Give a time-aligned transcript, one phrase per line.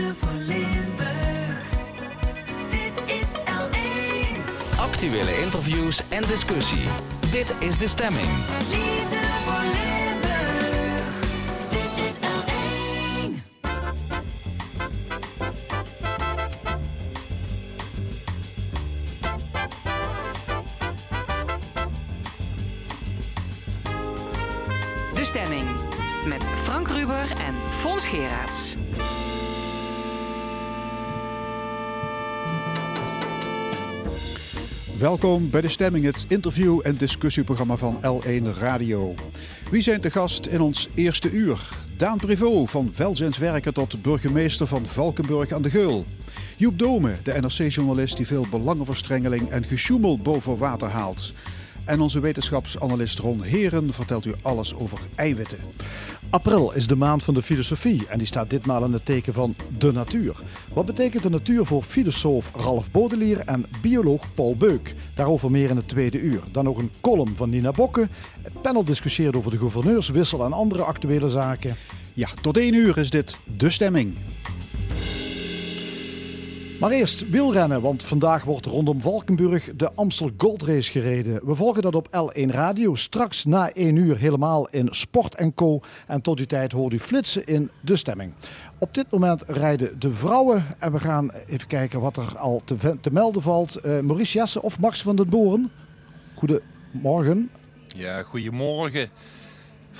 [0.00, 1.64] Liefde voor Limburg.
[2.70, 4.78] Dit is L1.
[4.78, 6.88] Actuele interviews en discussie.
[7.30, 8.28] Dit is de stemming.
[8.70, 9.19] Liefde
[35.00, 39.14] Welkom bij De Stemming, het interview- en discussieprogramma van L1 Radio.
[39.70, 41.68] Wie zijn te gast in ons eerste uur?
[41.96, 46.04] Daan Privot, van welzijnswerker tot burgemeester van Valkenburg aan de Geul.
[46.56, 51.32] Joep Dome, de NRC-journalist die veel belangenverstrengeling en gesjoemel boven water haalt.
[51.90, 55.58] En onze wetenschapsanalist Ron Heren vertelt u alles over eiwitten.
[56.30, 59.54] April is de maand van de filosofie en die staat ditmaal in het teken van
[59.78, 60.36] de natuur.
[60.72, 64.94] Wat betekent de natuur voor filosoof Ralf Baudelaire en bioloog Paul Beuk?
[65.14, 66.40] Daarover meer in het tweede uur.
[66.52, 68.08] Dan nog een column van Nina Bokke.
[68.42, 71.76] Het panel discussieert over de gouverneurswissel en andere actuele zaken.
[72.14, 74.16] Ja, tot één uur is dit De Stemming.
[76.80, 81.46] Maar eerst wielrennen, want vandaag wordt rondom Valkenburg de Amstel Gold Race gereden.
[81.46, 85.80] We volgen dat op L1 Radio, straks na 1 uur helemaal in Sport Co.
[86.06, 88.32] En tot die tijd hoort u flitsen in De Stemming.
[88.78, 92.96] Op dit moment rijden de vrouwen en we gaan even kijken wat er al te,
[93.00, 93.76] te melden valt.
[93.76, 95.70] Eh, Maurice Jesse of Max van den Boren.
[96.34, 97.50] Goedemorgen.
[97.96, 99.10] Ja, goedemorgen.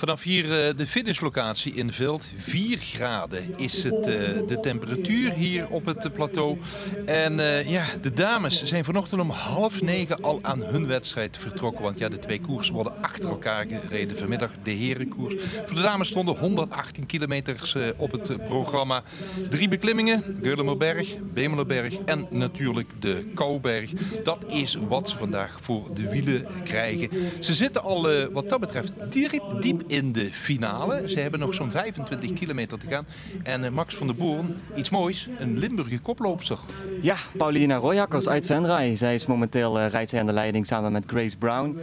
[0.01, 2.27] Vanaf hier eh, de finishlocatie in Veld.
[2.37, 6.57] 4 graden is het, eh, de temperatuur hier op het plateau.
[7.05, 11.83] En eh, ja, de dames zijn vanochtend om half negen al aan hun wedstrijd vertrokken.
[11.83, 14.17] Want ja, de twee koersen worden achter elkaar gereden.
[14.17, 15.35] Vanmiddag de herenkoers.
[15.65, 19.03] Voor de dames stonden 118 kilometers op het programma.
[19.49, 20.23] Drie beklimmingen.
[20.41, 23.91] Geulemerberg, Bemelerberg en natuurlijk de Kouberg.
[24.23, 27.09] Dat is wat ze vandaag voor de wielen krijgen.
[27.39, 31.09] Ze zitten al wat dat betreft diep, diep in de finale.
[31.09, 33.05] Ze hebben nog zo'n 25 kilometer te gaan.
[33.43, 36.59] En eh, Max van der Boorn, iets moois, een Limburger koploopster.
[37.01, 38.95] Ja, Paulina Royakkers uit Venray.
[38.95, 41.77] Zij is momenteel eh, rijdt zij aan de leiding samen met Grace Brown.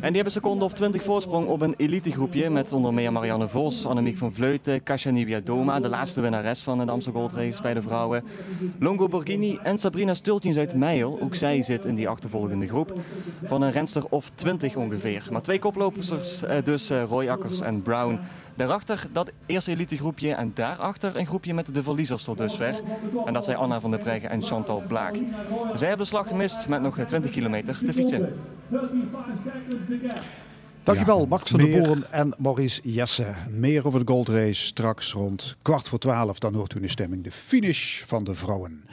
[0.00, 2.50] En die hebben seconde of 20 voorsprong op een elitegroepje.
[2.50, 5.80] Met onder meer Marianne Vos, Annemiek van Vleuten, Kasia Doma.
[5.80, 8.24] De laatste winnares van de Amstel Gold Race bij de vrouwen.
[8.78, 11.18] Longo Borghini en Sabrina Stultjens uit Meijel.
[11.22, 12.92] Ook zij zit in die achtervolgende groep.
[13.44, 15.26] Van een renster of 20 ongeveer.
[15.30, 17.02] Maar twee koplopers eh, dus, eh,
[17.62, 18.18] En Brown.
[18.56, 22.74] Daarachter dat eerste elitegroepje en daarachter een groepje met de verliezers tot dusver.
[23.26, 25.14] En dat zijn Anna van der Breggen en Chantal Blaak.
[25.74, 28.38] Zij hebben de slag gemist met nog 20 kilometer te fietsen.
[30.82, 33.26] Dankjewel Ja, Max van den meer- Boren en Maurice Jesse.
[33.50, 36.38] Meer over de Gold Race straks rond kwart voor twaalf.
[36.38, 38.84] Dan hoort u in de stemming de finish van de vrouwen.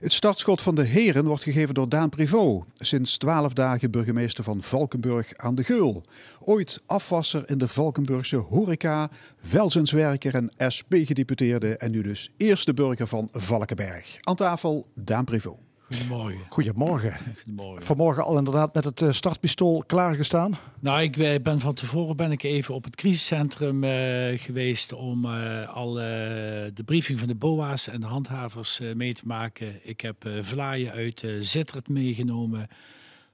[0.00, 2.64] Het startschot van de heren wordt gegeven door Daan Privot.
[2.74, 6.02] Sinds twaalf dagen burgemeester van Valkenburg aan de Geul.
[6.40, 9.10] Ooit afwasser in de Valkenburgse horeca,
[9.50, 11.76] welzijnswerker en SP-gedeputeerde.
[11.76, 14.16] En nu dus eerste burger van Valkenberg.
[14.20, 15.69] Aan tafel Daan Privot.
[15.90, 16.40] Goedemorgen.
[16.48, 17.14] Goedemorgen.
[17.36, 17.84] Goedemorgen.
[17.84, 20.58] Vanmorgen al inderdaad met het eh, startpistool klaargestaan.
[20.80, 25.26] Nou, ik eh, ben van tevoren ben ik even op het crisiscentrum eh, geweest om
[25.66, 29.88] al de briefing van de BOA's en de handhavers mee te maken.
[29.88, 32.68] Ik heb vlaaien uit Zittert meegenomen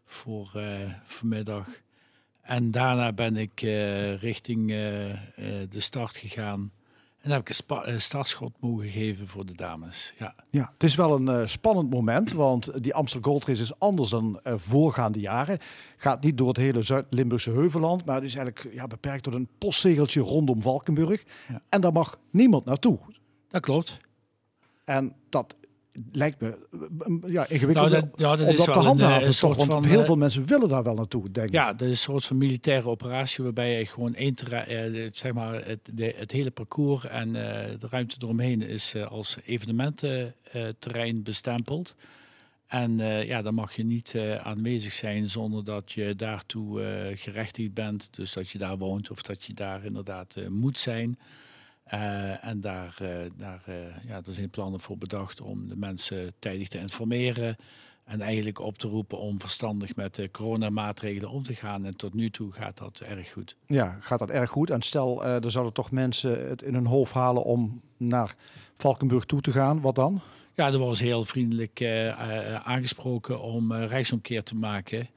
[0.05, 0.51] voor
[1.05, 1.69] vanmiddag.
[2.43, 3.61] En daarna ben ik
[4.21, 4.69] richting
[5.69, 6.71] de start gegaan.
[7.27, 10.15] En heb ik een startschot mogen geven voor de dames.
[10.19, 10.35] Ja.
[10.51, 14.11] Ja, het is wel een eh, spannend moment, want die Amstel Gold Race is anders
[14.11, 15.59] dan eh, voorgaande jaren.
[15.97, 19.49] Gaat niet door het hele Zuid-Limburgse heuvelland, maar het is eigenlijk ja, beperkt tot een
[19.59, 21.25] postzegeltje rondom Valkenburg.
[21.49, 21.63] Ja.
[21.69, 22.99] En daar mag niemand naartoe.
[23.49, 23.99] Dat klopt.
[24.85, 25.57] En dat
[26.13, 29.27] lijkt me eh, ja, ingewikkeld Nou, dat- ja, dat om is dat te een, handhaven.
[29.29, 29.57] eh, toch?
[29.57, 31.55] want van, heel eh, veel mensen willen daar wel naartoe, denk ik.
[31.55, 35.65] Ja, dat is een soort van militaire operatie waarbij je gewoon één eh, zeg maar,
[35.67, 41.95] het, de, het hele parcours en eh, de ruimte eromheen is eh, als evenemententerrein bestempeld.
[42.67, 47.19] En eh, ja, dan mag je niet eh, aanwezig zijn zonder dat je daartoe eh
[47.19, 48.09] gerechtigd bent.
[48.11, 51.19] Dus dat je daar woont of dat je daar inderdaad eh, moet zijn.
[51.87, 53.75] Eh, en daar, eh, daar eh,
[54.07, 57.57] ja, er zijn plannen voor bedacht om de mensen tijdig te informeren.
[58.05, 61.85] En eigenlijk op te roepen om verstandig met de coronamaatregelen om te gaan.
[61.85, 63.57] En tot nu toe gaat dat erg goed.
[63.67, 64.71] Ja, gaat dat erg goed.
[64.71, 68.35] En stel, er zouden toch mensen het in hun hoofd halen om naar
[68.75, 69.81] Valkenburg toe te gaan.
[69.81, 70.21] Wat dan?
[70.55, 71.83] Ja, er was heel vriendelijk
[72.63, 75.09] aangesproken om rechtsomkeer te maken.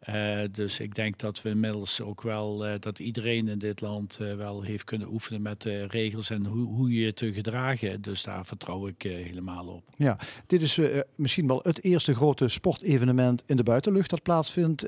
[0.00, 4.18] Eh, dus ik denk dat we inmiddels ook wel, eh, dat iedereen in dit land
[4.20, 8.02] eh, wel heeft kunnen oefenen met de regels en hoe, hoe je je te gedragen.
[8.02, 9.84] Dus daar vertrouw ik helemaal op.
[9.96, 10.80] Ja, dit is
[11.14, 14.86] misschien wel het eerste grote sportevenement in de buitenlucht dat plaatsvindt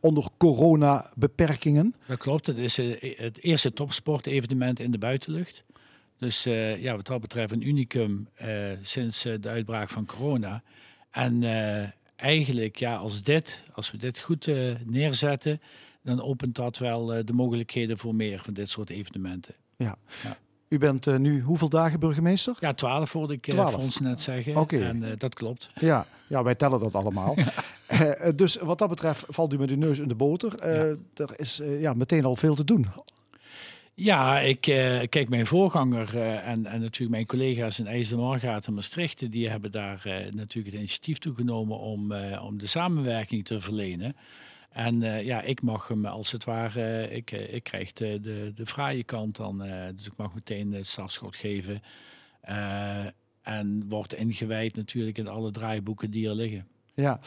[0.00, 1.94] onder corona-beperkingen.
[2.06, 5.64] Dat klopt, het is het eerste topsportevenement in de buitenlucht.
[6.18, 6.44] Dus
[6.78, 8.28] ja, wat dat betreft een unicum
[8.82, 10.62] sinds de uitbraak van corona.
[11.10, 11.42] En
[12.20, 15.60] eigenlijk, ja, als, dit, als we dit goed eh, neerzetten,
[16.02, 19.54] dan opent dat wel eh, de mogelijkheden voor meer van dit soort evenementen.
[20.68, 22.56] U bent eh, nu hoeveel dagen burgemeester?
[22.60, 23.72] Ja, twaalf hoorde ik Twaalf.
[23.72, 24.56] Fons net zeggen.
[24.56, 24.78] Oké.
[24.78, 25.70] En dat klopt.
[25.74, 27.34] Ja, ja, wij tellen dat allemaal.
[28.34, 30.60] Dus wat dat betreft valt u met uw neus in de boter.
[31.14, 32.86] Er is ja, meteen al veel te doen.
[33.94, 38.74] Ja, ik eh, kijk, mijn voorganger eh, en, en natuurlijk mijn collega's in IJsselmargaat en
[38.74, 44.16] Maastricht, die hebben daar eh, natuurlijk het initiatief toegenomen om, om de samenwerking te verlenen.
[44.70, 49.04] En ja, ik mag hem als het ware, ik, ik krijg de, de, de fraaie
[49.04, 49.58] kant dan,
[49.94, 51.82] dus ik mag meteen het startschot geven.
[53.42, 56.68] En wordt ingewijd natuurlijk in alle draaiboeken die er liggen.
[56.94, 57.20] Ja.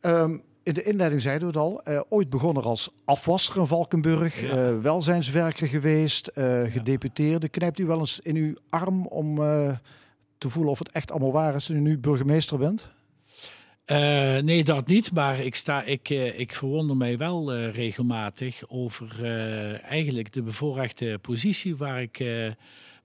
[0.00, 1.82] Ehm, in de inleiding zeiden we het al.
[1.82, 4.40] eh, ooit begonnen als afwasser in Valkenburg.
[4.40, 4.48] Ja.
[4.48, 6.26] eh, welzijnswerker geweest.
[6.26, 7.48] eh, gedeputeerde.
[7.48, 9.36] Knijpt u wel eens in uw arm om
[10.38, 11.66] te voelen of het echt allemaal waar is...
[11.66, 12.90] dat u nu burgemeester bent?
[14.44, 15.12] Nee, dat niet.
[15.12, 19.24] Maar ik, sta, ik, ik verwonder mij wel regelmatig over
[19.82, 22.18] eigenlijk de bevoorrechte positie waar ik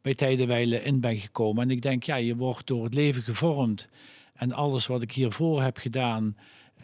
[0.02, 1.64] bij tijdenwijlen in ben gekomen.
[1.64, 3.88] En ik denk, ja, je wordt door het leven gevormd.
[4.34, 6.36] En alles wat ik hiervoor heb gedaan,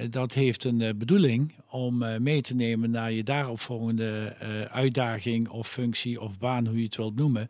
[0.10, 5.50] dat heeft een eh, bedoeling om eh, mee te nemen naar je daaropvolgende eh, uitdaging
[5.50, 7.50] of functie of baan, hoe je het wilt noemen.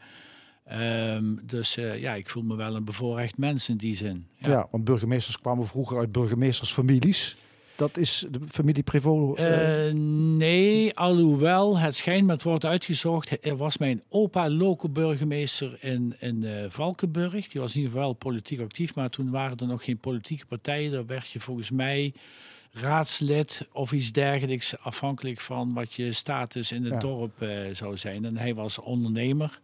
[0.66, 4.28] Ehm, dus ja, ik voel me wel een bevoorrecht mens in die zin.
[4.38, 4.68] Ja.
[4.72, 7.38] want burgemeesters kwamen vroeger uit burgemeestersfamilies.
[7.80, 9.40] Dat is de familie Prévost.
[9.40, 9.94] eh, Eh,
[10.38, 13.46] nee, alhoewel het schijnt, maar het wordt uitgezocht.
[13.46, 17.48] Er was mijn opa local burgemeester in, in eh, Valkenburg.
[17.48, 20.92] Die was in ieder geval politiek actief, maar toen waren er nog geen politieke partijen.
[20.92, 22.14] Daar werd je volgens mij
[22.72, 27.00] raadslid of iets dergelijks, afhankelijk van wat je status in het Ja.
[27.00, 28.26] dorp zou zijn.
[28.26, 29.60] En hij was ondernemer.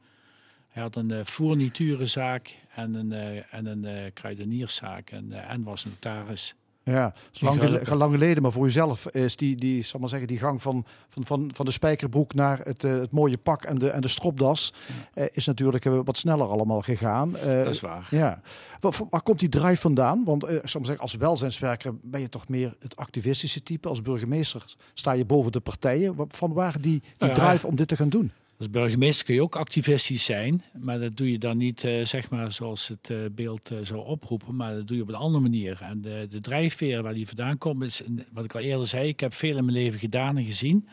[0.70, 3.12] Hij had een uh, fourniturenzaak en een,
[3.50, 6.56] en een kruidenierszaak en, en was notaris.
[6.92, 10.62] Ja, lang, lang geleden, maar voor uzelf is die, die, zal maar zeggen, die gang
[10.62, 14.02] van, van, van, van de spijkerbroek naar het, eh, het mooie pak en de, en
[14.02, 14.74] de stropdas
[15.14, 17.32] eh, is natuurlijk eh, wat sneller allemaal gegaan.
[17.32, 18.08] Dat is waar.
[18.10, 18.42] Ja.
[18.80, 20.24] Waar, waar komt die drive vandaan?
[20.24, 23.88] Want zal maar zeggen, als welzijnswerker ben je toch meer het activistische type.
[23.88, 26.16] Als burgemeester sta je boven de partijen.
[26.28, 28.32] Van waar die, die drive om dit te gaan doen?
[28.58, 32.30] Als burgemeester kun je ook activistisch zijn, maar dat doe je dan niet eh, zeg
[32.30, 35.44] maar zoals het eh, beeld eh, zou oproepen, maar dat doe je op een andere
[35.44, 35.78] manier.
[35.82, 39.20] En de, de drijfveer waar die vandaan komt is, wat ik al eerder zei, ik
[39.20, 40.88] heb veel in mijn leven gedaan en gezien.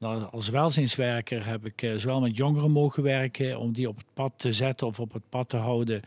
[0.00, 4.32] En als- welzijnswerker heb ik zowel met jongeren mogen werken om die op het pad
[4.36, 6.00] te zetten of op het pad te houden.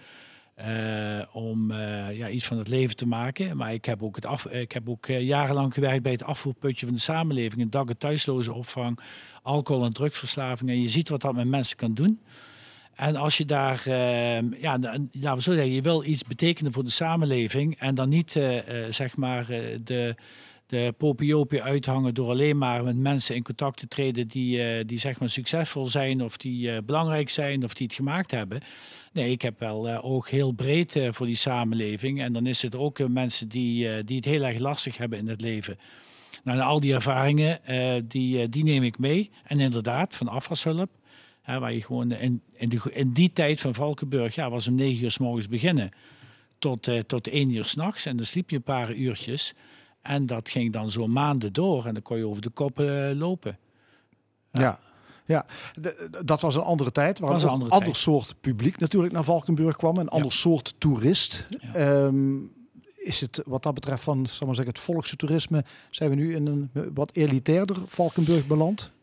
[1.33, 1.71] om
[2.11, 3.57] ja, iets van het leven te maken.
[3.57, 6.95] Maar ik heb ook, het af, ik heb ook jarenlang gewerkt bij het afvoerputje van
[6.95, 7.61] de samenleving.
[7.61, 8.99] Een dak- en thuisloze opvang,
[9.45, 10.69] alcohol- en drugsverslaving.
[10.69, 12.19] En je ziet wat dat met mensen kan doen.
[12.95, 16.83] En als je daar, eh, ja, laten we zo zeggen, je wil iets betekenen voor
[16.83, 17.79] de samenleving.
[17.79, 20.15] En dan niet, eh, eh, zeg maar, eh, de,
[20.67, 25.19] de popiopie uithangen door alleen maar met mensen in contact te treden die, die zeg
[25.19, 28.61] maar succesvol zijn of die belangrijk zijn of die het gemaakt hebben.
[29.13, 32.21] Nee, ik heb wel eh, oog heel breed voor die samenleving.
[32.21, 35.41] En dan is het ook mensen die, die het heel erg lastig hebben in het
[35.41, 35.77] leven.
[36.45, 39.31] Nou, en al die ervaringen, eh, die, eh, die neem ik mee.
[39.43, 40.89] En inderdaad, van afwashulp.
[41.41, 44.75] Hè, waar je gewoon in, in, de, in die tijd van Valkenburg, ja, was om
[44.75, 45.91] negen uur s morgens beginnen.
[46.59, 48.05] Tot, eh, tot één uur s'nachts.
[48.05, 49.53] En dan sliep je een paar uurtjes.
[50.01, 51.85] En dat ging dan zo maanden door.
[51.85, 52.79] En dan kon je over de kop
[53.13, 53.57] lopen.
[54.51, 54.79] Ja.
[55.27, 55.45] Ja,
[56.25, 57.19] dat was een andere tijd.
[57.19, 57.97] Waar Was een andere ander tijd.
[57.97, 59.97] soort publiek natuurlijk naar Valkenburg kwam.
[59.97, 61.47] Een ander soort toerist.
[61.73, 62.37] Ehm,
[63.05, 65.63] is het wat dat betreft van zal maar het volkse toerisme...
[65.89, 68.93] zijn we nu in een wat elitairder Valkenburg beland?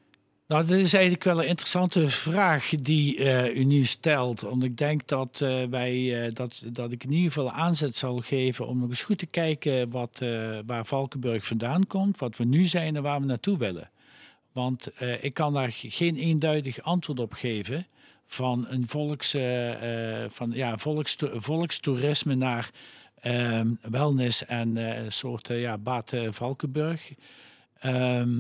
[0.53, 4.41] Nou, dat is eigenlijk wel een interessante vraag die eh, u nu stelt.
[4.41, 8.19] Want ik denk dat, eh, wij, eh, dat, dat ik in ieder geval aanzet zal
[8.19, 10.23] geven om nog eens goed te kijken wat,
[10.67, 13.91] waar Valkenburg vandaan komt, wat we nu zijn en waar we naartoe willen.
[14.53, 14.91] Want
[15.21, 17.87] ik kan daar geen eenduidig antwoord op geven
[18.27, 19.37] van een volks,
[20.29, 22.71] van, ja, volksto- volkstoerisme naar
[23.23, 27.13] ehm, wellness en eh, een soort eh, ja, Bad eh, Valkenburg.
[27.79, 28.37] Ehm,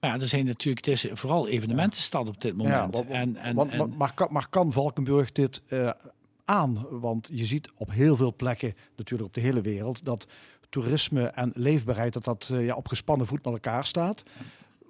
[0.00, 2.94] maar ja, er zijn natuurlijk, het is vooral evenementenstad op dit moment.
[2.96, 5.90] want- en, en, Want, en- maar- maar, kan, maar kan Valkenburg dit eh,
[6.44, 6.86] aan?
[7.00, 10.26] Want je ziet op heel veel plekken, natuurlijk op de hele wereld, dat
[10.68, 14.22] toerisme en leefbaarheid, dat dat eh, ja, op gespannen voet met elkaar staat.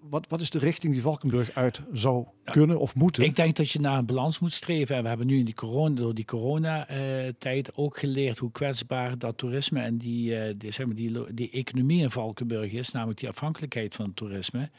[0.01, 3.25] Wat, wat is de richting die Valkenburg uit zou kunnen of moeten?
[3.25, 4.97] Ik denk dat je naar een balans moet streven.
[4.97, 9.39] En we hebben nu in die corona, door die coronatijd ook geleerd hoe kwetsbaar dat
[9.39, 13.29] toerisme en die, eh, die, zeg maar, die, die economie in Valkenburg is, namelijk die
[13.29, 14.71] afhankelijkheid van het toerisme.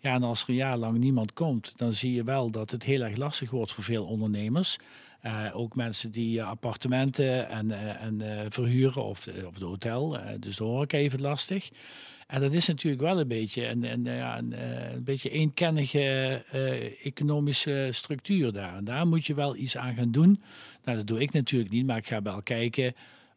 [0.00, 2.82] Ja, en als er een jaar lang niemand komt, dan zie je wel dat het
[2.82, 4.76] heel erg lastig wordt voor veel ondernemers.
[5.20, 10.56] Eh, ook mensen die eh, appartementen en, en verhuren of, de- of de hotel, dus
[10.56, 11.70] de horeca even lastig.
[12.28, 16.44] En dat is natuurlijk wel een beetje een, een, ja, een, eh, een beetje eenkennige
[16.50, 18.76] eh, economische structuur daar.
[18.76, 20.42] En daar moet je wel iets aan gaan doen.
[20.84, 22.94] Nou, dat doe ik natuurlijk niet, maar ik ga wel kijken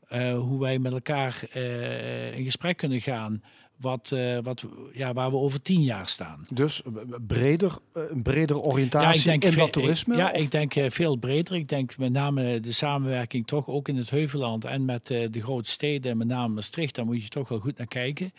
[0.07, 3.43] eh, hoe wij met elkaar eh, in gesprek kunnen gaan.
[3.77, 6.41] Wat, eh, wat, ja, waar we over tien jaar staan.
[6.53, 6.91] Dus eh,
[7.27, 10.13] breder, eh, een bredere oriëntatie in veel- dat toerisme?
[10.13, 11.55] Ik, ja, of- ik denk eh, veel breder.
[11.55, 15.41] Ik denk met name de samenwerking toch ook in het Heuvelland en met eh, de
[15.41, 18.33] grote steden, met name Maastricht, daar moet je toch wel goed naar kijken.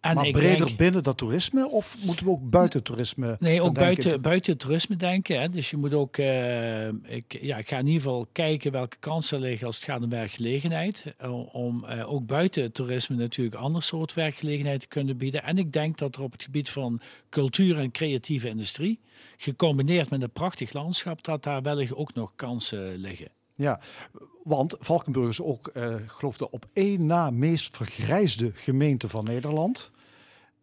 [0.00, 3.36] En maar ik breder denk- binnen dat toerisme of moeten we ook buiten toerisme?
[3.38, 5.40] Nee, ook buiten, buiten toerisme denken.
[5.40, 5.48] Hè.
[5.50, 9.36] Dus je moet ook, eh, ik, ja, ik ga in ieder geval kijken welke kansen
[9.36, 11.14] er liggen als het gaat om werkgelegenheid.
[11.18, 15.42] Eh, Om eh, ook buiten toerisme natuurlijk ander soort werkgelegenheid te kunnen bieden.
[15.42, 19.00] En ik denk dat er op het gebied van cultuur en creatieve industrie,
[19.36, 23.28] gecombineerd met een prachtig landschap, dat daar wellicht ook nog kansen liggen.
[23.60, 23.80] Ja,
[24.42, 29.90] want Valkenburg is ook, eh geloof de op één na meest vergrijsde gemeente van Nederland.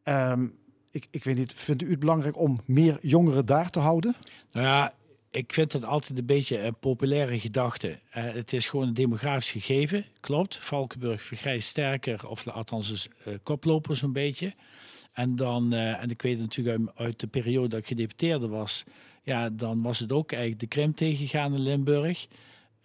[0.04, 0.48] Ehm,
[0.92, 4.16] ik, ik weet niet, vindt u het belangrijk om meer jongeren daar te houden?
[4.52, 4.94] Nou ja,
[5.32, 8.00] ik vind het altijd een beetje een populaire gedachte.
[8.10, 10.58] Eh, het is gewoon een demografisch gegeven, klopt.
[10.58, 14.54] Valkenburg vergrijst sterker, of althans is eh, koploper zo'n beetje.
[15.14, 18.84] En dan, en ik weet natuurlijk uit, de periode dat ik gedeputeerde was,
[19.24, 22.28] ja, dan was het ook eigenlijk de krimp tegengegaan in Limburg.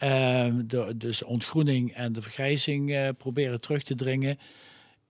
[0.02, 4.38] Ehm, de, dus ontgroening en de vergrijzing eh, proberen terug te dringen.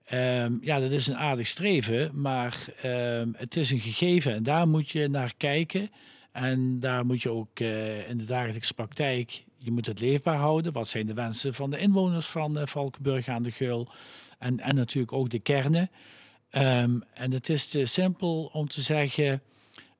[0.05, 4.67] Ehm, ja, dat is een aardig streven, maar ehm, het is een gegeven en daar
[4.67, 5.89] moet je naar kijken.
[6.31, 10.73] En daar moet je ook eh, in de dagelijkse praktijk, je moet het leefbaar houden.
[10.73, 13.87] Wat zijn de wensen van de inwoners van eh, Valkenburg aan de Geul?
[14.39, 15.89] En, en natuurlijk ook de kernen.
[16.49, 19.41] En het is te simpel om te zeggen,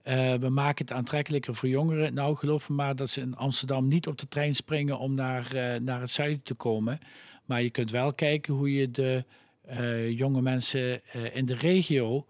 [0.04, 2.14] eh, we maken het aantrekkelijker voor jongeren.
[2.14, 5.56] Nou, geloof me maar dat ze in Amsterdam niet op de trein springen om naar,
[5.56, 7.00] eh, naar het zuiden te komen.
[7.46, 9.26] Maar je kunt wel kijken hoe je de
[9.64, 11.02] eh, jonge mensen
[11.34, 12.26] in de regio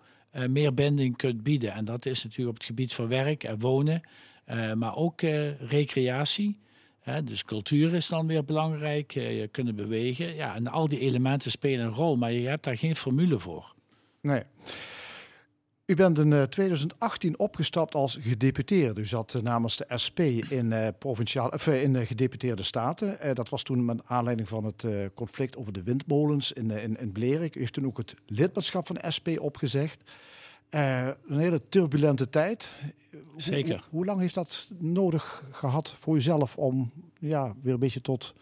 [0.48, 1.72] meer binding kunt bieden.
[1.72, 4.02] En dat is natuurlijk op het gebied van werk en wonen,
[4.76, 5.22] maar ook
[5.60, 6.60] recreatie.
[7.24, 10.36] Dus cultuur is dan weer belangrijk, je kunnen bewegen.
[10.36, 13.74] Ja, en al die elementen spelen een rol, maar je hebt daar geen formule voor.
[14.22, 14.44] Nee.
[15.94, 19.02] U bent in eh, 2018 opgestapt als gedeputeerde.
[19.02, 20.20] U zat eh, namens de SP
[20.50, 23.20] in, eh, provinciaal, of, eh, in de gedeputeerde staten.
[23.20, 26.84] Eh, dat was toen met aanleiding van het eh, conflict over de windmolens in, eh,
[26.84, 27.56] in, in Blerik.
[27.56, 30.04] U heeft toen ook het lidmaatschap van de SP opgezegd.
[30.70, 32.72] Eh, een hele turbulente tijd.
[33.38, 33.76] Zeker.
[33.76, 38.34] Hoe, hoe lang heeft dat nodig gehad voor uzelf om ja, weer een beetje tot,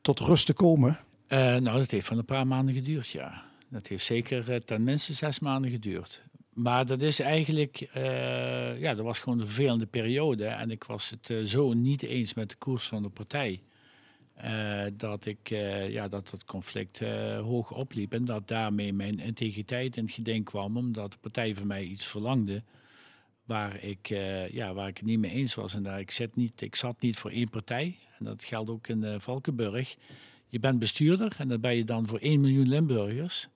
[0.00, 0.98] tot rust te komen?
[1.26, 3.42] Eh, nou, dat heeft van een paar maanden geduurd, ja.
[3.68, 6.24] Dat heeft zeker eh, ten minste zes maanden geduurd.
[6.54, 10.44] Maar dat is eigenlijk, eh, ja, dat was gewoon een vervelende periode.
[10.46, 13.62] En ik was het eh, zo niet eens met de koers van de partij.
[14.34, 15.48] eh, dat ik,
[15.88, 16.98] ja, dat het conflict
[17.40, 18.12] hoog opliep.
[18.12, 20.76] En dat daarmee mijn integriteit in het geding kwam.
[20.76, 22.62] Omdat de partij van mij iets verlangde.
[23.44, 24.06] Waar ik,
[24.50, 25.74] ja, waar ik het niet mee eens was.
[25.74, 27.98] En daar, ik, zit niet, ik zat niet voor één partij.
[28.18, 29.96] En dat geldt ook in Valkenburg.
[30.48, 33.48] Je bent bestuurder en dat ben je dan voor 1 miljoen Limburgers.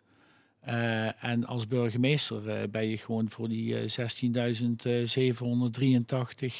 [0.69, 3.91] Eh, en als burgemeester eh, ben je gewoon voor die eh, 16.783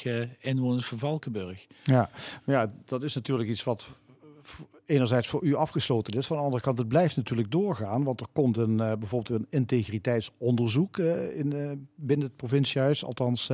[0.03, 1.65] eh, inwoners van Valkenburg.
[1.83, 2.09] Ja,
[2.45, 3.89] ja, dat is natuurlijk iets wat
[4.89, 6.27] enerzijds voor u afgesloten is.
[6.27, 8.03] Van de andere kant, het blijft natuurlijk doorgaan.
[8.03, 13.05] Want er komt een, eh, bijvoorbeeld een integriteitsonderzoek eh, in, eh, binnen het provinciehuis.
[13.05, 13.47] Althans,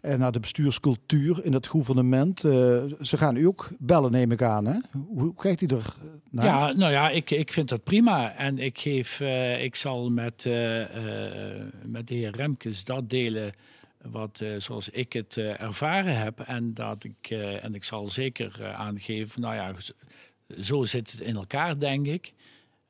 [0.00, 2.40] naar de bestuurscultuur in het gouvernement.
[2.40, 4.66] Ze gaan u ook bellen, neem ik aan.
[4.66, 4.78] Hè?
[5.06, 5.94] Hoe, kijkt u er
[6.30, 6.44] naar?
[6.44, 8.32] Ja, nou ja, ik, ik vind dat prima.
[8.32, 9.20] En ik, geef,
[9.60, 10.44] ik zal met,
[11.84, 13.52] met de heer Remkes dat delen
[14.02, 16.40] wat, zoals ik het ervaren heb.
[16.40, 17.30] En, dat ik,
[17.62, 19.72] en ik zal zeker aangeven, nou ja,
[20.60, 22.32] zo- zit het in elkaar, denk ik.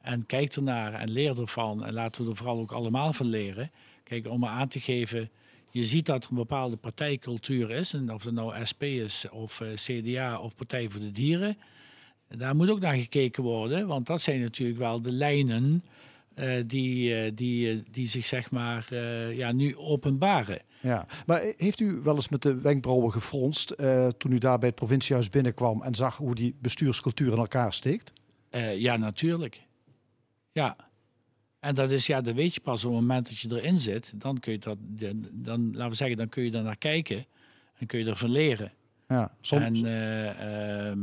[0.01, 1.85] En kijk ernaar en leer ervan.
[1.85, 3.71] En laten we er vooral ook allemaal van leren.
[4.05, 5.31] Kijk, om maar aan te geven,
[5.71, 7.93] je ziet dat er een bepaalde partijcultuur is.
[7.95, 11.59] En of het nou SP is, of eh, CDA, of Partij voor de Dieren.
[12.29, 15.85] Daar moet ook naar gekeken worden, want dat zijn natuurlijk wel de lijnen
[16.35, 18.95] eh, die, eh, die, die zich zeg maar
[19.35, 20.59] ja, nu openbaren.
[20.81, 24.69] Ja, maar heeft u wel eens met de wenkbrauwen gefronst eh, toen u daar bij
[24.69, 28.13] het provinciehuis binnenkwam en zag hoe die bestuurscultuur in elkaar steekt?
[28.51, 29.63] Eh, ja, natuurlijk.
[30.53, 30.77] Ja.
[31.61, 34.21] En dat is, ja, dat weet je pas op het moment dat je erin zit.
[34.21, 34.79] Dan kun je dat,
[35.33, 37.27] dan, laten we zeggen, dan kun je er naar kijken.
[37.79, 38.73] En kun je ervan leren.
[39.09, 41.01] Ja, soms, En eh, ehm,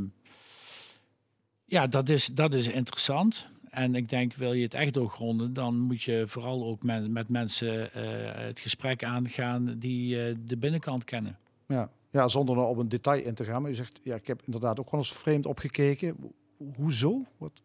[1.66, 3.48] ja, dat is, dat is interessant.
[3.74, 7.30] En ik denk, wil je het echt doorgronden, dan moet je vooral ook met, met
[7.30, 11.38] mensen eh, het gesprek aangaan die eh, de binnenkant kennen.
[11.68, 11.90] ja.
[12.12, 13.62] ja, zonder er op een detail in te gaan.
[13.62, 16.16] Maar u zegt, ja, ik heb inderdaad ook wel eens vreemd opgekeken.
[16.22, 16.34] Ho-
[16.76, 17.26] Hoezo?
[17.38, 17.62] Wat?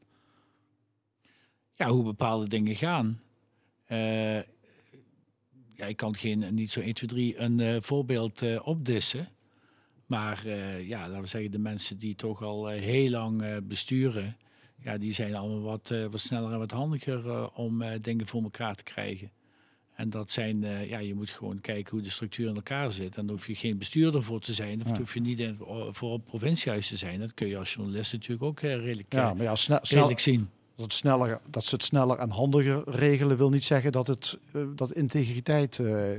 [1.74, 3.20] Ja, hoe bepaalde dingen gaan.
[3.84, 4.36] Eh,
[5.74, 9.28] ja, ik kan geen, niet zo 1, 2, 3 een voorbeeld opdissen.
[10.06, 10.48] Maar
[10.82, 14.36] ja, laten we zeggen, de mensen die toch al heel lang besturen,
[14.88, 18.26] ja, die zijn allemaal wat, eh, wat sneller en wat handiger eh, om eh, dingen
[18.26, 19.30] voor elkaar te krijgen.
[19.94, 23.16] En dat zijn, ja, je moet gewoon kijken hoe de structuur in elkaar zit.
[23.16, 24.96] En daar hoef je geen bestuurder voor te zijn, of Ja.
[24.96, 25.58] hoef je niet in,
[25.90, 27.20] voor het provinciehuis te zijn.
[27.20, 30.48] Dat kun je als journalist natuurlijk ook redelijk, Ja, maar ja, snel, snel, redelijk zien.
[30.78, 34.62] Dat, sneller, dat ze het sneller en handiger regelen, wil niet zeggen dat, het, eh,
[34.76, 36.10] dat integriteit eh,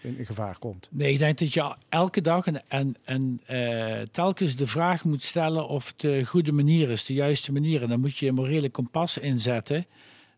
[0.00, 0.88] in, gevaar komt.
[0.90, 5.68] Nee, ik denk dat je elke dag en, en, eh, telkens de vraag moet stellen
[5.68, 7.82] of het de goede manier is, de juiste manier.
[7.82, 9.86] En dan moet je je morele kompas inzetten.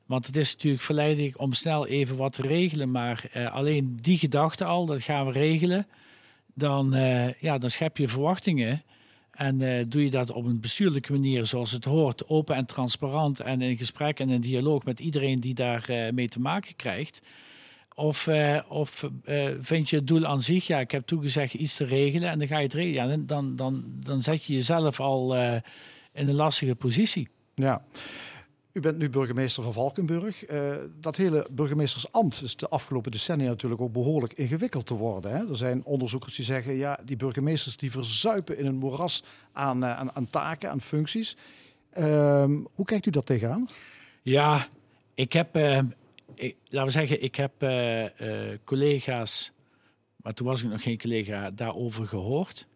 [0.07, 2.91] Want het is natuurlijk verleidelijk om snel even wat te regelen.
[2.91, 5.87] Maar alleen die gedachte al, dat gaan we regelen.
[6.55, 6.91] Dan,
[7.41, 8.83] ja, dan schep je verwachtingen.
[9.33, 12.29] En eh, doe je dat op een bestuurlijke manier zoals het hoort.
[12.29, 13.41] Open en transparant.
[13.41, 17.23] En in gesprek en in dialoog met iedereen die daar eh, mee te maken krijgt.
[17.95, 19.11] Of, eh, of
[19.61, 22.49] vind je het doel aan zich, ja, ik heb toegezegd iets te regelen en dan
[22.49, 23.11] ga je het regelen.
[23.11, 25.37] Ja, dan, dan, dan zet je jezelf al
[26.13, 27.29] in een lastige positie.
[27.55, 27.83] Ja.
[28.73, 30.45] U bent nu burgemeester van Valkenburg.
[30.45, 35.31] Eh, dat hele burgemeestersambt is de afgelopen decennia natuurlijk ook behoorlijk ingewikkeld te worden.
[35.31, 35.49] Hè?
[35.49, 40.01] Er zijn onderzoekers die zeggen, ja, die burgemeesters die verzuipen in een moeras aan, eh,
[40.01, 41.37] aan, taken, aan functies.
[41.91, 43.69] Ehm, hoe kijkt u dat tegenaan?
[44.23, 44.67] Ja,
[45.15, 45.81] ik heb, eh,
[46.69, 47.53] laten we zeggen, ik heb
[48.65, 49.53] collega's,
[50.17, 52.67] maar toen was ik nog geen collega, daarover gehoord.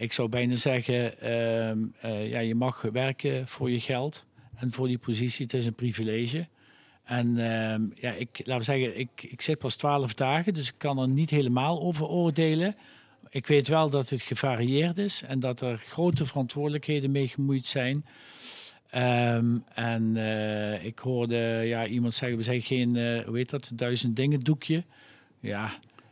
[0.00, 4.24] Ik zou bijna zeggen, ehm, eh, ja, je mag werken voor je geld
[4.60, 5.44] en voor die positie.
[5.44, 6.48] Het is een privilege.
[7.04, 10.74] En ehm, ja, ik, laten we zeggen, ik, ik zit pas twaalf dagen, dus ik
[10.76, 12.76] kan er niet helemaal over oordelen.
[13.30, 18.04] Ik weet wel dat het gevarieerd is en dat er grote verantwoordelijkheden mee gemoeid zijn.
[18.90, 22.96] Ehm, en eh, ik hoorde ja, iemand zeggen, we zijn geen,
[23.32, 24.84] heet dat, duizend dingen doekje.
[25.40, 25.70] Ja,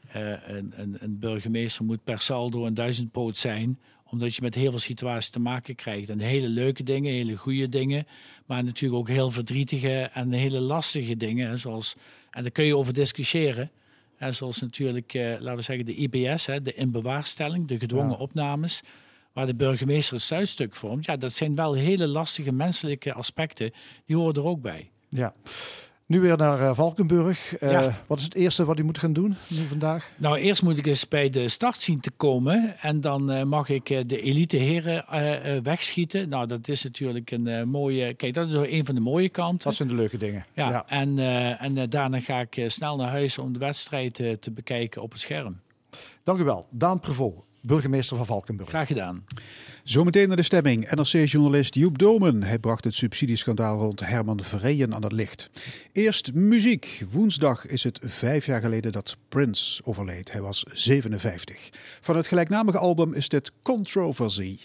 [0.08, 3.78] eh, een, een, een burgemeester moet per saldo een duizendpoot zijn,
[4.10, 6.10] omdat je met heel veel situaties te maken krijgt.
[6.10, 8.06] En hele leuke dingen, hele goede dingen,
[8.46, 11.58] maar natuurlijk ook heel verdrietige en hele lastige dingen.
[11.58, 11.94] Zoals,
[12.30, 13.70] en daar kun je over discussiëren.
[14.16, 18.16] Hè, zoals natuurlijk, eh, laten we zeggen, de IBS, hè, de inbewaarstelling, de gedwongen Ja.
[18.16, 18.82] opnames
[19.32, 21.04] waar de burgemeester het sluitstuk vormt.
[21.04, 23.70] Ja, dat zijn wel hele lastige menselijke aspecten.
[24.06, 24.90] Die horen er ook bij.
[25.08, 25.34] Ja.
[26.08, 27.56] Nu weer naar eh, Valkenburg.
[27.56, 27.94] Eh.
[28.06, 30.10] Wat is het eerste wat u moet gaan doen nu vandaag?
[30.16, 32.74] Nou, eerst moet ik eens bij de start zien te komen.
[32.80, 35.04] En dan eh, mag ik de elite heren
[35.62, 36.28] wegschieten.
[36.28, 38.14] Nou, dat is natuurlijk een mooie...
[38.14, 39.68] Kijk, dat is een van de mooie kanten.
[39.68, 40.44] Dat zijn de leuke dingen.
[40.54, 41.18] ja, En,
[41.58, 45.60] en daarna ga ik snel naar huis om de wedstrijd te bekijken op het scherm.
[46.22, 46.66] Dank u wel.
[46.70, 48.68] Daan Prevot, burgemeester van Valkenburg.
[48.68, 49.24] Graag gedaan.
[49.84, 50.90] Zometeen naar de stemming.
[50.90, 52.42] NRC-journalist Joep Domen.
[52.42, 55.50] Hij bracht het subsidieschandaal rond Herman Verrijen aan het licht.
[55.92, 57.04] Eerst muziek.
[57.10, 60.32] Woensdag is het vijf jaar geleden dat Prince overleed.
[60.32, 61.70] Hij was 57.
[62.00, 64.58] Van het gelijknamige album is dit Controversy.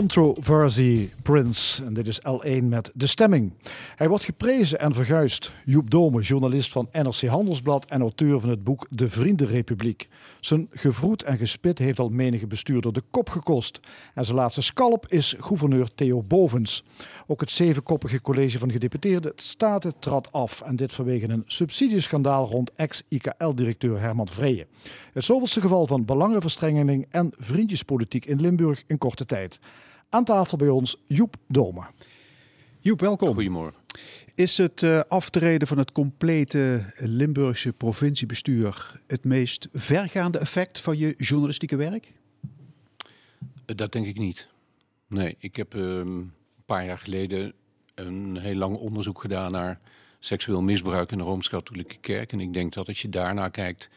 [0.00, 1.84] Controversy Prince.
[1.84, 3.52] En dit is L1 met De Stemming.
[3.96, 5.52] Hij wordt geprezen en verguisd.
[5.64, 10.08] Joep Dome, journalist van NRC Handelsblad en auteur van het boek De Vriendenrepubliek.
[10.40, 13.80] Zijn gevroed en gespit heeft al menige bestuurder de kop gekost.
[14.14, 16.84] En zijn laatste scalp is gouverneur Theo Bovens.
[17.26, 20.60] Ook het zevenkoppige college van gedeputeerde Staten trad af.
[20.60, 24.66] En dit vanwege een subsidieschandaal rond ex-IKL-directeur Herman Vreeën.
[25.12, 29.58] Het zoveelste geval van belangenverstrengeling en vriendjespolitiek in Limburg in korte tijd.
[30.10, 31.82] Aan tafel bij ons Joep Dome.
[32.80, 33.34] Joep, welkom.
[33.34, 33.80] Goedemorgen.
[34.34, 41.14] Is het eh, aftreden van het complete Limburgse provinciebestuur het meest vergaande effect van je
[41.16, 42.12] journalistieke werk?
[43.66, 44.48] Eh, Dat denk ik niet.
[45.06, 46.32] Nee, ik heb ehm, een
[46.64, 47.52] paar jaar geleden
[47.94, 49.80] een heel lang onderzoek gedaan naar
[50.18, 52.32] seksueel misbruik in de Rooms-Katholieke Kerk.
[52.32, 53.90] En ik denk dat als je daarnaar kijkt,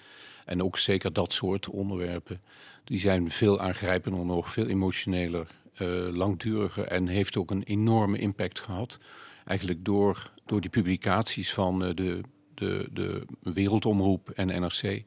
[0.45, 2.41] en ook zeker dat soort onderwerpen,
[2.83, 5.47] die zijn veel aangrijpender nog, veel emotioneler,
[6.11, 8.99] langduriger en heeft ook een enorme impact gehad.
[9.45, 12.21] Eigenlijk door, door die publicaties van eh, de,
[12.53, 15.03] de, de Wereldomroep en NRC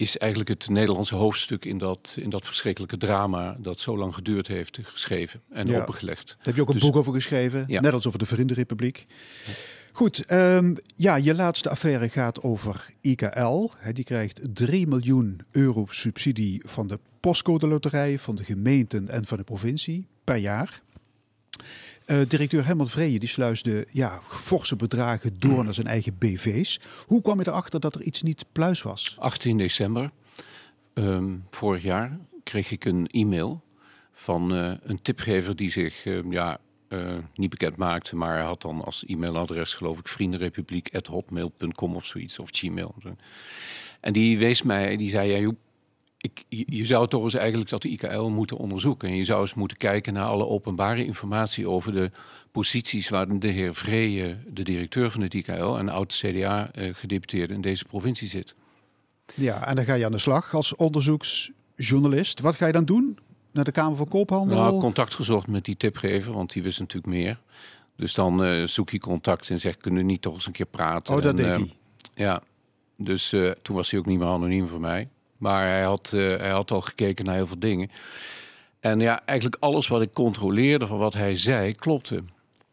[0.00, 4.46] is eigenlijk het Nederlandse hoofdstuk in dat, in dat verschrikkelijke drama dat zo lang geduurd
[4.46, 5.80] heeft geschreven en Ja.
[5.80, 6.26] opengelegd.
[6.28, 7.80] Daar heb je ook een Dus- boek over geschreven, Ja.
[7.80, 9.06] net als over de Vriendenrepubliek.
[9.92, 13.70] Goed, ehm, ja, je laatste affaire gaat over IKL.
[13.78, 19.26] Hè, Die krijgt 3 miljoen euro subsidie van de postcode loterij, van de gemeenten en
[19.26, 20.82] van de provincie per jaar.
[22.10, 26.80] Eh, directeur Herman Vreeje die sluisde ja, forse bedragen door naar zijn eigen BV's.
[27.06, 29.16] Hoe kwam je erachter dat er iets niet pluis was?
[29.18, 30.10] 18 december
[30.94, 33.62] ehm, vorig jaar kreeg ik een e-mail
[34.12, 38.62] van eh, een tipgever die zich ehm, ja, eh, niet bekend maakte, maar hij had
[38.62, 42.94] dan als e-mailadres geloof ik vriendenrepubliek.hotmail.com of zoiets, of Gmail.
[44.00, 45.58] En die wees mij, die zei, ja, Joep,
[46.20, 49.08] ik, je, je zou toch eens eigenlijk dat de IKL moeten onderzoeken.
[49.08, 52.10] En je zou eens moeten kijken naar alle openbare informatie over de
[52.50, 58.28] posities waar de heer Vreeje, de directeur van het IKL en oud-CDA-gedeputeerde in deze provincie
[58.28, 58.54] zit.
[59.34, 62.40] Ja, en dan ga je aan de slag als onderzoeksjournalist.
[62.40, 63.18] Wat ga je dan doen?
[63.52, 64.56] Naar de Kamer van Koophandel?
[64.58, 67.38] Nou, contact gezocht met die tipgever, want die wist natuurlijk meer.
[67.96, 70.66] Dus dan eh, zoek je contact en zegt, kunnen we niet toch eens een keer
[70.66, 71.14] praten?
[71.14, 71.72] oh, dat En, deed eh, hij.
[72.14, 72.42] Ja,
[72.96, 75.08] dus eh, toen was hij ook niet meer anoniem voor mij.
[75.40, 77.90] Maar hij had, eh, hij had al gekeken naar heel veel dingen.
[78.80, 82.22] En ja, eigenlijk alles wat ik controleerde van wat hij zei, klopte.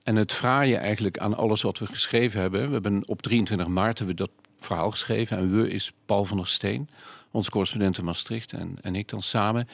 [0.04, 2.68] En het fraaie eigenlijk aan alles wat we geschreven hebben...
[2.68, 5.38] we hebben op 23 maart hebben we dat verhaal geschreven...
[5.38, 6.90] en we is Paul van der Steen,
[7.32, 8.54] onze correspondent in Maastricht...
[8.54, 9.68] en, en ik dan samen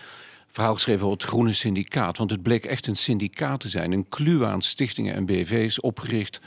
[0.53, 2.17] verhaal geschreven over het Groene Syndicaat.
[2.17, 3.91] Want het bleek echt een syndicaat te zijn.
[3.91, 6.41] Een kluw aan stichtingen en BV's opgericht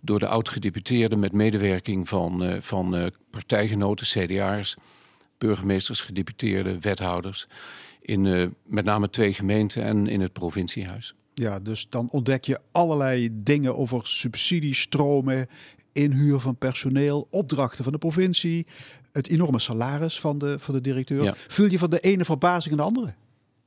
[0.00, 1.18] door de oud-gedeputeerden...
[1.18, 4.76] met medewerking van, eh, van eh, partijgenoten, CDA'ers,
[5.38, 7.46] burgemeesters, gedeputeerden, wethouders...
[8.00, 11.14] in eh, met name twee gemeenten en in het provinciehuis.
[11.34, 15.46] Ja, dus dan ontdek je allerlei dingen over subsidiestromen,
[15.92, 18.66] inhuur van personeel, opdrachten van de provincie,
[19.12, 21.22] het enorme salaris van de, van de directeur.
[21.22, 21.34] Ja.
[21.36, 23.14] Vul je van de ene verbazing in de andere?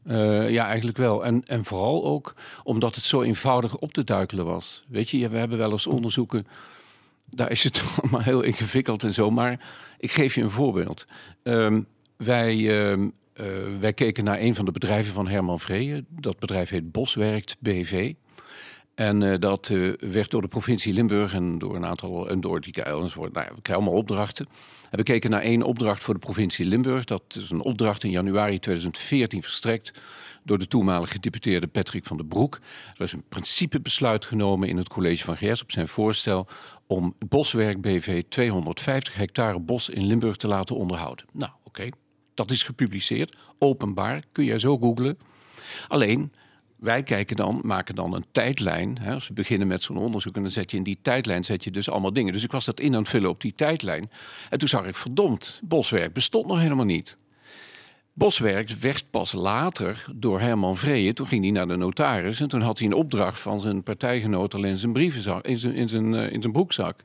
[0.04, 1.26] Eh, ja, eigenlijk wel.
[1.26, 4.86] En, en vooral ook omdat het zo eenvoudig op te duikelen was.
[4.88, 6.48] Weet je, we hebben wel eens onderzoeken.
[7.32, 9.32] Daar is het allemaal heel ingewikkeld en zo.
[9.32, 9.60] Maar
[9.98, 11.06] ik geef je een voorbeeld.
[11.44, 11.82] Ehm,
[12.18, 13.46] wij, ehm, eh,
[13.80, 16.06] wij keken naar een van de bedrijven van Herman Vreeën.
[16.10, 18.14] Dat bedrijf heet Boswerkt BV.
[18.96, 22.62] En eh, dat eh, werd door de provincie Limburg en door een aantal en door
[22.62, 23.34] die enzovoort.
[23.34, 24.48] Nou, ja, we krijgen allemaal opdrachten.
[24.90, 27.04] En we keken naar één opdracht voor de provincie Limburg.
[27.04, 30.02] Dat is een opdracht in januari 2014 verstrekt
[30.44, 32.56] door de toenmalige gedeputeerde Patrick van den Broek.
[32.56, 36.48] Er was een principebesluit genomen in het college van GS op zijn voorstel
[36.92, 41.26] om Boswerk BV 250 hectare bos in Limburg te laten onderhouden.
[41.32, 41.90] Nou, oké,
[42.34, 45.18] dat is gepubliceerd, openbaar, kun jij zo googlen.
[45.88, 46.34] Alleen,
[46.76, 48.98] wij kijken dan, maken dan een tijdlijn.
[49.02, 51.64] Hè, als we beginnen met zo'n onderzoek en dan zet je in die tijdlijn zet
[51.64, 52.34] je dus allemaal dingen.
[52.34, 54.10] Dus ik was dat in aan het vullen op die tijdlijn.
[54.50, 57.18] En toen zag ik, verdomd, boswerk bestond nog helemaal niet.
[58.14, 61.14] Boswerk werd pas later door Herman Vreeën.
[61.14, 64.54] Toen ging hij naar de notaris en toen had hij een opdracht van zijn partijgenoot
[64.54, 67.00] al zijn brievenzak, in zijn, in zijn, eh, in zijn broekzak.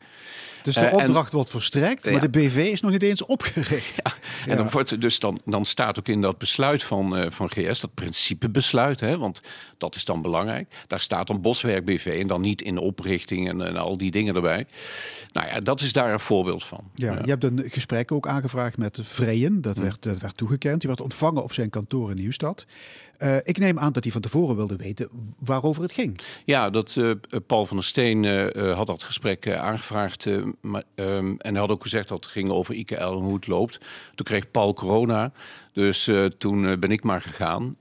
[0.66, 2.12] Dus de Eh, en- opdracht wordt verstrekt, Ja.
[2.12, 4.02] maar de BV is nog niet eens opgericht.
[4.46, 7.80] En dan, wordt, dus dan, dan staat ook in dat besluit van, eh, van GS,
[7.80, 9.40] dat principebesluit, hè, want
[9.78, 10.74] dat is dan belangrijk.
[10.86, 14.34] Daar staat dan Boswerk BV en dan niet in oprichting en, en al die dingen
[14.34, 14.66] erbij.
[15.32, 16.80] Nou ja, dat is daar een voorbeeld van.
[16.94, 19.60] Ja, je hebt een gesprek ook aangevraagd met Vreyen.
[19.60, 20.80] Dat, werd, dat werd toegekend.
[20.80, 22.64] Die werd ontvangen op zijn kantoor in Nieuwstad.
[23.18, 26.18] Eh, ik neem aan dat hij van tevoren wilde weten waarover het ging.
[26.44, 27.10] Ja, dat eh,
[27.46, 30.26] Paul van der Steen eh, had dat gesprek aangevraagd.
[30.26, 30.34] eh,
[30.94, 33.78] ehm, en hij had ook gezegd dat het ging over IKL en hoe het loopt.
[34.14, 35.32] Toen kreeg Paul corona.
[35.72, 37.76] Dus toen ben ik maar gegaan.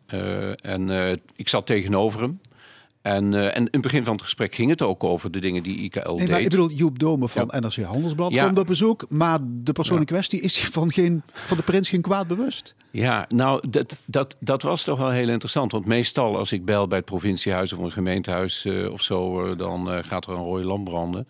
[0.56, 0.90] En
[1.36, 2.40] ik zat tegenover hem.
[3.06, 5.64] En, eh, en in het begin van het gesprek ging het ook over de dingen
[5.64, 6.30] die IKL Nee, deed.
[6.30, 8.46] maar ik bedoel, Joep Dome van NRC Handelsblad Ja.
[8.46, 9.06] komt op bezoek.
[9.10, 10.00] Maar de persoon Ja.
[10.02, 12.76] in kwestie is zich van, geen, van de prins geen kwaad bewust.
[12.92, 15.72] Ja, nou, dat, dat, dat was toch wel heel interessant.
[15.72, 19.58] Want meestal als ik bel bij het provinciehuis of een gemeentehuis eh, of zo, eh,
[19.58, 21.28] dan gaat er een rode lamp branden.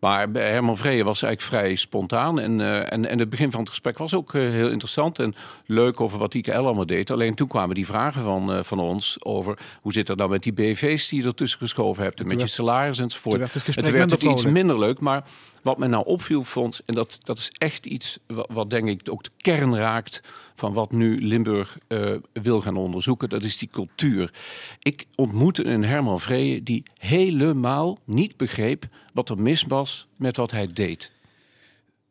[0.00, 2.40] Maar Herman Vreeën was eigenlijk vrij spontaan.
[2.40, 5.34] En, eh, en, en het begin van het gesprek was ook eh, heel interessant en
[5.66, 7.10] leuk over wat IKL allemaal deed.
[7.10, 10.42] Alleen toen kwamen die vragen van, eh, van ons over hoe zit het nou met
[10.42, 12.20] die BV's die je ertussen geschoven hebt.
[12.20, 13.38] En met je salaris enzovoort.
[13.38, 15.00] werd het gesprek werd het iets minder leuk.
[15.00, 15.24] Maar
[15.62, 19.00] wat me nou opviel, vond, en dat, dat is echt iets wat, wat denk ik
[19.10, 20.20] ook de kern raakt
[20.60, 23.28] van wat nu Limburg eh, wil gaan onderzoeken.
[23.28, 24.32] Dat is die cultuur.
[24.78, 30.50] Ik ontmoette een Herman Vreeën die helemaal niet begreep wat er mis was met wat
[30.50, 31.12] hij deed.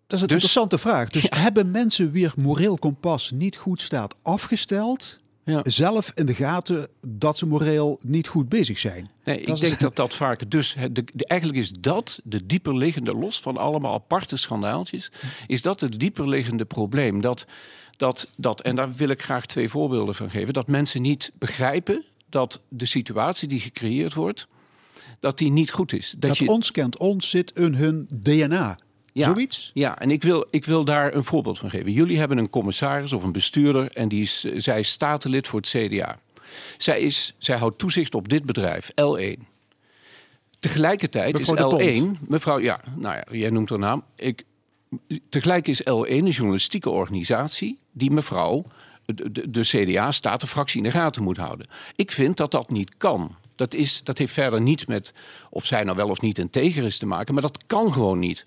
[0.07, 1.09] Dat is een Dus- interessante vraag.
[1.09, 5.19] Dus hebben mensen wie moreel kompas niet goed staat afgesteld...
[5.43, 5.59] Ja.
[5.63, 9.09] zelf in de gaten dat ze moreel niet goed bezig zijn?
[9.23, 10.51] Nee, Dat ik denk dat dat vaak.
[10.51, 15.11] Dus de- eigenlijk is dat de dieperliggende, los van allemaal aparte schandaaltjes,
[15.47, 17.21] is dat het dieperliggende probleem.
[17.21, 17.45] Dat,
[17.99, 20.53] dat, dat, en daar wil ik graag twee voorbeelden van geven.
[20.53, 24.47] Dat mensen niet begrijpen dat de situatie die gecreëerd wordt,
[25.19, 26.13] dat die niet goed is.
[26.17, 28.77] Dat, je, ons kent ons zit in hun DNA.
[29.13, 29.25] Ja.
[29.25, 29.71] Zoiets?
[29.73, 31.91] Ja, en ik wil, ik wil daar een voorbeeld van geven.
[31.91, 35.69] Jullie hebben een commissaris of een bestuurder en die is, zij is statenlid voor het
[35.69, 36.19] CDA.
[36.77, 39.41] Zij, is, zij houdt toezicht op dit bedrijf, L1.
[40.59, 42.17] Tegelijkertijd Mevrouw is Pont.
[42.17, 44.03] L1, mevrouw, ja, nou ja, jij noemt haar naam.
[44.15, 44.43] Ik,
[45.29, 48.65] tegelijk is L1 een journalistieke organisatie die mevrouw,
[49.05, 51.67] de, de, de CDA-statenfractie in de gaten moet houden.
[51.95, 53.35] Ik vind dat dat niet kan.
[53.55, 55.13] Dat, is, dat heeft verder niets met
[55.49, 58.45] of zij nou wel of niet integer is te maken, maar dat kan gewoon niet.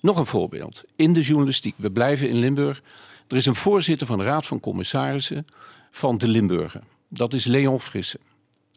[0.00, 0.84] Nog een voorbeeld.
[0.96, 1.74] In de journalistiek.
[1.76, 2.82] We blijven in Limburg.
[3.28, 5.46] Er is een voorzitter van de Raad van Commissarissen
[5.90, 6.82] van de Limburger.
[7.08, 8.18] Dat is Leon Frisse.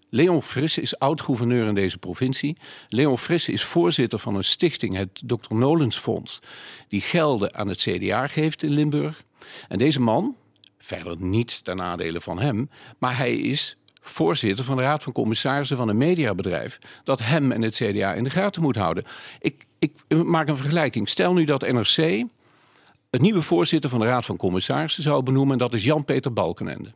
[0.10, 2.58] Leon Frisse is oud-gouverneur in deze provincie.
[2.89, 5.56] Leon Frisse is voorzitter van een stichting, het Dr.
[5.56, 6.39] Nolens Fonds,
[6.88, 9.24] die gelden aan het CDA geeft in Limburg.
[9.67, 10.36] En deze man,
[10.80, 15.78] verder niets ten nadele van hem, maar hij is voorzitter van de Raad van Commissarissen
[15.78, 19.04] van een mediabedrijf dat hem en het CDA in de gaten moet houden.
[19.39, 19.91] Ik, ik
[20.26, 21.10] maak een vergelijking.
[21.10, 25.58] Stel nu dat NRC een nieuwe voorzitter van de Raad van Commissarissen zou benoemen en
[25.58, 26.93] dat is Jan-Peter Balkenende.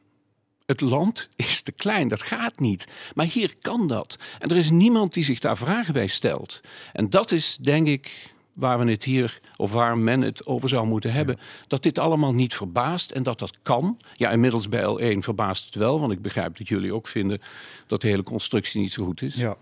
[0.65, 2.88] Het land is te klein, dat gaat niet.
[3.13, 4.17] Maar hier kan dat.
[4.39, 6.62] En er is niemand die zich daar vragen bij stelt.
[6.93, 10.88] En dat is, denk ik, waar we het hier, of waar men het over zou
[10.88, 11.39] moeten hebben.
[11.67, 13.97] Dat dit allemaal niet verbaast en dat dat kan.
[14.13, 17.41] Ja, inmiddels bij L1 verbaast het wel, want ik begrijp dat jullie ook vinden
[17.88, 19.36] dat de hele constructie niet zo goed is.
[19.36, 19.58] Ja.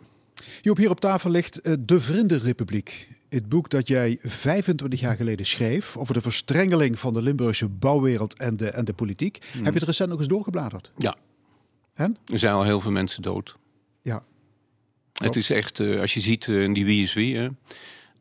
[0.61, 3.18] Joep, hier op tafel ligt eh, De Vriendenrepubliek.
[3.29, 8.37] Het boek dat jij 25 jaar geleden schreef over de verstrengeling van de Limburgse bouwwereld
[8.37, 9.35] en de, en de politiek.
[9.51, 10.91] Heb je het recent nog eens doorgebladerd?
[10.97, 11.15] Ja,
[11.93, 12.17] En?
[12.33, 13.55] er zijn al heel veel mensen dood.
[14.01, 14.23] Ja.
[15.13, 17.47] Het is echt, eh, als je ziet eh, in die Wie is Wie, hè,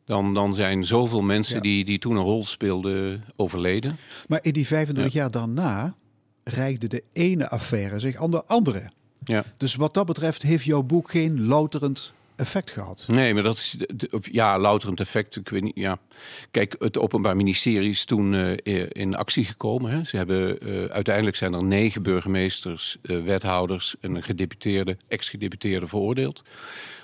[0.05, 1.61] dan, dan zijn zoveel mensen Ja.
[1.61, 3.97] die, die toen een rol speelden overleden.
[4.27, 5.95] Maar in die 25 jaar daarna
[6.43, 8.89] reikte de ene affaire zich aan de andere.
[9.23, 9.43] Ja.
[9.57, 13.05] Dus wat dat betreft heeft jouw boek geen louterend effect gehad.
[13.07, 13.77] Nee, maar dat is
[14.31, 15.35] ja, louterend effect.
[15.35, 15.75] Ik weet niet.
[15.75, 15.97] Ja.
[16.51, 19.91] Kijk, het Openbaar Ministerie is toen eh, in actie gekomen.
[19.91, 20.03] Hè.
[20.03, 26.41] Ze hebben eh, uiteindelijk zijn er negen burgemeesters, eh, wethouders en een gedeputeerde, ex-gedeputeerde veroordeeld.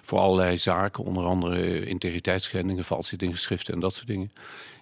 [0.02, 4.32] Voor allerlei zaken, onder andere integriteitsschendingen, valsheid in geschriften en dat soort dingen.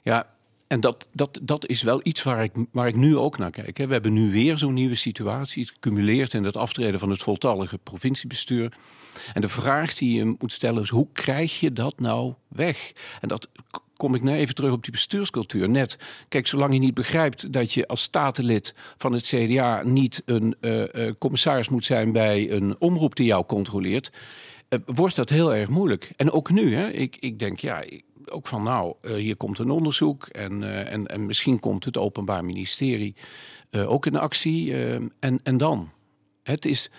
[0.04, 0.28] Ja,
[0.74, 3.78] en dat, dat, dat is wel iets waar ik, waar ik nu ook naar kijk.
[3.78, 5.66] We hebben nu weer zo'n nieuwe situatie.
[5.66, 8.74] Het cumuleert in het aftreden van het voltallige provinciebestuur.
[9.34, 12.92] En de vraag die je moet stellen is: hoe krijg je dat nou weg?
[13.22, 13.50] En dat
[13.98, 15.70] kom ik nou even terug op die bestuurscultuur.
[15.70, 15.98] Net,
[16.30, 21.08] kijk, zolang je niet begrijpt dat je als statenlid van het CDA niet een eh,
[21.08, 24.12] eh, commissaris moet zijn bij een omroep die jou controleert,
[24.70, 26.12] eh, wordt dat heel erg moeilijk.
[26.16, 27.84] En ook nu, hè, ik, ik denk, ja,
[28.32, 31.98] ook van nou, eh, hier komt een onderzoek en, eh, en, en misschien komt het
[31.98, 33.16] Openbaar Ministerie
[33.70, 34.76] eh, ook in actie.
[35.20, 35.92] en, en dan?
[36.44, 36.90] Het is,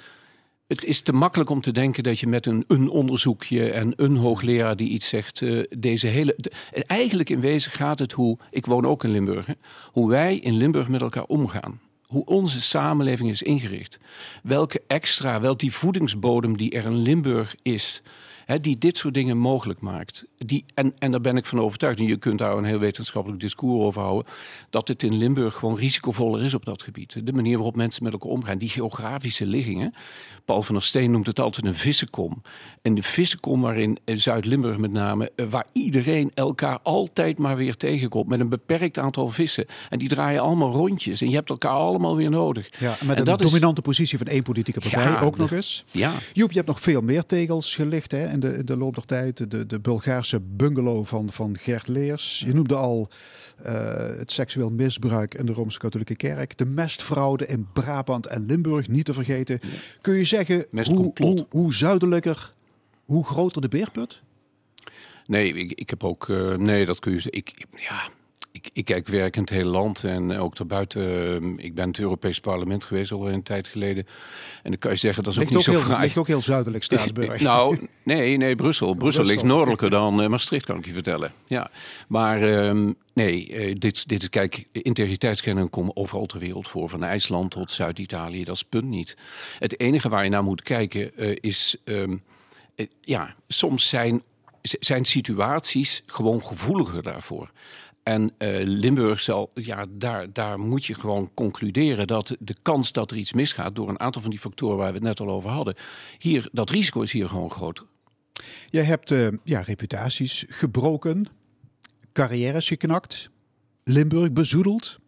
[0.67, 4.17] het is te makkelijk om te denken dat je met een, een onderzoekje en een
[4.17, 6.37] hoogleraar die iets zegt, eh, deze hele.
[6.87, 9.53] eigenlijk in wezen gaat het hoe, ik woon ook in Limburg, hè,
[9.93, 11.81] hoe wij in Limburg met elkaar omgaan.
[12.05, 13.99] Hoe onze samenleving is ingericht.
[14.43, 18.03] Welke extra, wel die voedingsbodem die er in Limburg is.
[18.45, 20.25] Hè, die dit soort dingen mogelijk maakt.
[20.37, 23.41] Die, en, en daar ben ik van overtuigd, en je kunt daar een heel wetenschappelijk
[23.41, 24.33] discours over houden,
[24.71, 27.27] dat het in Limburg gewoon risicovoller is op dat gebied.
[27.27, 29.95] De manier waarop mensen met elkaar omgaan, die geografische liggingen.
[30.45, 32.43] Paul van der Steen noemt het altijd een vissenkom.
[32.83, 37.77] En de vissenkom waarin in Zuid-Limburg met name, eh, waar iedereen elkaar altijd maar weer
[37.77, 39.67] tegenkomt met een beperkt aantal vissen.
[39.91, 42.69] En die draaien allemaal rondjes en je hebt elkaar allemaal weer nodig.
[42.79, 45.51] Ja, met En een dat is- dominante positie van één politieke partij Ja, ook nog
[45.53, 45.85] eens.
[45.91, 48.95] Ja, Joep, je hebt nog veel meer tegels gelicht hè, in, de, in de loop
[48.95, 49.51] der tijd.
[49.51, 52.43] De, de Bulgaarse bungalow van, van Gert Leers.
[52.47, 53.09] Je noemde al
[53.63, 53.75] eh,
[54.17, 56.57] het seksueel misbruik in de Rooms-Katholieke Kerk.
[56.59, 59.61] De mestfraude in Brabant en Limburg, niet te vergeten.
[60.01, 62.53] Kun je zeggen hoe, hoe, hoe zuidelijker,
[63.05, 64.23] hoe groter de beerput?
[65.27, 66.29] Nee, ik, ik heb ook.
[66.29, 67.21] eh, nee, dat kun je.
[67.25, 68.03] Ik, ik- ja,
[68.65, 71.03] ik, ik kijk werk in het hele land en ook daarbuiten.
[71.59, 74.07] eh, ik ben het Europees Parlement geweest al een tijd geleden.
[74.63, 76.03] En dan kan je zeggen dat is ook Ligt niet ook, zo heel, fraai.
[76.03, 77.41] ligt ook heel zuidelijk, Straatsburg.
[77.55, 78.95] Nou, nee, nee, Brussel.
[78.95, 81.33] Brussel ligt noordelijker dan eh, Maastricht, kan ik je vertellen.
[81.47, 81.71] Ja,
[82.09, 86.89] maar ehm, nee, eh, dit, dit is, kijk, integriteitskenningen komen overal ter wereld voor.
[86.89, 89.17] Van IJsland tot Zuid-Italië, dat is punt niet.
[89.59, 92.17] Het enige waar je naar moet kijken eh, is, ehm,
[92.75, 94.23] eh, ja, soms zijn,
[94.63, 97.51] zijn situaties gewoon gevoeliger daarvoor.
[98.05, 103.11] En eh, Limburg zal, ja, daar, daar moet je gewoon concluderen dat de kans dat
[103.11, 105.51] er iets misgaat door een aantal van die factoren waar we het net al over
[105.51, 105.75] hadden,
[106.19, 107.85] hier, dat risico is hier gewoon groot.
[108.67, 111.27] Jij hebt eh, ja, reputaties gebroken,
[112.13, 113.31] carrières geknakt,
[113.83, 114.99] Limburg bezoedeld.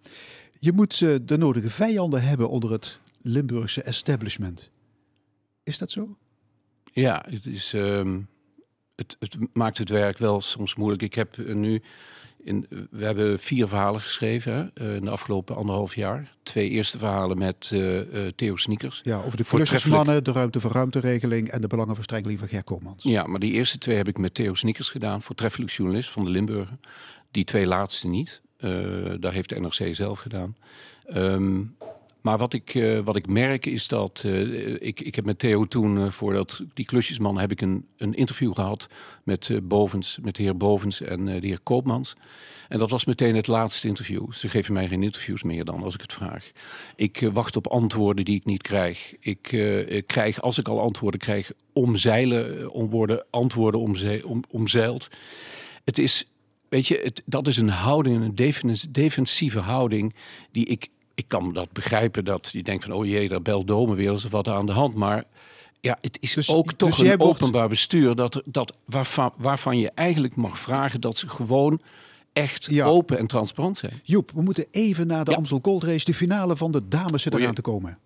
[0.59, 4.71] Je moet eh, de nodige vijanden hebben onder het Limburgse establishment.
[5.63, 6.17] Is dat zo?
[6.93, 8.21] Ja, het, is, ehm,
[8.95, 11.03] het, het maakt het werk wel soms moeilijk.
[11.03, 11.83] Ik heb nu,
[12.43, 16.35] in, we hebben vier verhalen geschreven hè, eh, in de afgelopen anderhalf jaar.
[16.43, 19.01] Twee eerste verhalen met eh, eh, Theo Sneakers.
[19.03, 23.03] Ja, over de klusjesmannen, de ruimte voor ruimteregeling en de belangenverstrengeling van Ger Koolmans.
[23.03, 26.31] Ja, maar die eerste twee heb ik met Theo Sneakers gedaan, voortreffelijk journalist van de
[26.31, 26.79] Limburger.
[27.31, 28.41] Die twee laatste niet.
[28.57, 28.71] Eh,
[29.21, 30.57] daar heeft de NRC zelf gedaan.
[31.07, 31.63] Ehm,
[32.27, 35.65] maar wat ik, eh, wat ik merk is dat eh, ik, ik heb met Theo
[35.65, 38.87] toen, eh, voordat die klusjesman, heb ik een, een interview gehad
[39.25, 42.15] met, Bovens, met de heer Bovens en de heer Koopmans.
[42.69, 44.33] En dat was meteen het laatste interview.
[44.33, 46.51] Ze geven mij geen interviews meer dan als ik het vraag.
[46.97, 49.15] Ik wacht op antwoorden die ik niet krijg.
[49.21, 49.43] Ik
[50.07, 55.09] krijg, als ik al antwoorden krijg, omzeilen, om worden antwoorden omze, om, omzeild.
[55.85, 56.27] Het is,
[56.69, 60.15] weet je, het, dat is een houding, een defens- defensieve houding
[60.51, 63.95] die ik, ik kan dat begrijpen dat je denkt van, oh jee, daar belt Dome
[63.95, 64.95] weer, er wat aan de hand.
[64.95, 65.25] Maar
[65.81, 69.79] ja, het is Dus- ook toch dus jij een openbaar bestuur dat, dat waarvan, waarvan
[69.79, 71.81] je eigenlijk mag vragen dat ze gewoon
[72.33, 72.85] echt Ja.
[72.87, 73.93] open en transparant zijn.
[74.03, 75.37] Joep, we moeten even naar de Ja.
[75.37, 76.05] Amstel Gold Race.
[76.05, 77.99] De finale van de dames zit eraan te komen.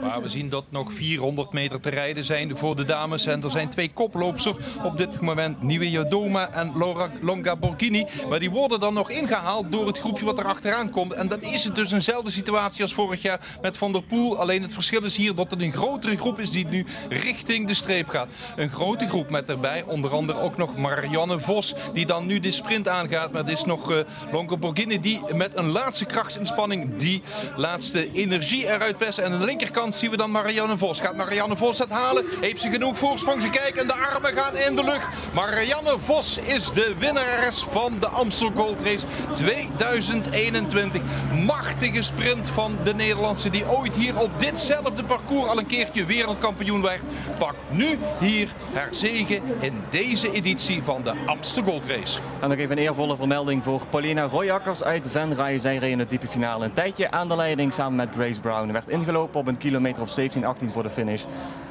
[0.00, 3.26] Waar we zien dat nog 400 meter te rijden zijn voor de dames.
[3.26, 5.62] En er zijn twee koploopsters op dit moment.
[5.62, 8.06] Nieuwe Jodoma en Laura Longa Borghini.
[8.28, 11.12] Maar die worden dan nog ingehaald door het groepje wat er achteraan komt.
[11.12, 14.38] En dan is het dus eenzelfde situatie als vorig jaar met Van der Poel.
[14.38, 17.74] Alleen het verschil is hier dat het een grotere groep is die nu richting de
[17.74, 18.28] streep gaat.
[18.56, 21.74] Een grote groep met daarbij onder andere ook nog Marianne Vos.
[21.92, 23.32] Die dan nu de sprint aangaat.
[23.32, 23.98] Maar het is nog eh
[24.32, 27.22] Longa Borghini die met een laatste krachtsinspanning die
[27.56, 29.24] laatste energie eruit persen.
[29.24, 31.00] En de linkerkant zien we dan Marianne Vos.
[31.00, 32.24] Gaat Marianne Vos het halen?
[32.40, 33.42] Heeft ze genoeg voorsprong?
[33.42, 35.06] Ze kijken en de armen gaan in de lucht.
[35.34, 41.02] Marianne Vos is de winnares van de Amstel Gold Race 2021.
[41.44, 46.82] Machtige sprint van de Nederlandse die ooit hier op ditzelfde parcours al een keertje wereldkampioen
[46.82, 47.02] werd.
[47.38, 52.18] Pakt nu hier haar zege in deze editie van de Amstel Gold Race.
[52.40, 55.58] En nog even een eervolle vermelding voor Paulina Royakkers uit Venray.
[55.58, 58.72] Zij reed in de type finale een tijdje aan de leiding samen met Grace Brown.
[58.72, 61.24] Werd ingelopen op een kilometer of 17, 18 voor de finish.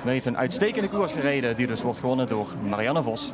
[0.03, 3.31] We heeft een uitstekende koers gereden die dus wordt gewonnen door Marianne Vos.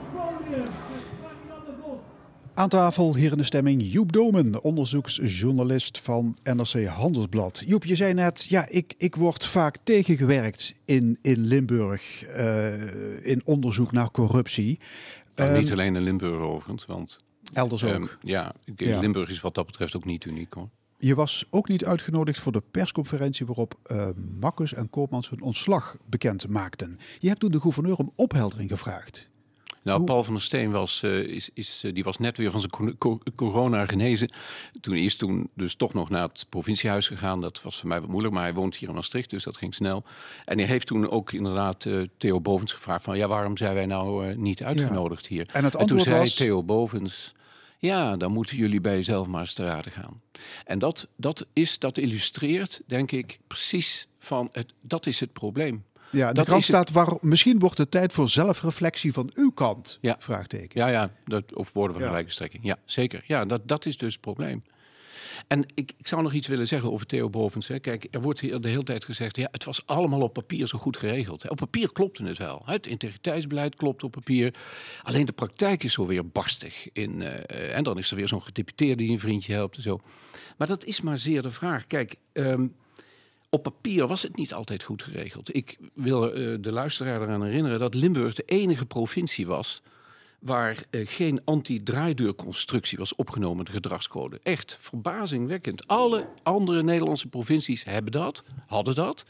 [2.53, 7.63] Aan tafel hier in de stemming Joep Domen, onderzoeksjournalist van NRC Handelsblad.
[7.65, 13.41] Joep, je zei net, ja, ik, ik word vaak tegengewerkt in, in Limburg eh, in
[13.45, 14.79] onderzoek naar corruptie.
[15.35, 17.17] Nou, Ehm, niet alleen in Limburg overigens, want
[17.53, 17.91] Elders ook.
[17.91, 18.99] ehm, ja, Ja.
[18.99, 20.69] Limburg is wat dat betreft ook niet uniek hoor.
[21.03, 23.75] Je was ook niet uitgenodigd voor de persconferentie waarop
[24.39, 26.99] Makkus en Koopmans hun ontslag bekend maakten.
[27.19, 29.29] Je hebt toen de gouverneur om opheldering gevraagd.
[29.83, 32.51] Nou, Hoe- Paul van der Steen was, eh, is, is, eh, die was net weer
[32.51, 34.31] van zijn co- co- corona genezen.
[34.81, 37.41] Toen is toen dus toch nog naar het provinciehuis gegaan.
[37.41, 39.73] Dat was voor mij wat moeilijk, maar hij woont hier in Maastricht, dus dat ging
[39.73, 40.03] snel.
[40.45, 41.85] En hij heeft toen ook inderdaad
[42.17, 43.17] Theo Bovens gevraagd van...
[43.17, 45.49] ja, waarom zijn wij nou niet uitgenodigd hier?
[45.53, 47.31] En het toen zei was- Theo Bovens...
[47.81, 50.21] Ja, dan moeten jullie bij jezelf maar eens te raden gaan.
[50.65, 54.49] En dat, dat, is, dat illustreert, denk ik, precies van...
[54.51, 55.85] Het, dat is het probleem.
[56.11, 59.97] Ja, de Dat krant staat waar misschien wordt het tijd voor zelfreflectie van uw kant.
[60.01, 60.15] Ja.
[60.19, 60.79] Vraagteken.
[60.79, 62.09] Ja, ja, dat, of woorden van Ja.
[62.09, 62.63] gelijke strekking.
[62.63, 63.23] Ja, zeker.
[63.27, 64.63] Ja, dat, dat is dus het probleem.
[65.47, 67.67] En ik, ik zou nog iets willen zeggen over Theo Bovens.
[67.67, 67.79] Hè.
[67.79, 69.35] Kijk, er wordt hier de hele tijd gezegd...
[69.35, 71.49] ja, het was allemaal op papier zo goed geregeld.
[71.49, 72.61] Op papier klopte het wel.
[72.65, 74.53] Het integriteitsbeleid klopt op papier.
[75.03, 76.91] Alleen de praktijk is zo weer barstig.
[76.91, 79.99] In, eh, en dan is er weer zo'n gedeputeerde die een vriendje helpt en zo.
[80.57, 81.87] Maar dat is maar zeer de vraag.
[81.87, 82.67] Kijk, ehm,
[83.49, 85.55] op papier was het niet altijd goed geregeld.
[85.55, 89.81] Ik wil eh, de luisteraar eraan herinneren dat Limburg de enige provincie was
[90.41, 94.39] waar eh, geen anti-draaideurconstructie was opgenomen in de gedragscode.
[94.43, 95.87] Echt verbazingwekkend.
[95.87, 99.25] Alle andere Nederlandse provincies hebben dat, hadden dat,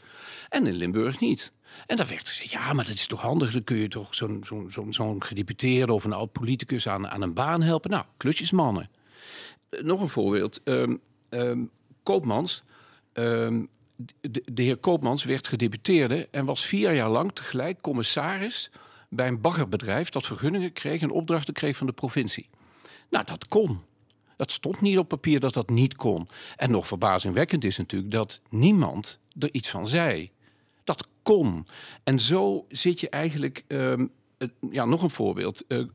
[0.48, 1.52] en in Limburg niet.
[1.86, 4.44] En dan werd gezegd, ja, maar dat is toch handig, dan kun je toch zo'n
[4.90, 7.90] zo'n gedeputeerde of een oud politicus aan, aan een baan helpen.
[7.90, 8.90] Nou, klusjesmannen.
[9.68, 10.60] Eh, nog een voorbeeld.
[10.64, 10.96] Ehm,
[11.28, 11.58] ehm,
[12.02, 12.62] Koopmans,
[13.12, 13.64] ehm,
[14.20, 18.70] de, de heer Koopmans werd gedeputeerde en was vier jaar lang tegelijk commissaris
[19.14, 22.48] bij een baggerbedrijf dat vergunningen kreeg en opdrachten kreeg van de provincie.
[23.10, 23.80] Nou, dat kon.
[24.36, 26.28] Dat stond niet op papier dat dat niet kon.
[26.56, 30.30] En nog verbazingwekkend is natuurlijk dat niemand er iets van zei.
[30.84, 31.66] Dat kon.
[32.04, 33.64] En zo zit je eigenlijk.
[33.66, 34.06] ehm,
[34.38, 35.66] eh, ja, nog een voorbeeld.
[35.66, 35.86] Eh, eh,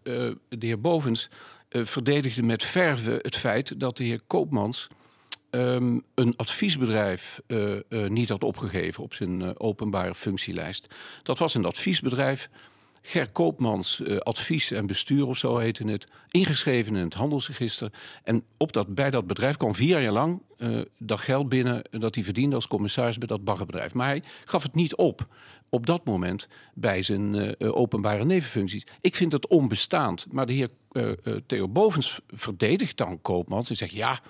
[0.50, 1.30] de heer Bovens
[1.70, 4.88] eh, verdedigde met verve het feit dat de heer Koopmans
[5.50, 7.42] ehm, een adviesbedrijf
[8.08, 10.96] niet had opgegeven op zijn openbare functielijst.
[11.24, 12.50] Dat was een adviesbedrijf.
[13.10, 17.92] Ger Koopmans eh, advies en bestuur of zo heette het, ingeschreven in het handelsregister.
[18.24, 22.16] En op dat, bij dat bedrijf kwam vier jaar lang eh, dat geld binnen dat
[22.16, 23.94] hij verdiende als commissaris bij dat baggerbedrijf.
[23.94, 25.28] Maar hij gaf het niet op
[25.70, 28.88] op dat moment bij zijn eh, openbare nevenfuncties.
[29.02, 30.26] Ik vind het onbestaand.
[30.32, 30.70] Maar de heer
[31.46, 34.22] Theo Bovens verdedigt dan Koopmans en zegt ja,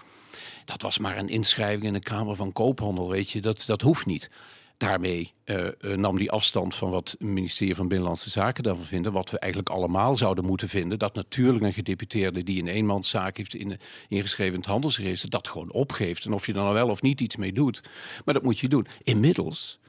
[0.66, 4.06] dat was maar een inschrijving in de Kamer van Koophandel, weet je, dat, dat hoeft
[4.06, 4.30] niet.
[4.78, 9.12] Daarmee eh, eh, nam hij afstand van wat het ministerie van Binnenlandse Zaken daarvan vinden.
[9.12, 11.00] Wat we eigenlijk allemaal zouden moeten vinden.
[11.00, 15.30] Dat natuurlijk een gedeputeerde die een eenmanszaak heeft in, ingeschreven in het handelsregister.
[15.30, 16.26] dat gewoon opgeeft.
[16.26, 17.82] En of je dan wel of niet iets mee doet.
[18.26, 18.88] Maar dat moet je doen.
[19.04, 19.80] Inmiddels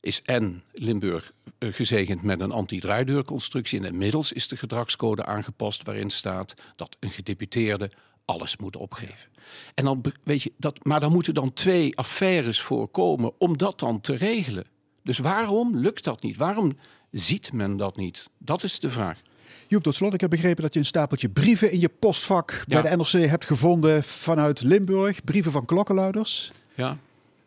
[0.00, 3.78] is en Limburg eh, gezegend met een anti-draaideurconstructie.
[3.78, 7.90] En inmiddels is de gedragscode aangepast waarin staat dat een gedeputeerde
[8.26, 9.30] alles moet opgeven.
[9.74, 14.00] En dan, weet je, dat, maar dan moeten dan twee affaires voorkomen om dat dan
[14.00, 14.64] te regelen.
[15.02, 16.36] Dus waarom lukt dat niet?
[16.36, 16.76] Waarom
[17.10, 18.28] ziet men dat niet?
[18.38, 19.20] Dat is de vraag.
[19.68, 22.80] Joep, tot slot, ik heb begrepen dat je een stapeltje brieven in je postvak Ja.
[22.82, 25.24] bij de NRC hebt gevonden vanuit Limburg.
[25.24, 26.52] Brieven van klokkenluiders.
[26.74, 26.98] Ja,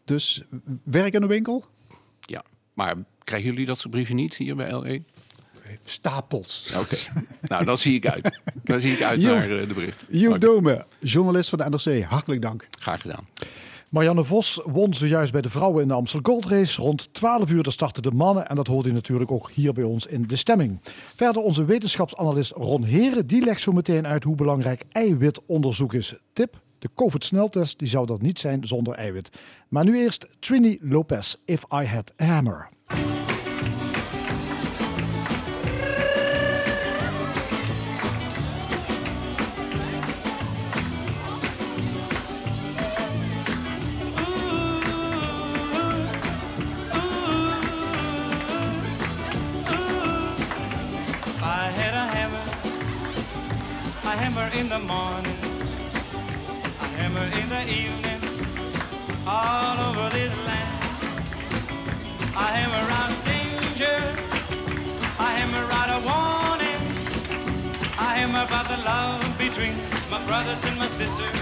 [0.06, 0.44] Dus
[0.84, 1.66] werk in de winkel?
[2.22, 2.44] ja.
[2.74, 5.14] Maar krijgen jullie dat soort brieven niet hier bij L1?
[5.84, 6.76] Stapels.
[6.78, 6.96] Oké.
[7.42, 8.40] nou, dan zie ik uit.
[8.64, 10.06] Dan zie ik uit naar eh, de bericht.
[10.10, 10.40] Joep Oké.
[10.40, 12.04] Dome, journalist van de NRC.
[12.04, 12.68] Hartelijk dank.
[12.80, 13.28] Graag gedaan.
[13.90, 16.82] Marianne Vos won zojuist bij de vrouwen in de Amstel Gold Race.
[16.82, 20.06] Rond 12 uur starten de mannen en dat hoort u natuurlijk ook hier bij ons
[20.06, 20.80] in de stemming.
[21.16, 26.14] Verder onze wetenschapsanalist Ron Heren, die legt zo meteen uit hoe belangrijk eiwitonderzoek is.
[26.34, 29.30] Tip, de COVID-sneltest die zou dat niet zijn zonder eiwit.
[29.68, 32.70] Maar nu eerst Trini Lopez, If I Had a Hammer.
[54.80, 55.40] The morning,
[56.64, 58.22] a hammer in the evening,
[59.28, 60.84] all over this land.
[62.36, 64.00] A hammer out danger,
[65.20, 66.82] a hammer out a warning,
[67.98, 69.76] a hammer about the love between
[70.10, 71.36] my brothers and my sisters,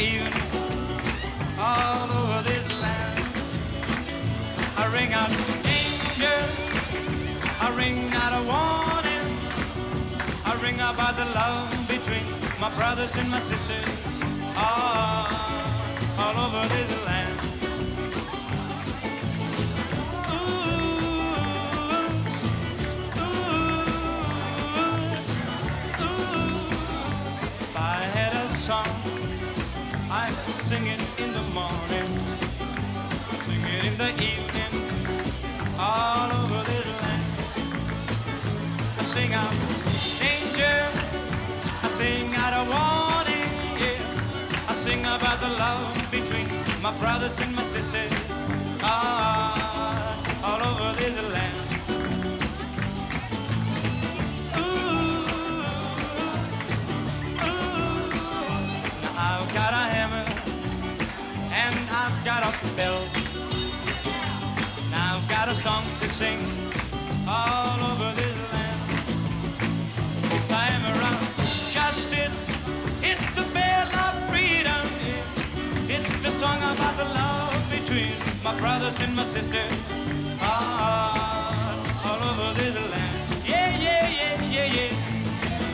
[0.00, 0.32] evening,
[1.60, 3.20] all over this land.
[4.76, 5.28] I ring out
[5.62, 6.38] danger,
[7.60, 9.28] I ring out a warning,
[10.46, 12.24] I ring out about the love between
[12.58, 13.84] my brothers and my sisters,
[14.56, 15.28] all,
[16.18, 17.19] all over this land.
[45.40, 46.46] The love between
[46.82, 48.12] my brothers and my sisters,
[48.82, 50.14] ah,
[50.44, 51.56] all over this land.
[54.58, 54.60] Ooh,
[57.40, 57.70] ooh.
[59.02, 60.26] Now I've got a hammer
[61.52, 63.02] and I've got a bell.
[64.90, 66.40] Now I've got a song to sing
[67.26, 68.80] all over this land.
[70.34, 71.18] It's a hammer of
[71.72, 72.36] justice.
[73.02, 73.59] It's the freedom.
[76.30, 78.12] The song about the love between
[78.44, 79.72] my brothers and my sisters.
[80.40, 81.74] Ah,
[82.06, 83.44] all over this land.
[83.44, 84.90] Yeah, yeah, yeah, yeah, yeah.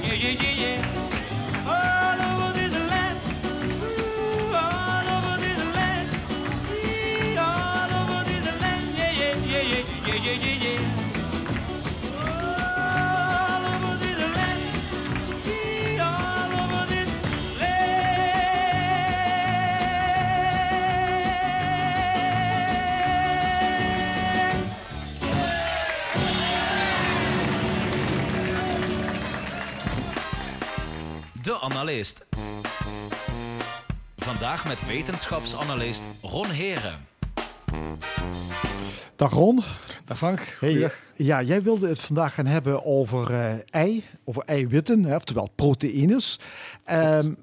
[0.03, 1.69] Yeah, yeah, yeah, yeah.
[1.69, 3.19] All over this land.
[3.85, 6.09] Ooh, all over this land.
[6.73, 8.97] Ee, All over this land.
[8.97, 10.56] Yeah, yeah, yeah, yeah, yeah, yeah, yeah,
[31.47, 32.27] De Analist.
[34.17, 37.07] Vandaag met wetenschapsanalist Ron Heren.
[39.17, 39.63] Dag Ron.
[40.05, 40.57] Dag Frank.
[40.61, 45.49] Hey, ja, jij wilde het vandaag gaan hebben over eh, ei, over eiwitten, hè, oftewel
[45.55, 46.39] proteïnes.
[46.85, 47.35] Ehm,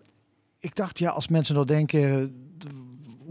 [0.60, 2.36] ik dacht, ja, als mensen nou denken,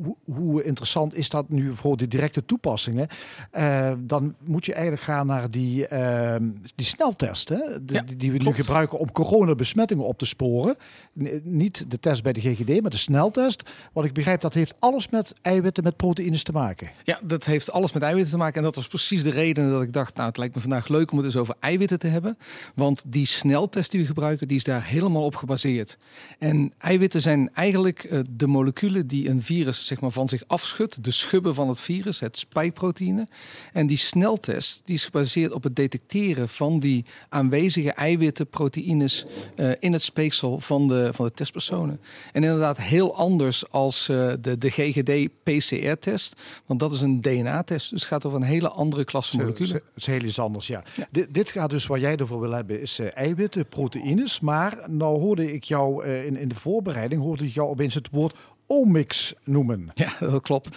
[0.05, 3.09] hoe, hoe interessant is dat nu voor de directe toepassingen?
[3.51, 7.57] Eh, dan moet je eigenlijk gaan naar die, ehm, die sneltest, hè?
[7.85, 10.77] De- Ja, die, die we nu gebruiken om coronabesmettingen op te sporen.
[11.23, 13.71] N- niet de test bij de GGD, maar de sneltest.
[13.93, 16.91] Wat ik begrijp, dat heeft alles met eiwitten, met proteïnes te maken.
[17.05, 18.57] Ja, dat heeft alles met eiwitten te maken.
[18.57, 21.11] En dat was precies de reden dat ik dacht, nou, het lijkt me vandaag leuk
[21.11, 22.39] om het eens over eiwitten te hebben.
[22.75, 25.99] Want die sneltest die we gebruiken, die is daar helemaal op gebaseerd.
[26.39, 31.05] En eiwitten zijn eigenlijk eh, de moleculen die een virus zeg maar, van zich afschudt.
[31.05, 33.27] De schubben van het virus, het spijkproteïne.
[33.73, 39.27] En die sneltest die is gebaseerd op het detecteren van die aanwezige eiwitten, proteïnes
[39.57, 42.01] eh, in het speeksel van de, van de testpersonen.
[42.33, 46.37] En inderdaad heel anders als eh, de, de GGD-PCR-test.
[46.67, 47.91] Want dat is een DNA-test.
[47.91, 49.73] Dus het gaat over een hele andere klasse moleculen.
[49.73, 50.83] Dat is heel iets anders, ja.
[51.11, 54.41] Dit, dit gaat dus, waar jij ervoor wil hebben, is eh, eiwitten, proteïnes.
[54.41, 58.35] Maar nou hoorde ik jou in, in de voorbereiding, hoorde ik jou opeens het woord
[58.67, 59.91] omics noemen.
[59.95, 60.77] Ja, dat klopt.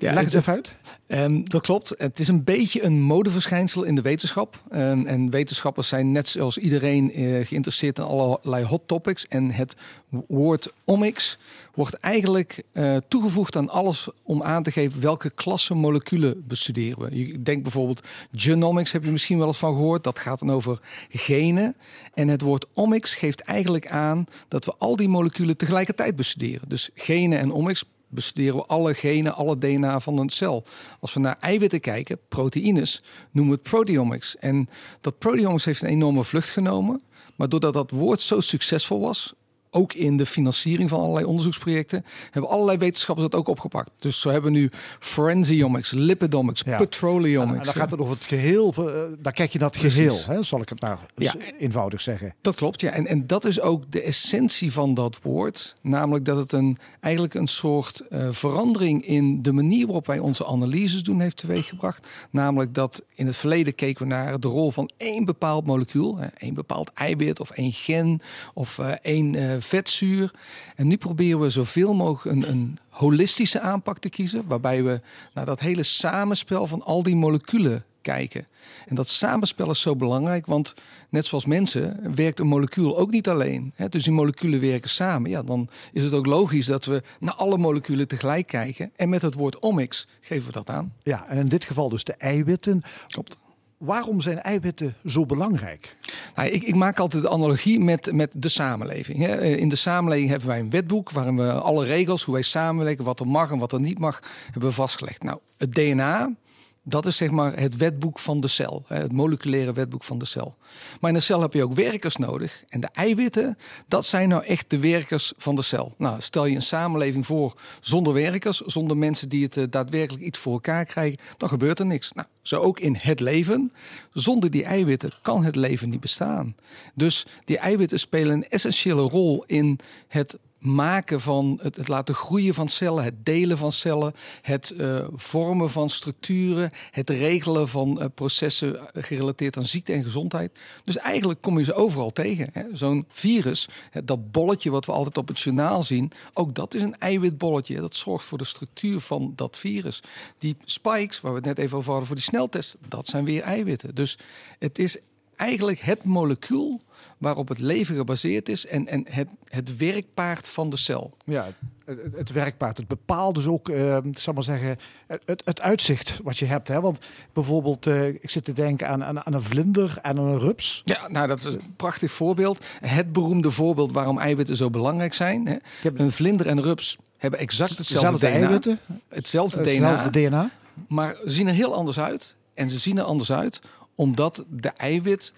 [0.00, 0.72] Ja, Leg het even uit.
[1.06, 1.94] Ehm, dat klopt.
[1.96, 4.60] Het is een beetje een modeverschijnsel in de wetenschap.
[4.70, 9.26] Ehm, en wetenschappers zijn net zoals iedereen eh, geïnteresseerd in allerlei hot topics.
[9.26, 9.74] En het
[10.08, 11.38] woord omics
[11.74, 17.26] wordt eigenlijk eh, toegevoegd aan alles om aan te geven welke klasse moleculen bestuderen we.
[17.26, 20.04] Je denkt bijvoorbeeld genomics, heb je misschien wel eens van gehoord.
[20.04, 20.78] Dat gaat dan over
[21.08, 21.76] genen.
[22.14, 26.68] En het woord omics geeft eigenlijk aan dat we al die moleculen tegelijkertijd bestuderen.
[26.68, 30.64] Dus genen en omics bestuderen we alle genen, alle DNA van een cel.
[31.00, 34.36] Als we naar eiwitten kijken, proteïnes, noemen we het proteomics.
[34.36, 34.68] En
[35.00, 37.02] dat proteomics heeft een enorme vlucht genomen.
[37.36, 39.34] Maar doordat dat woord zo succesvol was,
[39.70, 43.90] ook in de financiering van allerlei onderzoeksprojecten, hebben allerlei wetenschappers dat ook opgepakt.
[43.98, 46.76] Dus zo hebben we nu forensiomics, lipidomics, Ja.
[46.76, 47.58] petroleomics.
[47.58, 48.84] En dan gaat het over het geheel, eh,
[49.18, 51.34] dan kijk je naar het geheel, hè, zal ik het nou Ja.
[51.58, 52.34] eenvoudig zeggen.
[52.40, 52.90] Dat klopt, ja.
[52.90, 55.76] En, en dat is ook de essentie van dat woord.
[55.80, 60.46] Namelijk dat het een, eigenlijk een soort eh, verandering in de manier waarop wij onze
[60.46, 62.06] analyses doen heeft teweeggebracht.
[62.30, 66.18] Namelijk dat in het verleden keken we naar de rol van één bepaald molecuul.
[66.38, 68.20] Één bepaald eiwit of één gen
[68.54, 70.30] of eh, één eh, vetzuur.
[70.76, 74.44] En nu proberen we zoveel mogelijk een, een holistische aanpak te kiezen.
[74.46, 75.00] Waarbij we
[75.34, 78.46] naar dat hele samenspel van al die moleculen kijken.
[78.86, 80.74] En dat samenspel is zo belangrijk, want
[81.08, 83.72] net zoals mensen werkt een molecuul ook niet alleen.
[83.74, 83.88] Hè?
[83.88, 85.30] Dus die moleculen werken samen.
[85.30, 88.92] Ja, dan is het ook logisch dat we naar alle moleculen tegelijk kijken.
[88.96, 90.94] En met het woord omics geven we dat aan.
[91.02, 92.82] Ja, en in dit geval dus de eiwitten.
[93.06, 93.36] Klopt.
[93.80, 95.96] Waarom zijn eiwitten zo belangrijk?
[96.34, 99.18] Nou, ik, ik maak altijd de analogie met, met de samenleving.
[99.18, 99.34] Hè.
[99.34, 103.04] Eh, In de samenleving hebben wij een wetboek waarin we alle regels, hoe wij samenwerken,
[103.04, 104.22] wat er mag en wat er niet mag,
[104.52, 105.22] hebben vastgelegd.
[105.22, 106.34] Nou, het DNA,
[106.82, 110.56] dat is zeg maar het wetboek van de cel, het moleculaire wetboek van de cel.
[111.00, 112.64] Maar in de cel heb je ook werkers nodig.
[112.68, 113.58] En de eiwitten,
[113.88, 115.94] dat zijn nou echt de werkers van de cel.
[115.98, 120.38] Nou, stel je een samenleving voor zonder werkers, zonder mensen die het eh, daadwerkelijk iets
[120.38, 122.12] voor elkaar krijgen, dan gebeurt er niks.
[122.12, 123.72] Nou, zo ook in het leven.
[124.12, 126.56] Zonder die eiwitten kan het leven niet bestaan.
[126.94, 129.78] Dus die eiwitten spelen een essentiële rol in
[130.08, 135.04] het maken van het, het laten groeien van cellen, het delen van cellen, het eh,
[135.14, 140.58] vormen van structuren, het regelen van eh, processen gerelateerd aan ziekte en gezondheid.
[140.84, 142.52] Dus eigenlijk kom je ze overal tegen.
[142.72, 146.82] Zo'n virus, hè, dat bolletje wat we altijd op het journaal zien, ook dat is
[146.82, 147.80] een eiwitbolletje.
[147.80, 150.02] Dat zorgt voor de structuur van dat virus.
[150.38, 153.42] Die spikes, waar we het net even over hadden voor die sneltest, dat zijn weer
[153.42, 153.94] eiwitten.
[153.94, 154.18] Dus
[154.58, 154.98] het is
[155.40, 156.80] eigenlijk het molecuul
[157.18, 161.16] waarop het leven gebaseerd is en, en het, het werkpaard van de cel.
[161.24, 161.46] Ja,
[161.84, 162.76] het, het- werkpaard.
[162.76, 166.68] Het bepaalt dus ook, eh, zal maar zeggen, het, het uitzicht wat je hebt.
[166.68, 166.80] Hè?
[166.80, 166.98] Want
[167.32, 170.82] bijvoorbeeld, eh, ik zit te denken aan, aan, aan een vlinder en aan een rups.
[170.84, 172.64] Ja, nou dat is een prachtig voorbeeld.
[172.80, 175.46] Het beroemde voorbeeld waarom eiwitten zo belangrijk zijn.
[175.46, 175.56] Hè.
[175.94, 178.28] Een vlinder en rups hebben exact hetzelfde DNA.
[178.28, 178.78] eiwitten.
[179.08, 180.50] Hetzelfde, Hetzelfde DNA, DNA.
[180.88, 182.34] maar zien er heel anders uit.
[182.54, 183.60] En ze zien er anders uit
[184.00, 185.32] omdat de eiwit,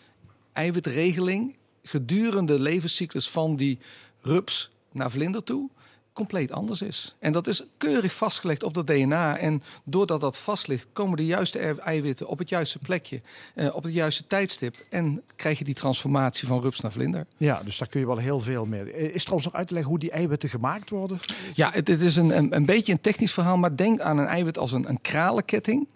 [0.52, 3.78] eiwitregeling gedurende de levenscyclus van die
[4.20, 5.70] rups naar vlinder toe
[6.12, 7.16] compleet anders is.
[7.18, 9.38] En dat is keurig vastgelegd op dat DNA.
[9.38, 13.20] En doordat dat vast ligt, komen de juiste eiwitten op het juiste plekje,
[13.54, 14.76] eh, op het juiste tijdstip.
[14.90, 17.26] En krijg je die transformatie van rups naar vlinder.
[17.36, 18.92] Ja, dus daar kun je wel heel veel mee.
[18.92, 21.20] Eh, Is trouwens nog uit te leggen hoe die eiwitten gemaakt worden?
[21.54, 24.26] Ja, het, het is een, een, een beetje een technisch verhaal, maar denk aan een
[24.26, 25.88] eiwit als een, een kralenketting.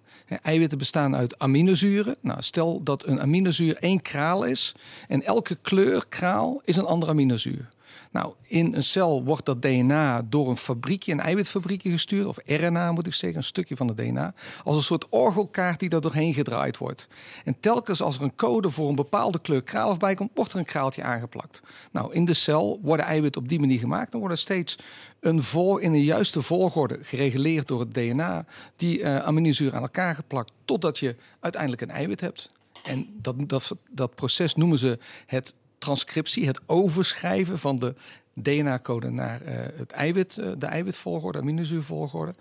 [0.43, 2.17] Eiwitten bestaan uit aminozuren.
[2.21, 4.75] Nou, stel dat een aminozuur één kraal is
[5.09, 7.69] en elke kleur kraal is een andere aminozuur.
[8.11, 12.93] Nou, in een cel wordt dat DNA door een fabriekje, een eiwitfabriekje gestuurd, of RNA
[12.93, 14.35] moet ik zeggen, een stukje van het DNA,
[14.65, 17.09] als een soort orgelkaart die daar doorheen gedraaid wordt.
[17.45, 20.59] En telkens als er een code voor een bepaalde kleur kraal bij komt, wordt er
[20.59, 21.63] een kraaltje aangeplakt.
[21.93, 24.11] Nou, in de cel worden eiwitten op die manier gemaakt.
[24.11, 24.79] Dan worden steeds
[25.21, 28.45] een vol, in de juiste volgorde, gereguleerd door het DNA,
[28.77, 32.51] die eh aminozuren aan elkaar geplakt, totdat je uiteindelijk een eiwit hebt.
[32.85, 35.55] En dat, dat, dat proces noemen ze het
[35.87, 37.95] transcriptie, het overschrijven van de
[38.33, 42.35] DNA-code naar eh, het eiwit, eh, de eiwitvolgorde, aminozuurvolgorde.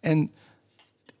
[0.00, 0.32] En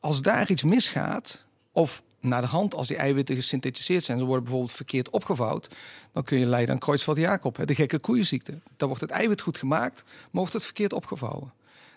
[0.00, 4.42] als daar iets misgaat, of naar de hand als die eiwitten gesynthetiseerd zijn, ze worden
[4.42, 5.68] bijvoorbeeld verkeerd opgevouwd,
[6.12, 8.58] dan kun je leiden aan Creutzfeldt-Jakob, hè, de gekke koeienziekte.
[8.76, 11.52] Dan wordt het eiwit goed gemaakt, maar wordt het verkeerd opgevouwen.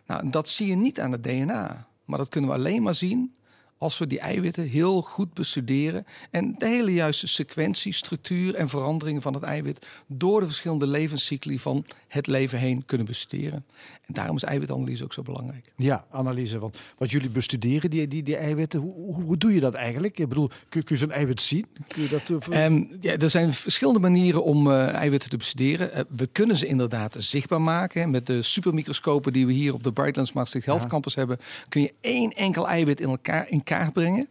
[0.08, 3.36] Nou, dat zie je niet aan het DNA, maar dat kunnen we alleen maar zien
[3.84, 9.22] als we die eiwitten heel goed bestuderen en de hele juiste sequentie, structuur en veranderingen
[9.22, 13.66] van het eiwit door de verschillende levenscycli van het leven heen kunnen bestuderen.
[14.08, 15.72] En daarom is eiwitanalyse ook zo belangrijk.
[15.76, 16.60] Ja, analyse.
[16.60, 20.20] Want wat jullie bestuderen, die, die, die eiwitten, hoe, hoe, doe je dat eigenlijk?
[20.20, 21.66] Ik bedoel, kun, kun je zo'n eiwit zien?
[21.88, 25.94] Kun je dat, eh, Ehm, ja, er zijn verschillende manieren om eh, eiwitten te bestuderen.
[25.94, 28.02] Eh, we kunnen ze inderdaad zichtbaar maken.
[28.02, 28.08] hè.
[28.08, 30.88] Met de supermicroscopen die we hier op de Brightlands Maastricht Health Ja.
[30.88, 31.38] Campus hebben,
[31.70, 33.64] kun je één enkel eiwit in, elkaar, in
[33.94, 34.28] brengen.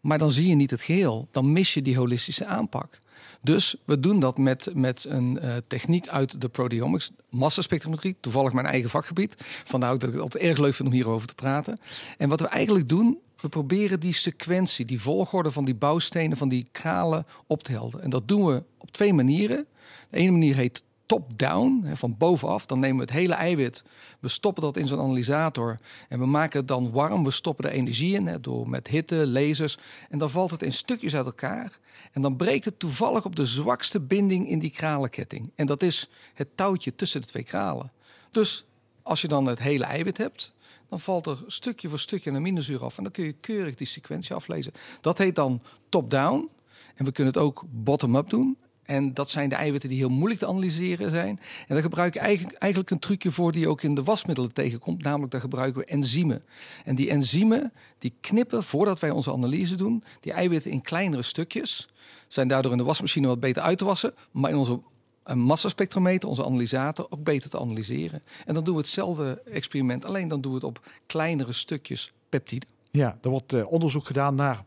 [0.00, 1.28] Maar dan zie je niet het geheel.
[1.30, 3.00] Dan mis je die holistische aanpak.
[3.40, 8.66] Dus we doen dat met, met een eh, techniek uit de proteomics, massaspectrometrie, toevallig mijn
[8.66, 9.34] eigen vakgebied.
[9.64, 11.80] Vandaar ook dat ik het altijd erg leuk vind om hierover te praten.
[12.18, 16.48] En wat we eigenlijk doen, we proberen die sequentie, die volgorde van die bouwstenen, van
[16.48, 18.02] die kralen op te helden.
[18.02, 19.66] En dat doen we op twee manieren.
[20.10, 20.82] De ene manier heet
[21.12, 22.66] top-down, van bovenaf.
[22.66, 23.82] Dan nemen we het hele eiwit,
[24.20, 27.24] we stoppen dat in zo'n analysator en we maken het dan warm.
[27.24, 29.78] We stoppen er energie in hè, door met hitte, lasers.
[30.08, 31.78] En dan valt het in stukjes uit elkaar.
[32.12, 35.50] En dan breekt het toevallig op de zwakste binding in die kralenketting.
[35.54, 37.92] En dat is het touwtje tussen de twee kralen.
[38.30, 38.64] Dus
[39.02, 40.52] als je dan het hele eiwit hebt,
[40.88, 42.96] dan valt er stukje voor stukje een aminozuur af.
[42.96, 44.72] En dan kun je keurig die sequentie aflezen.
[45.00, 46.48] Dat heet dan top-down.
[46.94, 48.56] En we kunnen het ook bottom-up doen.
[48.92, 51.40] En dat zijn de eiwitten die heel moeilijk te analyseren zijn.
[51.68, 55.02] En daar gebruik ik eigenlijk, eigenlijk een trucje voor die ook in de wasmiddelen tegenkomt.
[55.02, 56.44] Namelijk, daar gebruiken we enzymen.
[56.84, 61.88] En die enzymen die knippen, voordat wij onze analyse doen, die eiwitten in kleinere stukjes.
[62.28, 64.14] Zijn daardoor in de wasmachine wat beter uit te wassen.
[64.30, 64.80] Maar in onze
[65.22, 68.22] een massaspectrometer, onze analysator, ook beter te analyseren.
[68.46, 72.66] En dan doen we hetzelfde experiment, alleen dan doen we het op kleinere stukjes peptide.
[72.90, 74.64] Ja, er wordt eh, onderzoek gedaan naar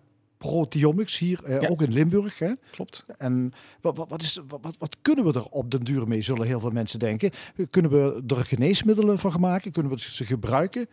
[0.49, 1.67] proteomics hier, eh, Ja.
[1.67, 2.39] ook in Limburg.
[2.39, 2.51] Hè?
[2.71, 3.05] Klopt.
[3.17, 6.47] En wat, wat, wat, is, wat, wat- kunnen we er op den duur mee, zullen
[6.47, 7.31] heel veel mensen denken.
[7.69, 9.71] Kunnen we er geneesmiddelen van maken?
[9.71, 10.87] Kunnen we ze gebruiken?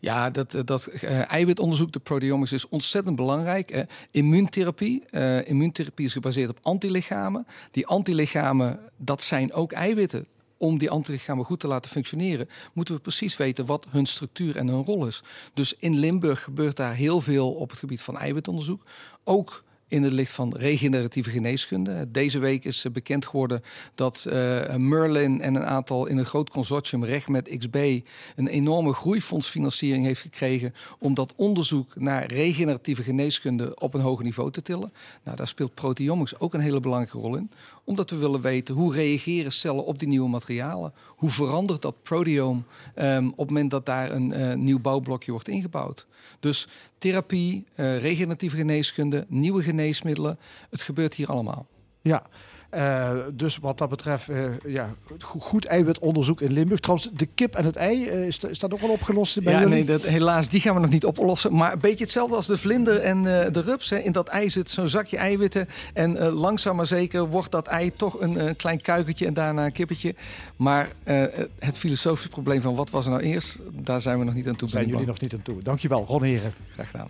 [0.00, 3.70] Ja, dat, dat eh, eiwitonderzoek, de proteomics, is ontzettend belangrijk.
[3.70, 5.04] Eh, immuuntherapie.
[5.10, 7.46] eh, immuuntherapie is gebaseerd op antilichamen.
[7.70, 10.26] Die antilichamen, dat zijn ook eiwitten.
[10.58, 14.68] Om die antilichamen goed te laten functioneren, moeten we precies weten wat hun structuur en
[14.68, 15.22] hun rol is.
[15.54, 18.82] Dus in Limburg gebeurt daar heel veel op het gebied van eiwitonderzoek.
[19.24, 22.10] Ook in het licht van regeneratieve geneeskunde.
[22.10, 23.62] Deze week is eh, bekend geworden
[23.94, 28.00] dat eh, Merlin en een aantal in een groot consortium recht met XB
[28.36, 34.50] een enorme groeifondsfinanciering heeft gekregen om dat onderzoek naar regeneratieve geneeskunde op een hoger niveau
[34.50, 34.92] te tillen.
[35.24, 37.50] Nou, daar speelt proteomics ook een hele belangrijke rol in,
[37.84, 42.64] omdat we willen weten hoe reageren cellen op die nieuwe materialen, hoe verandert dat proteoom
[42.94, 46.06] ehm, op het moment dat daar een eh, nieuw bouwblokje wordt ingebouwd.
[46.40, 46.66] Dus
[46.98, 50.38] therapie, regeneratieve geneeskunde, nieuwe geneesmiddelen,
[50.70, 51.66] het gebeurt hier allemaal.
[52.02, 52.22] Ja,
[52.70, 56.80] eh, dus wat dat betreft, eh, ja, go- goed eiwitonderzoek in Limburg.
[56.80, 59.52] Trouwens, de kip en het ei, eh, is, dat- is dat ook al opgelost bij
[59.52, 59.74] Ja, jullie?
[59.74, 61.54] nee, dat, helaas, die gaan we nog niet oplossen.
[61.54, 63.22] Maar een beetje hetzelfde als de vlinder en
[63.52, 63.90] de rups.
[63.90, 63.96] Hè.
[63.98, 65.68] In dat ei zit zo'n zakje eiwitten.
[65.94, 70.14] En langzaam maar zeker wordt dat ei toch een klein kuikentje en daarna een kippetje.
[70.56, 70.88] Maar
[71.58, 74.56] het filosofische probleem van wat was er nou eerst, daar zijn we nog niet aan
[74.56, 74.68] toe.
[74.68, 75.62] Zijn jullie nog niet aan toe.
[75.62, 76.52] Dankjewel, Ron Heren.
[76.72, 77.08] Graag gedaan.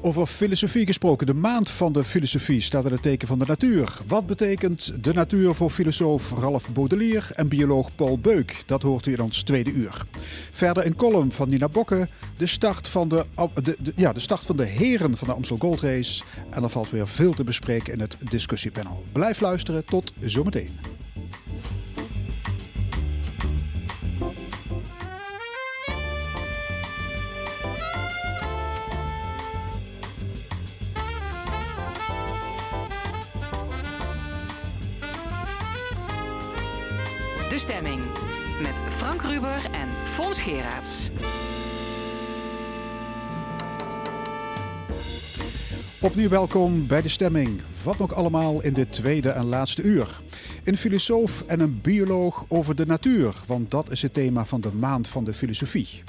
[0.00, 1.26] Over filosofie gesproken.
[1.26, 3.98] De maand van de filosofie staat in het teken van de natuur.
[4.06, 8.62] Wat betekent de natuur voor filosoof Ralph Baudelaire en bioloog Paul Beuk?
[8.66, 10.02] Dat hoort u in ons tweede uur.
[10.50, 12.08] Verder een column van Nina Bokke.
[12.36, 13.24] De start van de,
[13.62, 16.22] de, de- ja, de start van de heren van de Amstel Gold Race.
[16.50, 19.04] En er valt weer veel te bespreken in het discussiepanel.
[19.12, 19.84] Blijf luisteren.
[19.84, 20.70] Tot zometeen.
[37.56, 38.02] De stemming
[38.62, 41.10] met Frank Ruber en Fons Geraerts.
[46.00, 47.60] Opnieuw welkom bij de stemming.
[47.82, 50.20] Wat nog allemaal in dit tweede en laatste uur.
[50.64, 54.72] Een filosoof en een bioloog over de natuur, want dat is het thema van de
[54.72, 56.02] maand van de filosofie.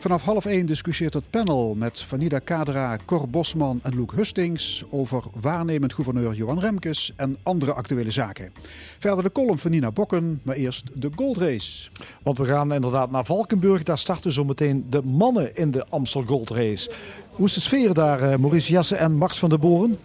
[0.00, 5.22] Vanaf half één discussieert het panel met Vanida Kadra, Cor Bosman en Loek Hustings over
[5.40, 8.52] waarnemend gouverneur Johan Remkes en andere actuele zaken.
[8.98, 11.90] Verder de column van Nina Bokken, maar eerst de Gold Race.
[12.22, 13.82] Want we gaan inderdaad naar Valkenburg.
[13.82, 16.90] Daar starten zo meteen de mannen in de Amstel Gold Race.
[17.30, 19.98] Hoe is de sfeer daar, eh, Maurice Jassen en Max van der Boren?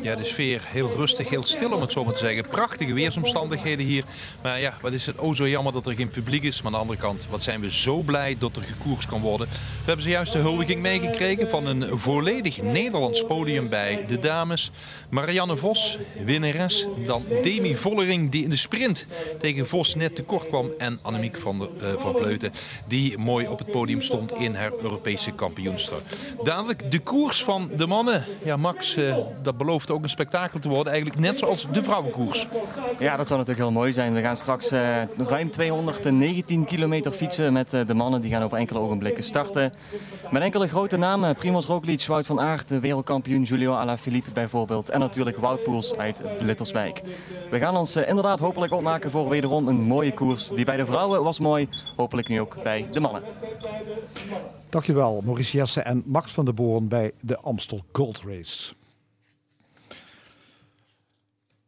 [0.00, 2.48] Ja, de sfeer heel rustig, heel stil om het zo maar te zeggen.
[2.48, 4.04] Prachtige weersomstandigheden hier.
[4.42, 6.56] Maar ja, wat is het oh zo jammer dat er geen publiek is.
[6.56, 9.48] Maar aan de andere kant, wat zijn we zo blij dat er gekoerst kan worden.
[9.50, 14.70] We hebben zojuist de huldiging meegekregen van een volledig Nederlands podium bij de dames.
[15.08, 16.86] Marianne Vos, winnares.
[17.06, 19.06] Dan Demi Vollering, die in de sprint
[19.38, 20.70] tegen Vos net tekort kwam.
[20.78, 22.52] En Annemiek van, der, eh, van Vleuten,
[22.86, 26.02] die mooi op het podium stond in haar Europese kampioenstrui.
[26.42, 28.24] Dadelijk de koers van de mannen.
[28.44, 30.92] Ja, Max, eh, dat belooft ook een spektakel te worden.
[30.92, 32.48] Eigenlijk net zoals de vrouwenkoers.
[32.98, 34.12] Ja, dat zou natuurlijk heel mooi zijn.
[34.12, 38.20] We gaan straks eh, ruim 219 kilometer fietsen met eh, de mannen.
[38.20, 39.72] Die gaan over enkele ogenblikken starten.
[40.30, 41.34] Met enkele grote namen.
[41.34, 44.88] Primoz Roglic, Wout van Aert, de wereldkampioen Julio Alaphilippe bijvoorbeeld.
[44.88, 47.02] En natuurlijk Wout Poels uit Litterswijk.
[47.50, 50.48] We gaan ons eh, inderdaad hopelijk opmaken voor wederom een mooie koers.
[50.48, 51.68] Die bij de vrouwen was mooi.
[51.96, 53.22] Hopelijk nu ook bij de mannen.
[54.68, 58.72] Dankjewel, Maurice Jassen en Max van der Boren bij de Amstel Gold Race.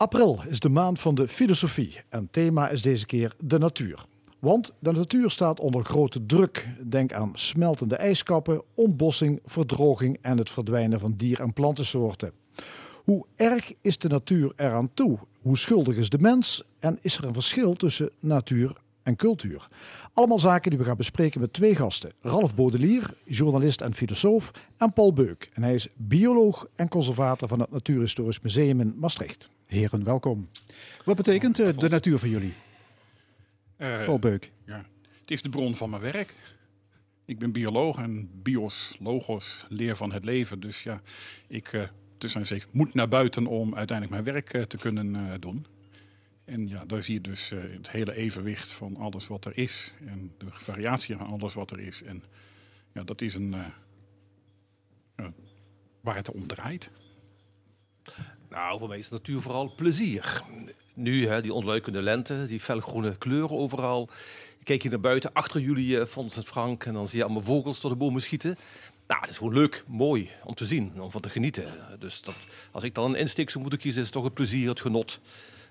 [0.03, 4.05] April is de maand van de filosofie en thema is deze keer de natuur.
[4.39, 6.69] Want de natuur staat onder grote druk.
[6.89, 12.33] Denk aan smeltende ijskappen, ontbossing, verdroging en het verdwijnen van dier- en plantensoorten.
[13.05, 15.19] Hoe erg is de natuur eraan toe?
[15.41, 16.65] Hoe schuldig is de mens?
[16.79, 19.69] En is er een verschil tussen natuur en cultuur?
[20.13, 22.13] Allemaal zaken die we gaan bespreken met twee gasten.
[22.21, 25.51] Ralph Baudelaire, journalist en filosoof, en Paul Beuk.
[25.53, 29.49] En hij is bioloog en conservator van het Natuurhistorisch Museum in Maastricht.
[29.67, 30.49] Heren, welkom.
[31.05, 32.55] Wat betekent eh, de natuur voor jullie?
[33.77, 34.53] Eh, Paul Beuk.
[34.67, 34.85] Ja,
[35.21, 36.35] het is de bron van mijn werk.
[37.25, 40.61] Ik ben bioloog en bios, logos, leer van het leven.
[40.61, 41.01] Dus ja,
[41.47, 41.83] ik eh
[42.23, 45.67] tussen aanstekens moet naar buiten om uiteindelijk mijn werk te kunnen eh, doen.
[46.45, 49.93] En ja, daar zie je dus eh, het hele evenwicht van alles wat er is.
[50.07, 52.03] En de variatie van alles wat er is.
[52.03, 52.25] En
[52.93, 55.27] ja, dat is een, eh,
[56.01, 56.91] waar het om draait.
[58.49, 60.43] Nou, voor mij is de natuur vooral plezier.
[60.95, 64.11] Nu, hè, die ontluikende lente, die felgroene kleuren overal.
[64.63, 67.43] Kijk je naar buiten, achter jullie, eh, Fons en Frank, en dan zie je allemaal
[67.43, 68.57] vogels door de bomen schieten.
[69.07, 71.65] Nou, dat is gewoon leuk, mooi om te zien, om van te genieten.
[71.99, 72.37] Dus dat,
[72.71, 75.21] als ik dan een insteek zou moeten kiezen, is het toch het plezier, het genot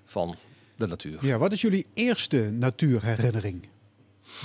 [0.04, 0.36] van
[0.82, 1.26] de natuur.
[1.26, 3.68] Ja, wat is jullie eerste natuurherinnering?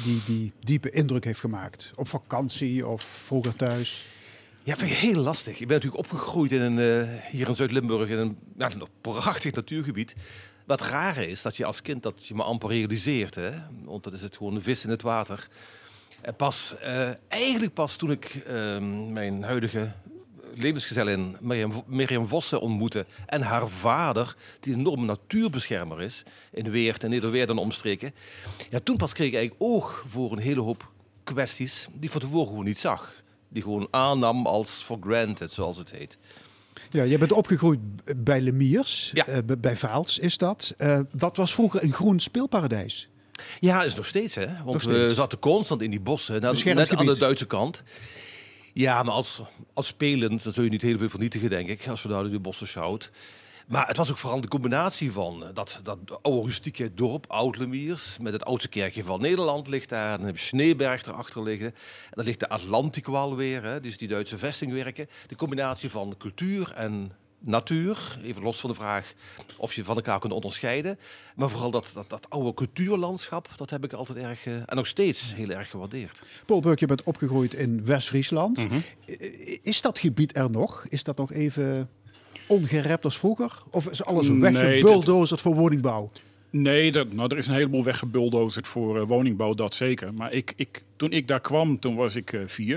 [0.04, 1.92] Die, die diepe indruk heeft gemaakt.
[1.96, 4.08] Op vakantie of vroeger thuis?
[4.64, 5.60] Ja, vind ik heel lastig.
[5.60, 9.54] Ik ben natuurlijk opgegroeid in een, eh, hier in Zuid-Limburg in een, ja, een prachtig
[9.54, 10.16] natuurgebied.
[10.66, 13.36] Wat rare is dat je als kind dat je me amper realiseert.
[13.36, 13.52] Hè?
[13.84, 15.48] Want dat is het gewoon een vis in het water.
[16.22, 18.78] En pas, eh, eigenlijk pas toen ik eh,
[19.10, 19.92] mijn huidige
[20.58, 23.06] levensgezellin Mirjam, Mirjam Vossen ontmoette.
[23.26, 26.24] En haar vader, die een enorme natuurbeschermer is.
[26.52, 28.14] In Weert en Nederweert en omstreken.
[28.70, 30.92] Ja, toen pas kreeg ik eigenlijk oog voor een hele hoop
[31.24, 33.24] kwesties die ik van tevoren gewoon niet zag.
[33.50, 36.18] Die gewoon aannam als for granted, zoals het heet.
[36.90, 37.80] Ja, je bent opgegroeid
[38.18, 40.74] bij Lemiers, eh, bij Vaals is dat.
[40.78, 43.10] Eh, dat was vroeger een groen speelparadijs.
[43.60, 44.46] Ja, is nog steeds hè.
[44.46, 46.42] Want Nog we zaten constant in die bossen.
[46.42, 47.18] Nou, net aan de.
[47.18, 47.84] Duitse kant.
[48.78, 49.42] Ja, maar als,
[49.74, 51.88] als spelend, dan zul je niet heel veel vernietigen, denk ik.
[51.88, 53.12] Als we daar door die bossen schouwt.
[53.68, 58.18] Maar het was ook vooral de combinatie van eh, dat, dat oude rustieke dorp, Oud-Lemiers,
[58.20, 60.18] met het oudste kerkje van Nederland ligt daar.
[60.18, 61.68] Dan heb je Sneeberg erachter liggen.
[61.68, 65.10] En dan ligt de Atlantikwal weer, hè, dus die Duitse vestingwerken.
[65.28, 69.14] De combinatie van cultuur en natuur, even los van de vraag
[69.58, 71.00] of je van elkaar kunt onderscheiden.
[71.36, 74.88] Maar vooral dat, dat, dat oude cultuurlandschap, dat heb ik altijd erg, eh, en nog
[74.88, 76.22] steeds heel erg gewaardeerd.
[76.46, 78.58] Paul Burk, je bent opgegroeid in West-Friesland.
[78.58, 78.80] Mhm.
[79.62, 80.86] Is dat gebied er nog?
[80.90, 81.90] Is dat nog even
[82.48, 83.52] ongerept als vroeger?
[83.72, 86.10] Of is alles Nee, weggebulldozerd voor woningbouw?
[86.50, 90.14] Nee, dat, nou, er is een heleboel weggebulldozerd voor eh, woningbouw, dat zeker.
[90.14, 92.76] Maar ik, ik, toen ik daar kwam, toen was ik eh, vier.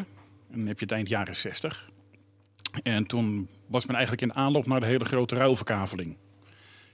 [0.51, 1.89] En dan heb je het eind jaren zestig.
[2.83, 6.17] En toen was men eigenlijk in aanloop naar de hele grote ruilverkaveling.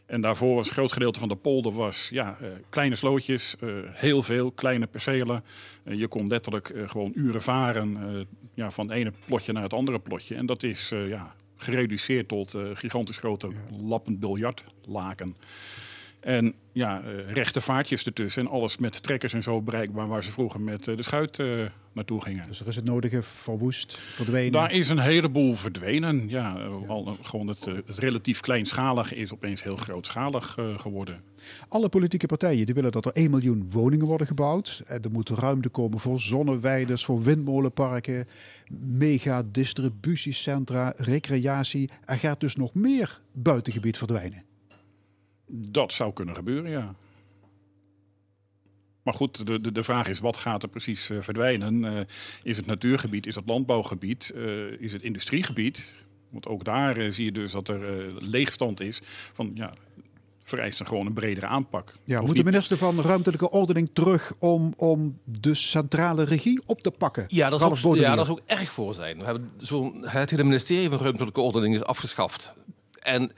[0.07, 3.69] En daarvoor was een groot gedeelte van de polder was, ja, eh, kleine slootjes, eh,
[3.85, 5.45] heel veel kleine percelen.
[5.85, 7.99] Eh, je kon letterlijk gewoon uren varen
[8.55, 10.35] ja, van het ene plotje naar het andere plotje.
[10.35, 13.51] En dat is ja, gereduceerd tot gigantisch grote
[13.81, 15.37] lappend biljartlaken.
[16.21, 20.31] En ja, eh, rechte vaartjes ertussen en alles met trekkers en zo bereikbaar waar ze
[20.31, 21.47] vroeger met eh, de schuit eh,
[21.93, 22.47] naartoe gingen.
[22.47, 24.53] Dus er is het nodige verwoest, verdwenen.
[24.53, 26.29] Daar is een heleboel verdwenen.
[26.29, 31.21] Ja, al, gewoon het, het relatief kleinschalige is opeens heel grootschalig geworden.
[31.69, 34.83] Alle politieke partijen die willen dat er 1 miljoen woningen worden gebouwd.
[34.87, 38.29] En er moet ruimte komen voor zonneweiders, voor windmolenparken,
[38.81, 41.91] mega distributiecentra, recreatie.
[42.05, 44.46] Er gaat dus nog meer buitengebied verdwijnen.
[45.47, 46.95] Dat zou kunnen gebeuren, ja.
[49.03, 51.85] Maar goed, de, de, de vraag is, wat gaat er precies eh, verdwijnen?
[51.85, 52.05] Eh,
[52.43, 55.93] is het natuurgebied, is het landbouwgebied, eh, is het industriegebied?
[56.31, 59.01] Want ook daar zie je dus dat er eh, leegstand is.
[59.33, 59.73] Van, ja,
[60.43, 61.93] vereist een gewoon een bredere aanpak.
[62.05, 66.81] Ja, Hoeft moet de minister van Ruimtelijke Ordening terug om, om de centrale regie op
[66.81, 67.25] te pakken?
[67.29, 68.17] Ja, dat, is ook, ja, Bodemir.
[68.17, 69.19] dat is ook erg voor zijn.
[69.19, 72.53] We hebben zo'n, het hele ministerie van Ruimtelijke Ordening is afgeschaft.
[73.07, 73.33] En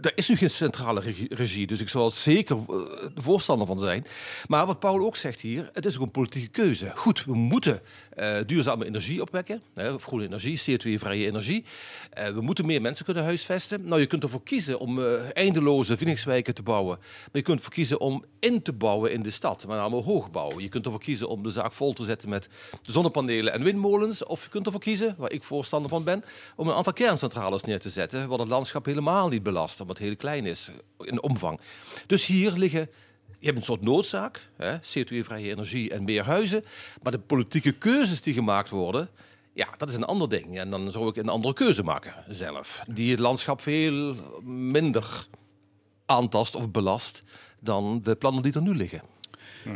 [0.00, 2.76] er is nu geen centrale regie, dus ik zal er zeker eh,
[3.14, 4.06] voorstander van zijn.
[4.46, 6.92] Maar wat Paul ook zegt hier, het is ook een politieke keuze.
[6.94, 7.82] Goed, we moeten
[8.20, 11.64] eh, duurzame energie opwekken, hè, groene energie, CO2-vrije energie.
[12.10, 13.84] Eh, we moeten meer mensen kunnen huisvesten.
[13.84, 16.98] Nou, je kunt ervoor kiezen om eh, eindeloze Phoenixwijken te bouwen.
[16.98, 20.60] Maar je kunt ervoor kiezen om in te bouwen in de stad, met name hoogbouw.
[20.60, 22.48] Je kunt ervoor kiezen om de zaak vol te zetten met
[22.82, 24.24] zonnepanelen en windmolens.
[24.24, 26.24] Of je kunt ervoor kiezen, waar ik voorstander van ben,
[26.56, 28.98] om een aantal kerncentrales neer te zetten, wat het landschap helemaal
[29.30, 31.60] niet belast, omdat het heel klein is in omvang.
[32.06, 32.88] Dus hier liggen
[33.38, 36.64] je hebt een soort noodzaak, hè, CO2-vrije energie en meer huizen.
[37.02, 39.08] Maar de politieke keuzes die gemaakt worden,
[39.54, 40.58] ja, dat is een ander ding.
[40.58, 42.82] En dan zou ik een andere keuze maken zelf.
[42.88, 45.26] Die het landschap veel minder
[46.06, 47.22] aantast of belast
[47.60, 49.02] dan de plannen die er nu liggen.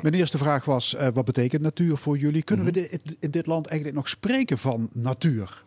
[0.02, 2.42] Mijn eerste vraag was, eh, wat betekent natuur voor jullie?
[2.42, 2.74] Kunnen Mhm.
[2.74, 5.62] we dit- in dit land eigenlijk nog spreken van natuur?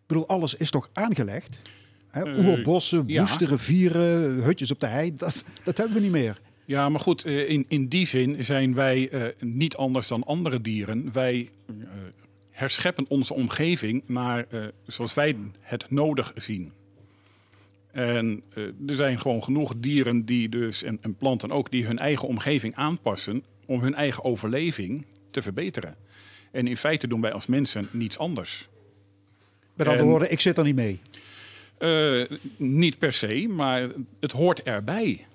[0.00, 1.62] Ik bedoel, alles is toch aangelegd?
[2.10, 2.32] Hè?
[2.32, 3.20] Eh, Oerbossen, ja.
[3.20, 6.38] woeste rivieren, hutjes op de hei, dat, dat hebben we niet meer.
[6.70, 10.60] Ja, maar goed, eh, in, in die zin zijn wij eh, niet anders dan andere
[10.60, 11.12] dieren.
[11.12, 11.74] Wij eh,
[12.50, 14.46] herscheppen onze omgeving naar
[14.86, 16.72] zoals wij het nodig zien.
[17.92, 18.42] En
[18.86, 22.74] er zijn gewoon genoeg dieren die dus, en, en planten ook, die hun eigen omgeving
[22.74, 25.96] aanpassen om hun eigen overleving te verbeteren.
[26.50, 28.68] En in feite doen wij als mensen niets anders.
[29.74, 31.00] Met andere En- woorden, ik zit er niet mee.
[31.80, 32.22] Eh,
[32.56, 33.88] niet per se, maar
[34.20, 35.26] het hoort erbij.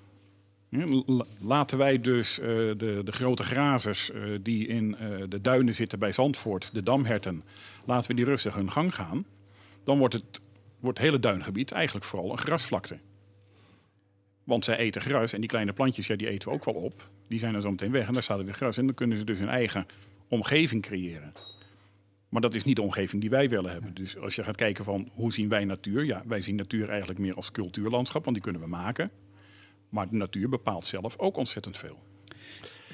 [1.42, 4.96] Laten wij dus eh, de, de grote grazers eh, die in
[5.28, 7.44] de duinen zitten bij Zandvoort, de damherten,
[7.84, 9.26] laten we die rustig hun gang gaan.
[9.84, 10.40] Dan wordt het,
[10.80, 12.98] wordt het hele duingebied eigenlijk vooral een grasvlakte.
[14.44, 17.08] Want zij eten gras en die kleine plantjes, ja, die eten we ook wel op.
[17.28, 18.76] Die zijn dan zo meteen weg en daar staat er weer gras.
[18.76, 19.86] En dan kunnen ze dus hun eigen
[20.28, 21.32] omgeving creëren.
[22.28, 23.94] Maar dat is niet de omgeving die wij willen hebben.
[23.94, 26.04] Dus als je gaat kijken van hoe zien wij natuur?
[26.04, 29.10] Ja, wij zien natuur eigenlijk meer als cultuurlandschap, want die kunnen we maken.
[29.88, 31.98] Maar de natuur bepaalt zelf ook ontzettend veel.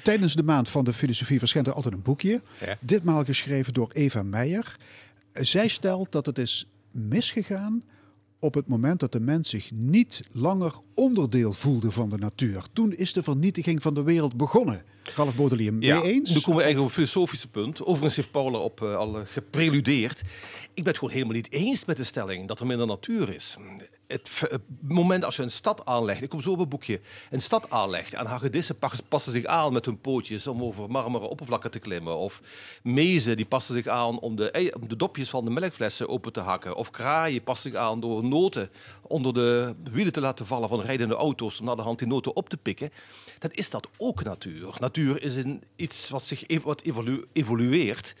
[0.03, 2.41] Tijdens de maand van de filosofie verschijnt er altijd een boekje.
[2.59, 2.77] Ja.
[2.81, 4.77] Ditmaal geschreven door Eva Meijer.
[5.31, 7.83] Zij stelt dat het is misgegaan
[8.43, 12.63] op het moment dat de mens zich niet langer onderdeel voelde van de natuur.
[12.73, 14.83] Toen is de vernietiging van de wereld begonnen.
[15.15, 16.29] Ralf Baudelaire, mee Ja, eens?
[16.29, 17.81] nu komen we eigenlijk op een filosofische punt.
[17.83, 20.19] Overigens heeft Paula op eh, al eh, gepreludeerd.
[20.73, 23.57] Ik ben het gewoon helemaal niet eens met de stelling dat er minder natuur is.
[24.13, 24.41] Het,
[24.81, 28.13] moment als je een stad aanlegt, ik kom zo op een boekje, een stad aanlegt
[28.13, 32.17] en hagedissen pas- passen zich aan met hun pootjes om over marmeren oppervlakken te klimmen.
[32.17, 32.41] Of
[32.83, 36.39] mezen die passen zich aan om de, om de dopjes van de melkflessen open te
[36.39, 36.75] hakken.
[36.75, 38.69] Of kraaien passen zich aan door noten
[39.01, 42.35] onder de wielen te laten vallen van rijdende auto's om naar de hand die noten
[42.35, 42.89] op te pikken.
[43.39, 44.75] Dan is dat ook natuur.
[44.79, 48.15] Natuur is een, iets wat zich wat evolu- evolueert.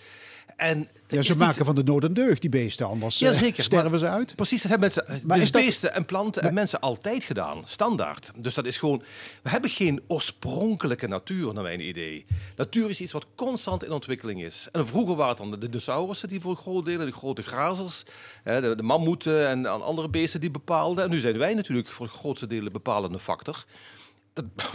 [0.55, 2.87] En Ja, ze niet- maken van de nood een deugd, die beesten.
[2.87, 4.35] Anders eh, sterven maar- ze uit.
[4.35, 8.31] Precies, dat hebben mensen, Maar dus dat- beesten en planten en mensen altijd gedaan, standaard.
[8.35, 9.03] Dus dat is gewoon,
[9.43, 12.25] we hebben geen oorspronkelijke natuur, naar mijn idee.
[12.55, 14.67] Natuur is iets wat constant in ontwikkeling is.
[14.71, 18.03] En vroeger waren het dan de dinosaurussen die voor een groot deel, de grote grazers,
[18.43, 21.03] de, mammoeten en andere beesten die bepaalden.
[21.03, 23.65] En nu zijn wij natuurlijk voor het grootste deel de bepalende factor.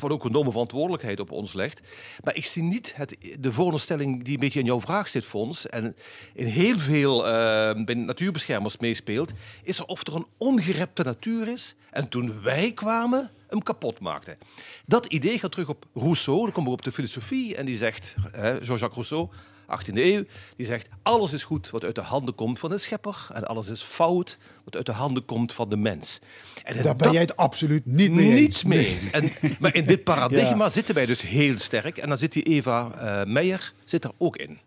[0.01, 1.81] Wat ook een enorme verantwoordelijkheid op ons legt.
[2.25, 5.67] Maar ik zie niet het, de voorstelling die een beetje in jouw vraag zit, Fons.
[5.67, 5.97] En
[6.35, 9.33] in heel veel eh, natuurbeschermers meespeelt.
[9.63, 11.75] Is er of er een ongerepte natuur is.
[11.91, 14.39] En toen wij kwamen, hem kapot maakten.
[14.85, 16.43] Dat idee gaat terug op Rousseau.
[16.43, 17.57] Dan komen we op de filosofie.
[17.57, 19.29] En die zegt, hè, Jean-Jacques Rousseau,
[19.71, 20.25] 18e eeuw.
[20.57, 23.27] Die zegt, alles is goed wat uit de handen komt van de schepper.
[23.33, 26.19] En alles is fout wat uit de handen komt van de mens.
[26.65, 28.41] En Daar ben dat- jij het absoluut niet mee eens.
[28.41, 29.11] niets mee Nee.
[29.11, 30.71] En, maar in dit paradigma Ja.
[30.71, 31.99] zitten wij dus heel sterk.
[31.99, 34.59] En dan zit die Eva eh, Meijer zit er ook in.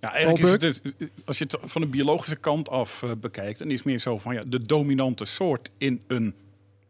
[0.00, 0.82] Ja, eigenlijk is het,
[1.24, 4.18] als je het van de biologische kant af eh, bekijkt, dan is het meer zo
[4.18, 6.34] van ja, de dominante soort in een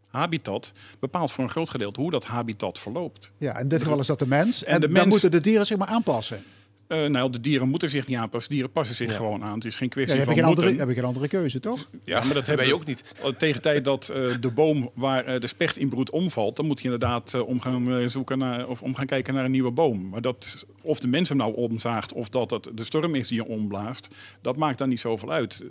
[0.09, 3.31] habitat bepaalt voor een groot gedeelte hoe dat habitat verloopt.
[3.39, 4.65] Ja, in dit geval is dat de mens.
[4.65, 6.43] En, En de dan mens- moeten de dieren zich maar aanpassen.
[6.89, 8.51] Eh, nou, de dieren moeten zich niet aanpassen.
[8.53, 9.17] Dieren passen zich Ja.
[9.17, 9.55] gewoon aan.
[9.55, 10.79] Het is geen kwestie die van geen andere, moeten.
[10.79, 11.89] hebben geen andere keuze, toch?
[12.05, 13.05] Ja, maar dat hebben wij ook niet.
[13.39, 16.79] Tegen tijd dat eh, de boom waar eh, de specht in broedt omvalt, dan moet
[16.79, 19.71] je inderdaad eh, om gaan eh, zoeken naar of om gaan kijken naar een nieuwe
[19.71, 20.09] boom.
[20.09, 23.37] Maar dat, of de mens hem nou omzaagt of dat het de storm is die
[23.43, 24.09] je omblaast,
[24.43, 25.61] dat maakt dan niet zoveel uit.
[25.63, 25.69] Eh,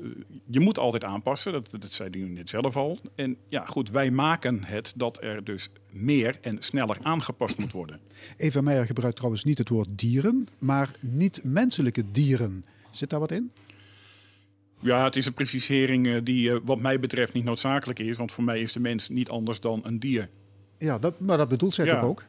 [0.50, 3.00] je moet altijd aanpassen, dat, dat zei u net zelf al.
[3.16, 5.70] En ja, goed, wij maken het dat er dus
[6.00, 8.00] meer en sneller aangepast moet worden.
[8.38, 12.66] Eva Meijer gebruikt trouwens niet het woord dieren, maar niet-menselijke dieren.
[12.92, 13.52] Zit daar wat in?
[14.80, 18.32] Ja, het is een precisering eh, die eh, wat mij betreft niet noodzakelijk is, want
[18.32, 20.30] voor mij is de mens niet anders dan een dier.
[20.78, 22.00] Ja, dat, maar dat bedoelt zij Ja.
[22.00, 22.24] toch ook?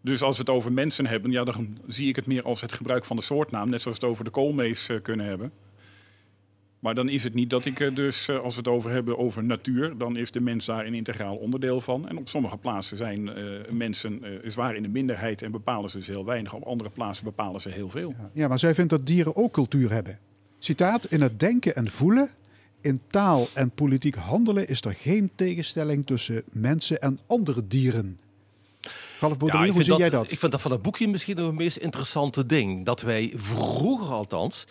[0.00, 2.72] Dus als we het over mensen hebben, ja, dan zie ik het meer als het
[2.72, 3.68] gebruik van de soortnaam.
[3.68, 5.52] Net zoals we het over de koolmees eh, kunnen hebben.
[6.80, 9.18] Maar dan is het niet dat ik eh, dus, eh, als we het over hebben
[9.18, 12.08] over natuur, dan is de mens daar een integraal onderdeel van.
[12.08, 15.96] En op sommige plaatsen zijn eh, mensen eh, zwaar in de minderheid en bepalen ze
[15.96, 16.52] dus heel weinig.
[16.52, 18.14] Op andere plaatsen bepalen ze heel veel.
[18.32, 20.18] Ja, maar zij vindt dat dieren ook cultuur hebben.
[20.58, 22.30] Citaat, in het denken en voelen,
[22.80, 28.18] in taal en politiek handelen is er geen tegenstelling tussen mensen en andere dieren.
[29.20, 30.30] Ralf Baudelaire, ik hoe zie jij dat?
[30.30, 32.84] Ik vind dat van het boekje misschien nog het meest interessante ding.
[32.84, 34.66] Dat wij vroeger althans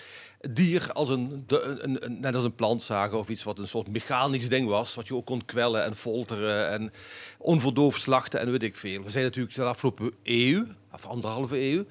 [0.50, 3.68] dier als een, de, een, een- net als een plant zagen of iets wat een
[3.68, 4.96] soort mechanisch ding was.
[4.96, 6.92] Wat je ook kon kwellen en folteren en
[7.38, 9.04] onverdoofd slachten en weet ik veel.
[9.04, 11.86] We zijn natuurlijk de afgelopen eeuw, of anderhalve eeuw,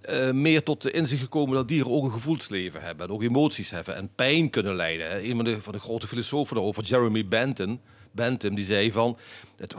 [0.00, 3.06] eh, meer tot de inzicht gekomen dat dieren ook een gevoelsleven hebben.
[3.06, 5.10] En ook emoties hebben en pijn kunnen lijden.
[5.10, 5.20] hè.
[5.22, 7.80] Een van de, van de grote filosofen daarover, Jeremy Bentham,
[8.12, 9.18] Bentham, die zei van...
[9.56, 9.74] Het,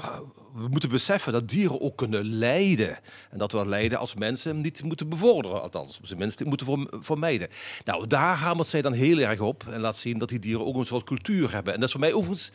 [0.53, 2.99] we moeten beseffen dat dieren ook kunnen lijden.
[3.31, 5.61] En dat we lijden als mensen niet moeten bevorderen.
[5.61, 7.47] Althans, op zijn minst moeten verm- vermijden.
[7.85, 9.63] Nou, daar hamert zij dan heel erg op.
[9.67, 11.73] En laat zien dat die dieren ook een soort cultuur hebben.
[11.73, 12.51] En dat is voor mij overigens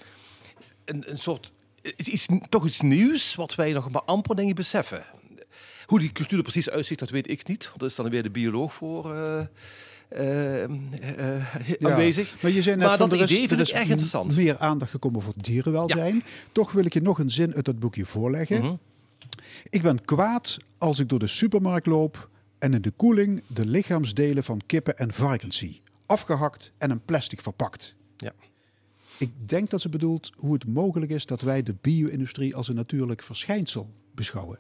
[0.85, 1.53] een, een soort...
[1.97, 5.05] Is toch iets nieuws wat wij nog maar amper denk ik beseffen.
[5.87, 7.65] Hoe die cultuur er precies uitziet, dat weet ik niet.
[7.65, 9.41] Want daar is dan weer de bioloog voor eh,
[10.09, 10.59] eh,
[11.79, 12.43] Ja, aanwezig.
[12.43, 14.37] Maar je zei net maar van dat er is, idee vind ik m- interessant.
[14.37, 16.23] meer aandacht gekomen voor dierenwelzijn.
[16.53, 18.63] Toch wil ik je nog een zin uit dat boekje voorleggen.
[18.63, 18.75] Mhm.
[19.71, 22.29] Ik ben kwaad als ik door de supermarkt loop
[22.59, 25.81] en in de koeling de lichaamsdelen van kippen en varkens zie.
[26.07, 27.95] Afgehakt en in plastic verpakt.
[28.17, 28.33] Ja.
[29.19, 32.75] Ik denk dat ze bedoelt hoe het mogelijk is dat wij de bio-industrie als een
[32.75, 34.59] natuurlijk verschijnsel beschouwen.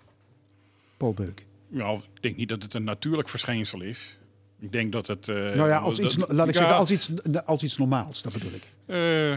[0.97, 1.47] Paul Beuk.
[1.69, 4.18] Nou, ik denk niet dat het een natuurlijk verschijnsel is.
[4.61, 5.29] Ik denk dat het...
[5.29, 7.11] eh, nou ja, als iets, dat- laat ik ja, zeggen, als iets,
[7.45, 8.69] als iets normaals, dat bedoel ik.
[8.87, 9.31] Eh,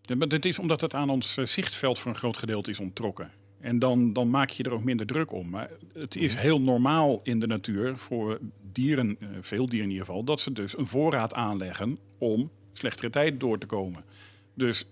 [0.00, 2.80] ja, maar dit is omdat het aan ons eh, zichtveld voor een groot gedeelte is
[2.80, 3.30] onttrokken.
[3.60, 5.50] En dan, dan maak je er ook minder druk om.
[5.50, 8.38] Maar het is heel normaal in de natuur voor
[8.72, 13.40] dieren, veel dieren in ieder geval, dat ze dus een voorraad aanleggen om slechtere tijd
[13.40, 14.04] door te komen.
[14.54, 14.86] Dus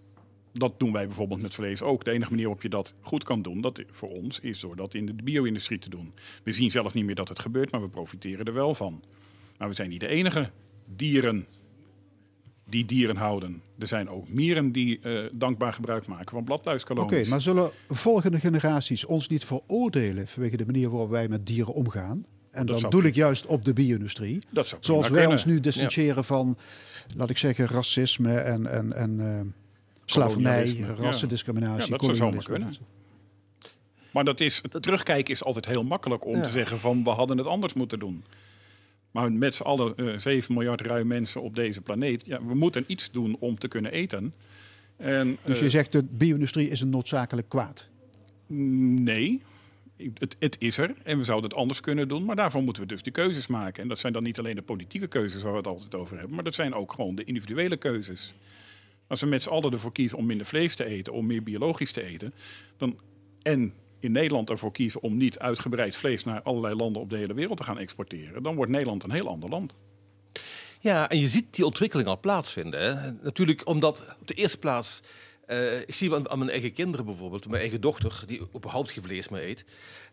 [0.52, 2.04] dat doen wij bijvoorbeeld met vlees ook.
[2.04, 4.94] De enige manier waarop je dat goed kan doen, dat voor ons, is door dat
[4.94, 6.12] in de bio-industrie te doen.
[6.44, 9.02] We zien zelf niet meer dat het gebeurt, maar we profiteren er wel van.
[9.58, 10.50] Maar we zijn niet de enige
[10.96, 11.46] dieren
[12.68, 13.62] die dieren houden.
[13.78, 17.28] Er zijn ook mieren die eh, dankbaar gebruik maken van Oké, bladluiskolonies.
[17.28, 22.26] maar zullen volgende generaties ons niet veroordelen vanwege de manier waarop wij met dieren omgaan?
[22.50, 24.38] En dan zou doe ik juist op de bio-industrie.
[24.50, 25.30] Dat Zoals wij kunnen.
[25.30, 26.58] ons nu distancieren van,
[27.16, 29.40] laat ik zeggen, racisme en, en, en eh,
[30.12, 31.90] slavernij, rassendiscriminatie.
[31.92, 32.84] Ja, dat zou zomaar kolonialisme.
[34.10, 36.42] Maar dat is, het terugkijken is altijd heel makkelijk om Ja.
[36.42, 38.24] te zeggen van we hadden het anders moeten doen.
[39.10, 42.84] Maar met z'n allen eh 7 miljard ruim mensen op deze planeet, ja, we moeten
[42.86, 44.34] iets doen om te kunnen eten.
[44.96, 47.88] En, Dus eh, je zegt de bio-industrie is een noodzakelijk kwaad.
[48.46, 49.42] Nee,
[50.14, 52.24] het, het is er en we zouden het anders kunnen doen.
[52.24, 53.82] Maar daarvoor moeten we dus die keuzes maken.
[53.82, 56.34] En dat zijn dan niet alleen de politieke keuzes waar we het altijd over hebben.
[56.34, 58.34] Maar dat zijn ook gewoon de individuele keuzes.
[59.12, 61.92] Als we met z'n allen ervoor kiezen om minder vlees te eten, om meer biologisch
[61.92, 62.34] te eten.
[62.76, 62.98] Dan,
[63.42, 67.34] en in Nederland ervoor kiezen om niet uitgebreid vlees naar allerlei landen op de hele
[67.34, 68.42] wereld te gaan exporteren.
[68.42, 69.74] Dan wordt Nederland een heel ander land.
[70.80, 72.80] Ja, en je ziet die ontwikkeling al plaatsvinden.
[72.80, 73.12] Hè.
[73.22, 75.02] Natuurlijk omdat op de eerste plaats...
[75.46, 79.04] eh, ik zie aan, aan mijn eigen kinderen bijvoorbeeld, mijn eigen dochter, die überhaupt geen
[79.04, 79.64] vlees meer eet.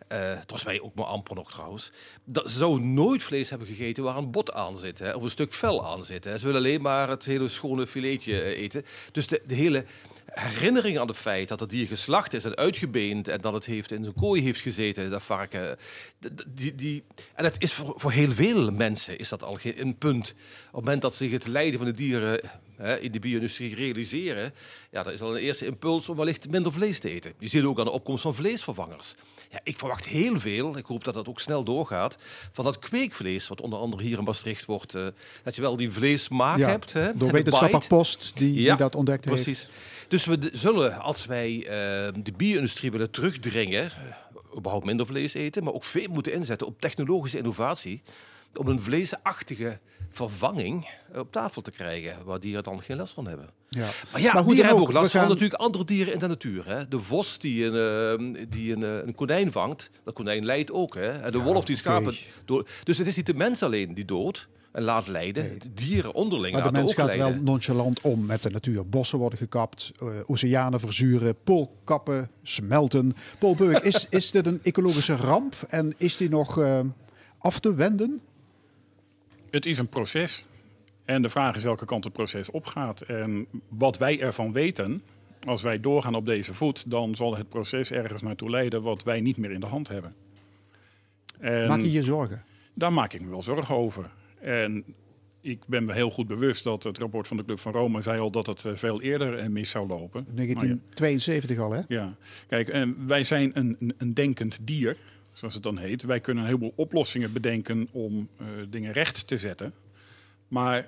[0.10, 1.91] Eh het was wij ook maar amper nog trouwens.
[2.24, 5.30] Dat, ze zou nooit vlees hebben gegeten waar een bot aan zit, hè, of een
[5.30, 6.24] stuk vel aan zit.
[6.24, 6.38] Hè.
[6.38, 8.86] Ze willen alleen maar het hele schone filetje eh, eten.
[9.12, 9.86] Dus de, hele
[10.26, 13.91] herinnering aan het feit dat het dier geslacht is en uitgebeend en dat het heeft
[13.91, 15.78] in zijn kooi heeft gezeten, dat varken.
[16.47, 17.03] Die, die,
[17.36, 20.30] en dat is voor, voor heel veel mensen is dat al geen een punt.
[20.30, 20.36] Op
[20.66, 22.39] het moment dat zich het lijden van de dieren
[22.76, 24.53] hè, in de bio-industrie realiseren,
[24.91, 27.34] ja, dat is al een eerste impuls om wellicht minder vlees te eten.
[27.39, 29.16] Je ziet het ook aan de opkomst van vleesvervangers.
[29.52, 32.18] Ja, ik verwacht heel veel, ik hoop dat dat ook snel doorgaat,
[32.52, 35.08] van dat kweekvlees, wat onder andere hier in Maastricht wordt, eh,
[35.43, 36.93] dat je wel die vleesmaak Ja, hebt.
[36.93, 37.88] Hè, door de wetenschapper.
[37.88, 39.43] Post, die, die dat ontdekt heeft.
[39.43, 39.70] Precies.
[40.08, 41.68] Dus we zullen, als wij eh,
[42.24, 46.82] de bio-industrie willen terugdringen, eh, überhaupt minder vlees eten, maar ook veel moeten inzetten op
[46.82, 48.02] technologische innovatie,
[48.56, 49.80] om een vleesachtige
[50.10, 53.49] vervanging eh, op tafel te krijgen, waar dieren dan geen last van hebben.
[53.70, 53.89] Ja.
[54.12, 56.68] Maar ja, Maar hoe dieren hebben ook, last van natuurlijk andere dieren in de natuur.
[56.68, 56.88] Hè.
[56.88, 60.95] De vos die een, eh, die een, eh, een konijn vangt, dat konijn lijdt ook.
[60.95, 61.12] Hè.
[61.12, 62.70] En de wolf die schapen dood.
[62.84, 65.60] Dus het is niet de mens alleen die dood en laat lijden.
[65.60, 68.89] De dieren onderling Maar de mens gaat wel nonchalant om met de natuur.
[68.89, 73.16] Bossen worden gekapt, eh, oceanen verzuren, poolkappen smelten.
[73.39, 76.60] Paul Beuk, is, is dit een ecologische ramp en is die nog
[77.38, 78.22] af te wenden?
[79.52, 80.45] Het is een proces.
[81.06, 83.02] En de vraag is welke kant het proces opgaat.
[83.02, 85.04] En wat wij ervan weten,
[85.45, 89.22] als wij doorgaan op deze voet, dan zal het proces ergens naartoe leiden wat wij
[89.22, 90.16] niet meer in de hand hebben.
[91.39, 92.43] En Maak je je zorgen?
[92.74, 94.10] Daar maak ik me wel zorgen over.
[94.41, 94.84] En
[95.41, 98.20] ik ben me heel goed bewust dat het rapport van de Club van Rome zei
[98.20, 100.26] al dat het eh, veel eerder eh, mis zou lopen.
[100.28, 101.82] Maar ja, 1972 al, hè?
[101.88, 102.16] ja,
[102.47, 104.97] kijk, wij zijn een, een denkend dier,
[105.39, 106.03] zoals het dan heet.
[106.03, 109.74] Wij kunnen een heleboel oplossingen bedenken om eh, dingen recht te zetten.
[110.47, 110.87] Maar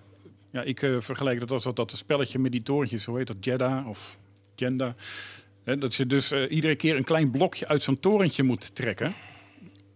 [0.52, 3.88] ja, ik eh, vergelijk dat als dat, spelletje met die torentjes, hoe heet dat, Jeddah
[3.88, 4.18] of
[4.56, 4.95] Genda.
[5.64, 9.14] Hè, dat je dus eh, iedere keer een klein blokje uit zo'n torentje moet trekken.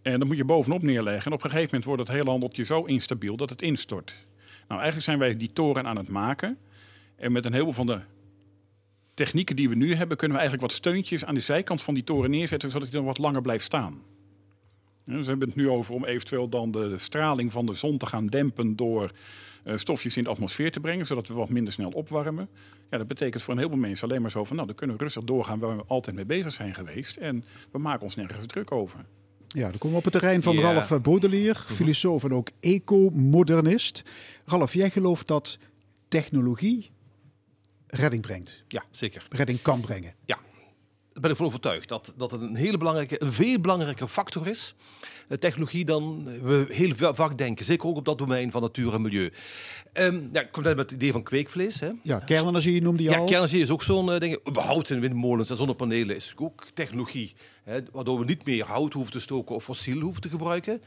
[0.01, 1.25] En dat moet je bovenop neerleggen.
[1.25, 4.13] En op een gegeven moment wordt het hele handeltje zo instabiel dat het instort.
[4.67, 6.57] Nou, eigenlijk zijn wij die toren aan het maken.
[7.15, 7.99] En met een heleboel van de
[9.13, 12.03] technieken die we nu hebben, kunnen we eigenlijk wat steuntjes aan de zijkant van die
[12.03, 14.01] toren neerzetten, zodat hij dan wat langer blijft staan.
[15.05, 18.05] Ja, we hebben het nu over om eventueel dan de straling van de zon te
[18.05, 19.11] gaan dempen door
[19.63, 22.49] eh, stofjes in de atmosfeer te brengen, zodat we wat minder snel opwarmen.
[22.89, 25.03] Ja, dat betekent voor een heleboel mensen alleen maar zo van, nou, dan kunnen we
[25.03, 27.17] rustig doorgaan waar we altijd mee bezig zijn geweest.
[27.17, 29.05] En we maken ons nergens druk over.
[29.47, 30.73] Ja, dan komen we op het terrein van Ja.
[30.73, 34.03] Ralf Baudelaire, filosoof en ook ecomodernist.
[34.45, 35.57] Ralf, jij gelooft dat
[36.07, 36.91] technologie
[37.87, 38.63] redding brengt?
[38.67, 39.27] Ja, zeker.
[39.29, 40.13] Redding kan brengen.
[40.25, 40.39] Ja,
[41.15, 41.89] daar ben ik van overtuigd.
[41.89, 44.73] Dat, dat het een hele belangrijke, een veel belangrijke factor is.
[45.27, 47.65] eh, technologie dan we heel va- vaak denken.
[47.65, 49.31] Zeker ook op dat domein van natuur en milieu.
[49.93, 51.79] Ehm, ja, ik kom net met het idee van kweekvlees.
[51.79, 51.89] Hè.
[52.03, 53.25] Ja, kernenergie noemde je Ja, al.
[53.25, 54.39] kernenergie is ook zo'n eh, ding.
[54.49, 57.33] Überhaupt in windmolens en zonnepanelen is ook technologie.
[57.63, 60.81] Hè, waardoor we niet meer hout hoeven te stoken of fossiel hoeven te gebruiken.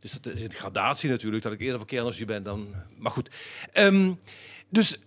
[0.00, 2.66] Dus dat is een gradatie natuurlijk, dat ik eerder voor kernenergie ben dan...
[2.98, 3.30] Maar goed.
[3.72, 4.12] Ehm,
[4.68, 5.00] dus, eh,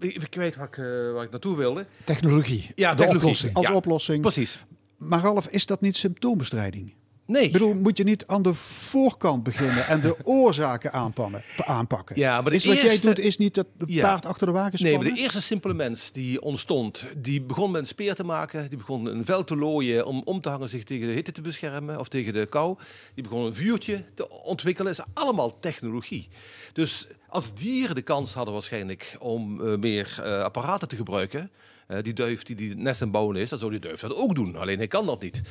[0.00, 1.86] even kwijt waar ik, eh, waar ik naartoe wilde.
[2.04, 2.70] Technologie.
[2.74, 3.16] Ja, De technologie.
[3.28, 3.54] oplossing.
[3.54, 4.20] Als Ja, oplossing.
[4.20, 4.64] Precies.
[4.96, 6.94] Maar Ralf, is dat niet symptoombestrijding?
[7.30, 7.42] Nee.
[7.44, 12.16] Ik bedoel, moet je niet aan de voorkant beginnen en de oorzaken aanpannen, aanpakken?
[12.18, 14.02] Ja, maar is wat jij eerste- doet, is niet het Ja.
[14.02, 15.06] paard achter de wagen Nee, spannen?
[15.06, 18.68] maar de eerste simpele mens die ontstond, die begon met een speer te maken.
[18.68, 21.40] Die begon een vel te looien om om te hangen, zich tegen de hitte te
[21.40, 22.76] beschermen of tegen de kou.
[23.14, 24.94] Die begon een vuurtje te ontwikkelen.
[24.96, 26.28] Dat is allemaal technologie.
[26.72, 31.50] Dus als dieren de kans hadden waarschijnlijk om eh, meer eh, apparaten te gebruiken.
[31.90, 34.14] Eh, die duif die die nest aan het bouwen is, dan zou die duif dat
[34.14, 34.56] ook doen.
[34.56, 35.42] Alleen hij kan dat niet.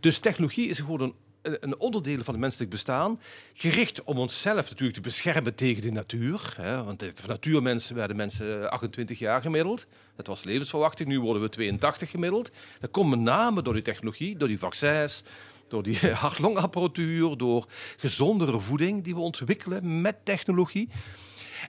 [0.00, 3.20] Dus technologie is gewoon een een, onderdeel van het menselijk bestaan.
[3.54, 6.54] Gericht om onszelf natuurlijk te beschermen tegen de natuur.
[6.56, 9.86] Hè, want de natuurmensen werden mensen 28 jaar gemiddeld.
[10.16, 11.08] Dat was levensverwachting.
[11.08, 12.50] Nu worden we 82 gemiddeld.
[12.80, 15.22] Dat komt met name door die technologie, door die vaccins,
[15.68, 20.88] door die hart-longapparatuur, door gezondere voeding die we ontwikkelen met technologie.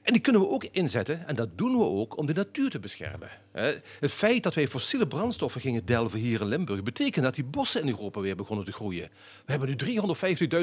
[0.02, 2.80] En die kunnen we ook inzetten, en dat doen we ook, om de natuur te
[2.80, 3.30] beschermen.
[4.00, 7.82] Het feit dat wij fossiele brandstoffen gingen delven hier in Limburg, betekent dat die bossen
[7.82, 9.10] in Europa weer begonnen te groeien.
[9.46, 9.76] We hebben nu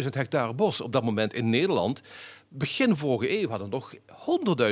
[0.03, 2.03] 350.000 hectare bos op dat moment in Nederland.
[2.49, 3.95] Begin vorige eeuw hadden we nog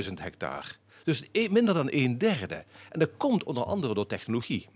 [0.04, 0.68] 100.000 hectare.
[1.04, 2.64] Dus e- minder dan een derde.
[2.88, 4.68] En dat komt onder andere door technologie.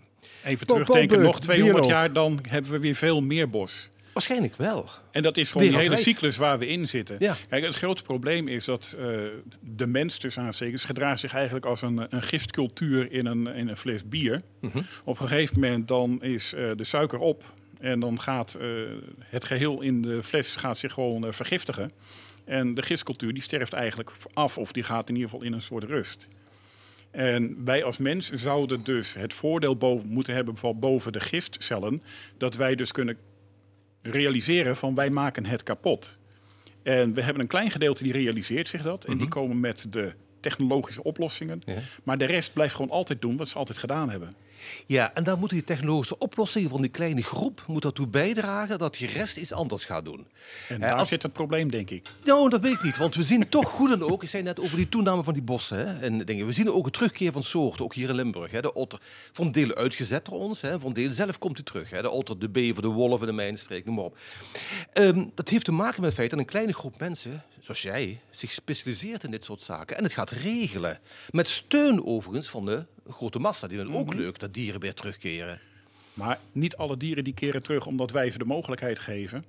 [0.43, 1.91] Even terugdenken, nog 200 bioloog.
[1.91, 3.89] jaar, dan hebben we weer veel meer bos.
[4.13, 4.89] Waarschijnlijk wel.
[5.11, 7.15] En dat is gewoon die hele cyclus waar we in zitten.
[7.19, 7.35] Ja.
[7.49, 9.05] Kijk, het grote probleem is dat eh,
[9.59, 13.77] de mens, tussen aanstekens, gedraagt zich eigenlijk als een, een gistcultuur in een, in een
[13.77, 14.41] fles bier.
[14.59, 14.81] Mhm.
[15.03, 17.43] Op een gegeven moment dan is eh, de suiker op
[17.79, 18.67] en dan gaat eh,
[19.19, 21.91] het geheel in de fles gaat zich gewoon vergiftigen.
[22.45, 25.61] En de gistcultuur die sterft eigenlijk af of die gaat in ieder geval in een
[25.61, 26.27] soort rust.
[27.11, 32.01] En wij als mens zouden dus het voordeel boven, moeten hebben boven de gistcellen,
[32.37, 33.17] dat wij dus kunnen
[34.01, 36.17] realiseren van wij maken het kapot.
[36.83, 39.05] En we hebben een klein gedeelte die realiseert zich dat.
[39.05, 41.63] En die komen met de technologische oplossingen.
[42.03, 44.35] Maar de rest blijft gewoon altijd doen wat ze altijd gedaan hebben.
[44.85, 48.97] Ja, en dan moeten die technologische oplossingen van die kleine groep moet ertoe bijdragen dat
[48.97, 50.19] die rest iets anders gaat doen.
[50.19, 50.25] En
[50.67, 52.09] Hè, daar als- zit het probleem, denk ik.
[52.25, 54.59] Nou, dat weet ik niet, want we zien toch goed en ook, ik zei net
[54.59, 55.77] over die toename van die bossen.
[55.77, 56.45] Hè, en dingen.
[56.45, 58.51] We zien ook een terugkeer van soorten, ook hier in Limburg.
[58.51, 58.61] Hè.
[58.61, 58.99] De otter,
[59.31, 61.89] van delen uitgezet door ons, hè, van delen zelf komt hij terug.
[61.89, 62.01] Hè.
[62.01, 64.17] De otter, de bever, de wolf in de mijnstreek, noem maar op.
[64.93, 68.21] Ehm, dat heeft te maken met het feit dat een kleine groep mensen, zoals jij,
[68.29, 69.97] zich specialiseert in dit soort zaken.
[69.97, 70.99] En het gaat regelen.
[71.29, 73.67] Met steun overigens van de grote massa.
[73.67, 75.61] Die vinden het ook leuk dat dieren weer terugkeren.
[76.13, 79.45] Maar niet alle dieren die keren terug omdat wij ze de mogelijkheid geven.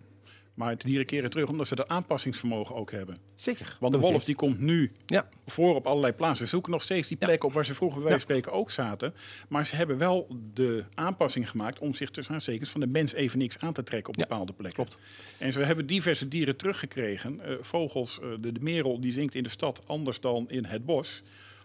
[0.55, 3.17] Maar de dieren keren terug omdat ze de aanpassingsvermogen ook hebben.
[3.35, 3.77] Zeker.
[3.81, 5.29] Want de Dat wolf die komt nu Ja.
[5.47, 6.45] voor op allerlei plaatsen.
[6.45, 8.71] Ze zoeken nog steeds die plekken op waar ze vroeger bij wijze van spreken ook
[8.71, 9.15] zaten.
[9.49, 13.39] Maar ze hebben wel de aanpassing gemaakt om zich tussen aanstekens van de mens even
[13.39, 14.85] niks aan te trekken op bepaalde plekken.
[14.85, 15.03] Klopt.
[15.39, 17.41] En ze hebben diverse dieren teruggekregen.
[17.41, 20.85] Eh, vogels, eh, de, de merel die zingt in de stad anders dan in het
[20.85, 21.23] bos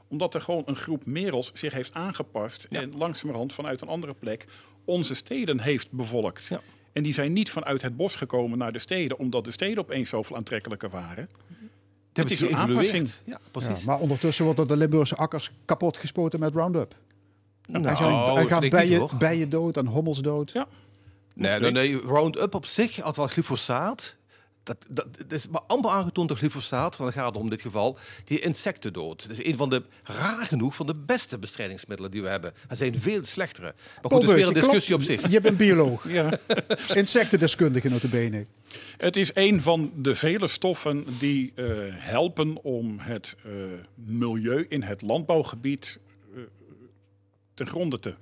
[0.10, 4.46] omdat er gewoon een groep merels zich heeft aangepast en langzamerhand vanuit een andere plek
[4.86, 6.50] onze steden heeft bevolkt.
[6.98, 10.10] En die zijn niet vanuit het bos gekomen naar de steden, omdat de steden opeens
[10.10, 11.30] zoveel aantrekkelijker waren.
[12.14, 13.10] Het is een aanpassing.
[13.24, 16.95] Ja, Ja, maar ondertussen worden de Limburgse akkers kapot gespoten met Roundup.
[17.65, 17.98] Nou, dat
[18.36, 19.11] denk ik niet, bijen, hoor.
[19.18, 20.52] bijen dood en hommels dood.
[20.52, 20.68] Ja.
[21.34, 24.15] Nee, nee, nee, Roundup op zich, had wel glyfosaat.
[24.68, 27.98] Dat, dat, dat is maar amper aangetoond door glyfosaat, want het gaat om dit geval
[28.23, 29.22] die insecten dood.
[29.23, 32.53] Het is een van de, raar genoeg, van de beste bestrijdingsmiddelen die we hebben.
[32.69, 33.73] Er zijn veel slechtere.
[34.02, 35.22] Maar goed, dat is weer een discussie op klopt.
[35.22, 35.31] zich.
[35.31, 36.11] Je bent bioloog.
[36.11, 36.39] Ja.
[36.95, 38.45] Insectendeskundige notabene.
[38.98, 43.52] Het is een van de vele stoffen die eh, helpen om het eh,
[43.95, 45.99] milieu in het landbouwgebied
[46.35, 46.41] eh,
[47.53, 48.14] ten gronde te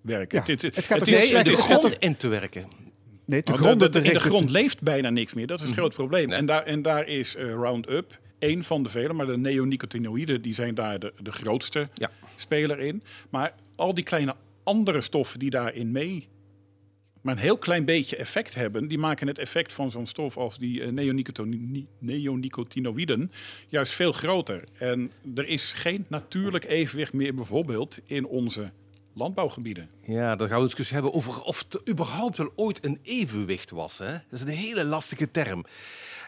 [0.00, 0.38] werken.
[0.46, 2.66] Ja, Het, het gaat toch is- het de grond in te werken.
[3.32, 5.46] Nee, de grond de, in de grond leeft bijna niks meer.
[5.46, 6.32] Dat is het groot probleem.
[6.32, 9.12] En, daar, en daar is eh, Roundup één van de vele.
[9.12, 12.10] Maar de neonicotinoïden die zijn daar de, de grootste Ja.
[12.34, 13.02] speler in.
[13.30, 14.34] Maar al die kleine
[14.64, 16.28] andere stoffen die daarin mee...
[17.22, 18.88] maar een heel klein beetje effect hebben...
[18.88, 23.32] die maken het effect van zo'n stof als die eh, neonicotini- neonicotinoïden...
[23.68, 24.64] juist veel groter.
[24.78, 28.70] En er is geen natuurlijk evenwicht meer bijvoorbeeld in onze
[29.14, 29.88] landbouwgebieden.
[30.04, 33.70] Ja, dan gaan we een discussie hebben over of er überhaupt wel ooit een evenwicht
[33.70, 33.98] was.
[33.98, 34.12] Hè?
[34.12, 35.64] Dat is een hele lastige term.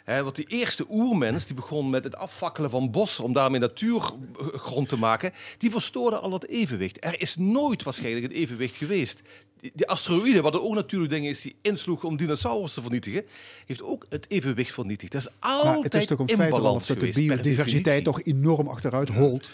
[0.05, 4.89] Hè, want die eerste oermens die begon met het afvakkelen van bossen om daarmee natuurgrond
[4.89, 7.05] te maken, die verstoorde al dat evenwicht.
[7.05, 9.23] Er is nooit waarschijnlijk een evenwicht geweest.
[9.61, 13.25] Die, die asteroïde, wat er ook natuurlijk dingen is die insloeg om dinosaurus te vernietigen,
[13.67, 15.13] heeft ook het evenwicht vernietigd.
[15.13, 18.05] Dat is altijd Maar het is toch een feit, in Ralf, balans dat de biodiversiteit
[18.05, 19.51] toch enorm achteruit holt.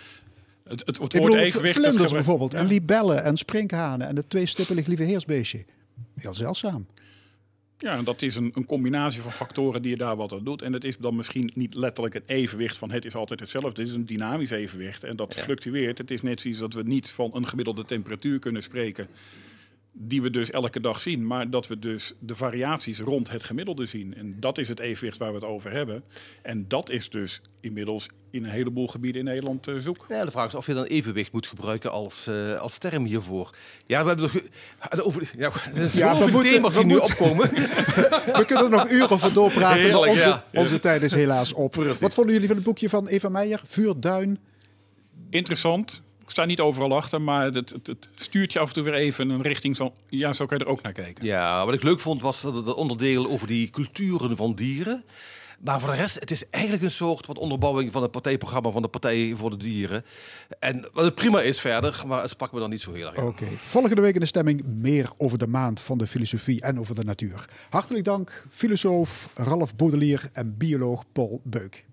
[0.70, 1.76] Het, het, het woord evenwicht...
[1.76, 2.58] vlinders bijvoorbeeld, Ja.
[2.58, 5.64] en libellen en sprinkhanen en het tweestippelig lieve heersbeestje.
[6.14, 6.86] Heel zeldzaam.
[7.78, 10.62] Ja, en dat is een, een combinatie van factoren die je daar wat aan doet.
[10.62, 13.68] En het is dan misschien niet letterlijk een evenwicht van het is altijd hetzelfde.
[13.68, 15.98] Het is een dynamisch evenwicht en dat fluctueert.
[15.98, 19.08] Het is net zoiets dat we niet van een gemiddelde temperatuur kunnen spreken.
[19.92, 23.86] Die we dus elke dag zien, maar dat we dus de variaties rond het gemiddelde
[23.86, 24.14] zien.
[24.14, 26.02] En dat is het evenwicht waar we het over hebben.
[26.42, 30.06] En dat is dus inmiddels in een heleboel gebieden in Nederland eh, zoek.
[30.08, 33.50] Ja, de vraag is of je dan evenwicht moet gebruiken als, eh, als term hiervoor.
[33.86, 34.42] Ja, we hebben toch...
[34.78, 37.50] ah, Over, ja, er Ja, we moeten- thema's die we nu moeten- opkomen.
[38.38, 40.44] We kunnen er nog uren over doorpraten, Heerlijk, maar onze, ja.
[40.60, 41.74] onze tijd is helaas op.
[41.74, 44.38] Wat vonden jullie van het boekje van Eva Meijer, Vuur, Duin?
[45.30, 46.02] Interessant.
[46.30, 48.94] Ik sta niet overal achter, maar het, het, het stuurt je af en toe weer
[48.94, 49.76] even in een richting.
[49.76, 51.24] Zo, ja, zo kan je er ook naar kijken.
[51.24, 55.04] Ja, wat ik leuk vond was dat het onderdeel over die culturen van dieren.
[55.60, 58.82] Maar voor de rest, het is eigenlijk een soort wat onderbouwing van het partijprogramma van
[58.82, 60.04] de Partij voor de Dieren.
[60.58, 63.18] En wat het prima is verder, maar het sprak me dan niet zo heel erg.
[63.18, 66.94] Oké, volgende week in de stemming meer over de maand van de filosofie en over
[66.94, 67.44] de natuur.
[67.70, 71.84] Hartelijk dank, filosoof Ralf Baudelier en bioloog Paul Beuk.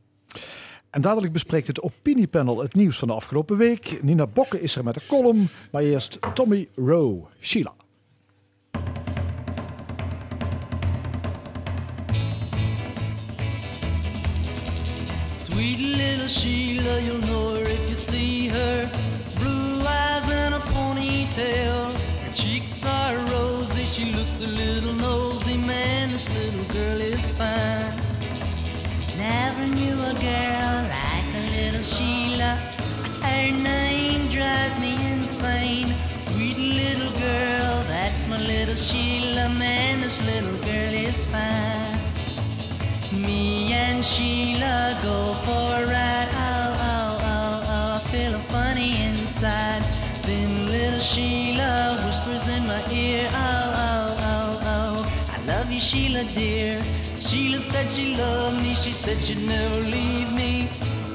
[0.89, 3.99] En dadelijk bespreekt het opiniepanel het nieuws van de afgelopen week.
[4.03, 7.73] Nina Bokke is er met een column, maar eerst Tommy Rowe, Sheila.
[15.35, 18.89] Sweet little Sheila, you'll know her if you see her.
[19.39, 21.91] Blue eyes and a ponytail.
[22.23, 25.57] Her cheeks are rosy, she looks a little nosy.
[25.57, 28.06] Man, this little girl is fine.
[29.27, 32.51] Never knew a girl like a little Sheila.
[33.21, 35.89] Her name drives me insane.
[36.27, 39.49] Sweet little girl, that's my little Sheila.
[39.49, 41.99] Man, this little girl is fine.
[43.11, 46.29] Me and Sheila go for a ride.
[46.31, 49.83] Oh, oh, oh, oh, I feel a funny inside.
[50.23, 53.27] Then little Sheila whispers in my ear.
[53.33, 56.81] Oh, oh, oh, oh, I love you, Sheila, dear.
[57.27, 58.73] Sheila said she loved me.
[58.73, 60.69] She said she'd never leave me.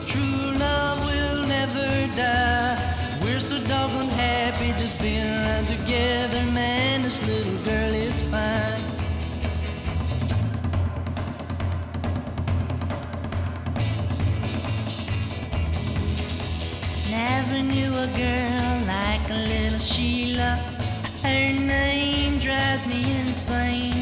[0.06, 3.18] True love will never die.
[3.22, 6.42] We're so doggone happy just being around together.
[6.52, 8.82] Man, this little girl is fine.
[17.10, 20.56] Never knew a girl like a little Sheila.
[21.22, 24.01] Her name drives me insane.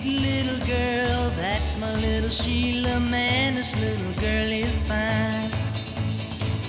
[0.00, 3.00] Sweet little girl, that's my little Sheila.
[3.00, 5.50] Man, this little girl is fine.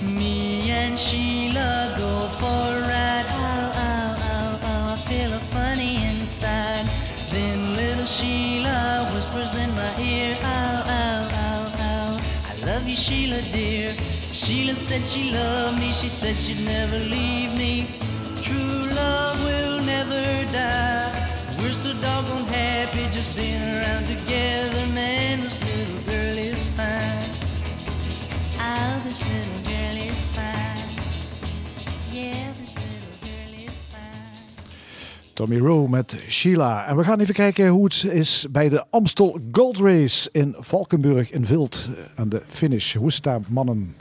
[0.02, 3.24] Me and Sheila go for a ride.
[3.30, 6.86] Oh, oh, oh, oh, I feel a funny inside.
[7.30, 10.36] Then little Sheila whispers in my ear.
[10.42, 13.94] Oh, oh, oh, oh, I love you, Sheila, dear.
[14.30, 15.94] Sheila said she loved me.
[15.94, 17.88] She said she'd never leave me.
[18.42, 21.21] True love will never die.
[21.72, 24.86] We're so doggone happy just being around together.
[24.92, 27.30] Man, this little girl is fine.
[28.60, 30.88] Oh, this little girl is fine.
[32.12, 34.54] Yeah, little girl is fine.
[35.32, 36.86] Tommy Rowe met Sheila.
[36.86, 41.30] En we gaan even kijken hoe het is bij de Amstel Gold Race in Valkenburg
[41.30, 41.88] in Vilt.
[42.14, 42.94] Aan de finish.
[42.94, 43.94] Hoe is het daar, mannen?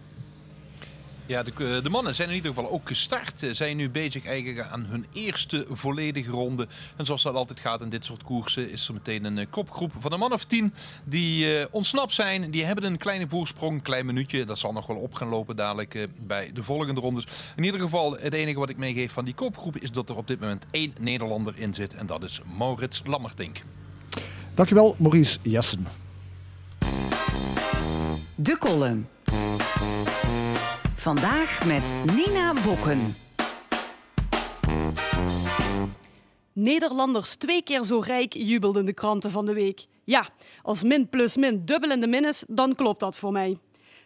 [1.31, 3.39] Ja, de, eh, de mannen zijn in ieder geval ook gestart.
[3.39, 6.67] Ze Zijn nu bezig eigenlijk aan hun eerste volledige ronde.
[6.95, 9.91] En zoals dat altijd gaat in dit soort koersen, is er meteen een eh, kopgroep
[9.99, 12.51] van een man of tien die eh, ontsnapt zijn.
[12.51, 14.45] Die hebben een kleine voorsprong, een klein minuutje.
[14.45, 17.25] Dat zal nog wel op gaan lopen dadelijk bij de volgende rondes.
[17.55, 20.27] In ieder geval, het enige wat ik meegeef van die kopgroep is dat er op
[20.27, 21.93] dit moment één Nederlander in zit.
[21.93, 23.61] En dat is Maurits Lammertink.
[24.53, 25.87] Dankjewel, Maurice Jessen.
[28.35, 29.07] De column.
[31.01, 33.15] Vandaag met Nina Bokken.
[36.53, 39.85] Nederlanders twee keer zo rijk jubelden de kranten van de week.
[40.03, 40.29] Ja,
[40.61, 43.57] als min plus min dubbel in de min is, dan klopt dat voor mij.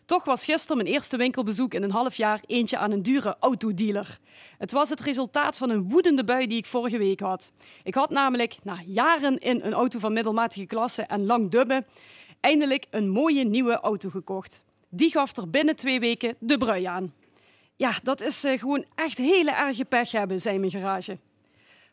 [0.05, 4.19] Toch was gisteren mijn eerste winkelbezoek in een half jaar eentje aan een dure autodealer.
[4.57, 7.51] Het was het resultaat van een woedende bui die ik vorige week had.
[7.83, 11.85] Ik had namelijk na jaren in een auto van middelmatige klasse en lang dubben
[12.39, 14.64] eindelijk een mooie nieuwe auto gekocht.
[14.95, 17.13] Die gaf er binnen twee weken de brui aan.
[17.75, 21.17] Ja, dat is eh, gewoon echt hele erge pech hebben, zei mijn garage.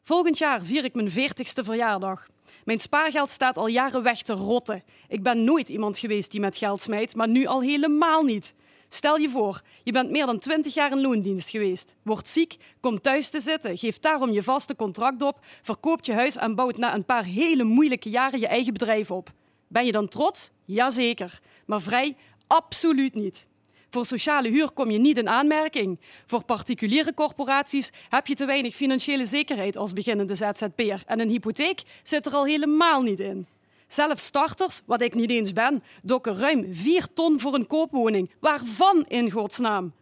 [0.03, 2.27] Volgend jaar vier ik mijn 40ste verjaardag.
[2.65, 4.83] Mijn spaargeld staat al jaren weg te rotten.
[5.09, 8.55] Ik ben nooit iemand geweest die met geld smijt, maar nu al helemaal niet.
[8.89, 11.95] Stel je voor, je bent meer dan 20 jaar in loondienst geweest.
[12.03, 16.37] Wordt ziek, komt thuis te zitten, geeft daarom je vaste contract op, verkoopt je huis
[16.37, 19.33] en bouwt na een paar hele moeilijke jaren je eigen bedrijf op.
[19.73, 20.51] Ben je dan trots?
[20.65, 21.41] Jazeker.
[21.67, 22.17] Maar vrij?
[22.53, 23.47] Absoluut niet.
[23.91, 26.01] Voor sociale huur kom je niet in aanmerking.
[26.27, 31.03] Voor particuliere corporaties heb je te weinig financiële zekerheid als beginnende ZZP'er.
[31.07, 33.47] En een hypotheek zit er al helemaal niet in.
[33.89, 38.31] Zelfs starters, wat ik niet eens ben, dokken ruim 4 ton voor een koopwoning.
[38.41, 39.93] Waarvan in godsnaam?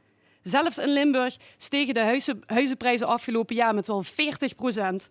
[0.42, 5.10] Zelfs in Limburg stegen de huizen, huizenprijzen afgelopen jaar met wel 40 procent.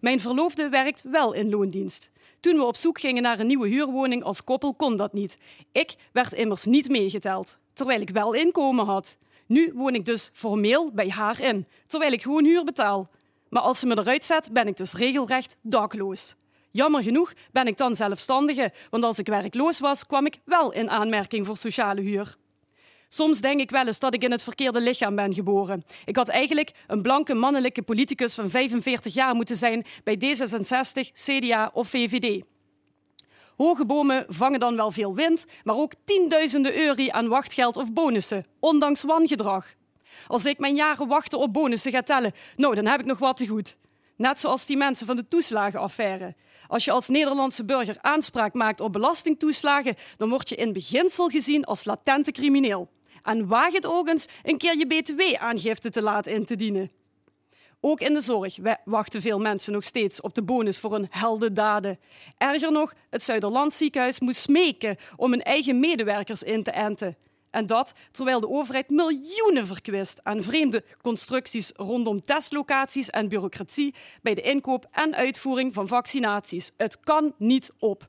[0.00, 2.10] Mijn verloofde werkt wel in loondienst.
[2.40, 5.38] Toen we op zoek gingen naar een nieuwe huurwoning als koppel kon dat niet.
[5.72, 9.16] Ik werd immers niet meegeteld, terwijl ik wel inkomen had.
[9.46, 13.08] Nu woon ik dus formeel bij haar in, terwijl ik gewoon huur betaal.
[13.48, 16.34] Maar als ze me eruit zet, ben ik dus regelrecht dakloos.
[16.70, 20.90] Jammer genoeg ben ik dan zelfstandige, want als ik werkloos was, kwam ik wel in
[20.90, 22.36] aanmerking voor sociale huur.
[23.12, 25.84] Soms denk ik wel eens dat ik in het verkeerde lichaam ben geboren.
[26.04, 31.70] Ik had eigenlijk een blanke mannelijke politicus van 45 jaar moeten zijn bij D66, CDA
[31.72, 32.44] of VVD.
[33.56, 38.44] Hoge bomen vangen dan wel veel wind, maar ook tienduizenden euro aan wachtgeld of bonussen,
[38.60, 39.74] ondanks wangedrag.
[40.26, 43.36] Als ik mijn jaren wachten op bonussen ga tellen, nou, dan heb ik nog wat
[43.36, 43.76] te goed.
[44.16, 46.34] Net zoals die mensen van de toeslagenaffaire.
[46.68, 51.64] Als je als Nederlandse burger aanspraak maakt op belastingtoeslagen, dan word je in beginsel gezien
[51.64, 52.88] als latente crimineel.
[53.22, 56.90] En waag het ook eens een keer je btw-aangifte te laat in te dienen.
[57.80, 61.06] Ook in de zorg wa- wachten veel mensen nog steeds op de bonus voor hun
[61.10, 61.98] heldendaden.
[62.38, 67.16] Erger nog, het Zuiderland ziekenhuis moest smeken om hun eigen medewerkers in te enten.
[67.50, 74.34] En dat terwijl de overheid miljoenen verkwist aan vreemde constructies rondom testlocaties en bureaucratie bij
[74.34, 76.72] de inkoop en uitvoering van vaccinaties.
[76.76, 78.08] Het kan niet op.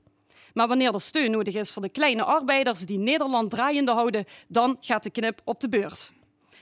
[0.54, 4.78] Maar wanneer er steun nodig is voor de kleine arbeiders die Nederland draaiende houden, dan
[4.80, 6.12] gaat de knip op de beurs.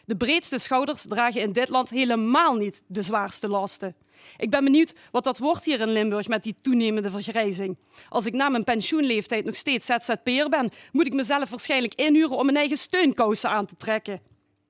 [0.05, 3.95] De breedste schouders dragen in dit land helemaal niet de zwaarste lasten.
[4.37, 7.77] Ik ben benieuwd wat dat wordt hier in Limburg met die toenemende vergrijzing.
[8.09, 12.45] Als ik na mijn pensioenleeftijd nog steeds ZZP'er ben, moet ik mezelf waarschijnlijk inhuren om
[12.45, 14.21] mijn eigen steunkousen aan te trekken.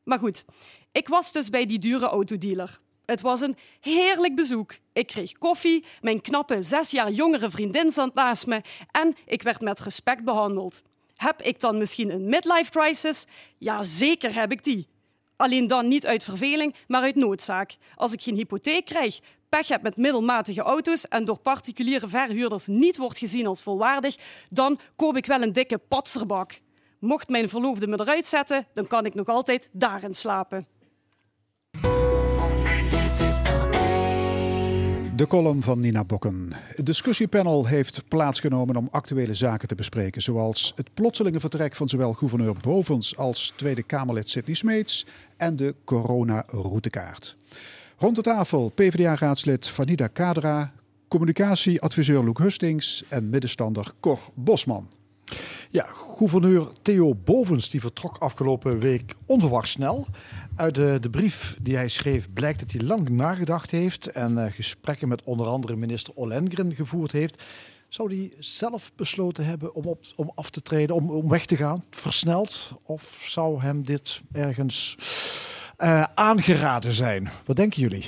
[0.04, 0.46] Maar goed,
[0.92, 2.80] ik was dus bij die dure autodealer.
[3.10, 4.76] Het was een heerlijk bezoek.
[4.94, 8.62] Ik kreeg koffie, mijn knappe zes jaar jongere vriendin zat naast me
[8.92, 10.82] en ik werd met respect behandeld.
[11.16, 13.26] Heb ik dan misschien een midlife crisis?
[13.58, 14.88] Ja, zeker heb ik die.
[15.36, 17.76] Alleen dan niet uit verveling, maar uit noodzaak.
[17.96, 19.20] Als ik geen hypotheek krijg,
[19.50, 24.18] pech heb met middelmatige auto's en door particuliere verhuurders niet wordt gezien als volwaardig,
[24.50, 26.60] dan koop ik wel een dikke patserbak.
[27.00, 30.68] Mocht mijn verloofde me eruit zetten, dan kan ik nog altijd daarin slapen.
[35.20, 36.50] De column van Nina Bokken.
[36.54, 42.14] Het discussiepanel heeft plaatsgenomen om actuele zaken te bespreken, zoals het plotselinge vertrek van zowel
[42.14, 45.06] gouverneur Bovens als Tweede Kamerlid Sidney Smeets
[45.38, 47.36] en de corona-routekaart.
[47.98, 50.74] Rond de tafel PvdA-raadslid Vanida Kadra,
[51.08, 54.88] communicatieadviseur Loek Hustings en middenstander Cor Bosman.
[55.72, 60.08] Ja, gouverneur Theo Bovens die vertrok afgelopen week onverwacht snel.
[60.56, 64.52] Uit de, de brief die hij schreef blijkt dat hij lang nagedacht heeft en eh,
[64.52, 67.44] gesprekken met onder andere minister Ollengren gevoerd heeft.
[67.90, 71.84] Zou hij zelf besloten hebben om, om af te treden, om, om weg te gaan,
[71.90, 72.72] versneld?
[72.84, 74.98] Of zou hem dit ergens
[75.78, 77.30] eh, aangeraden zijn?
[77.46, 78.06] Wat denken jullie?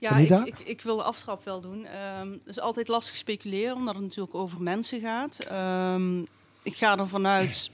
[0.00, 1.86] Ja, ik, ik, ik wil de aftrap wel doen.
[1.86, 5.46] Ehm, het is altijd lastig speculeren, omdat het natuurlijk over mensen gaat.
[5.46, 6.18] Ehm,
[6.62, 7.70] ik ga ervan uit,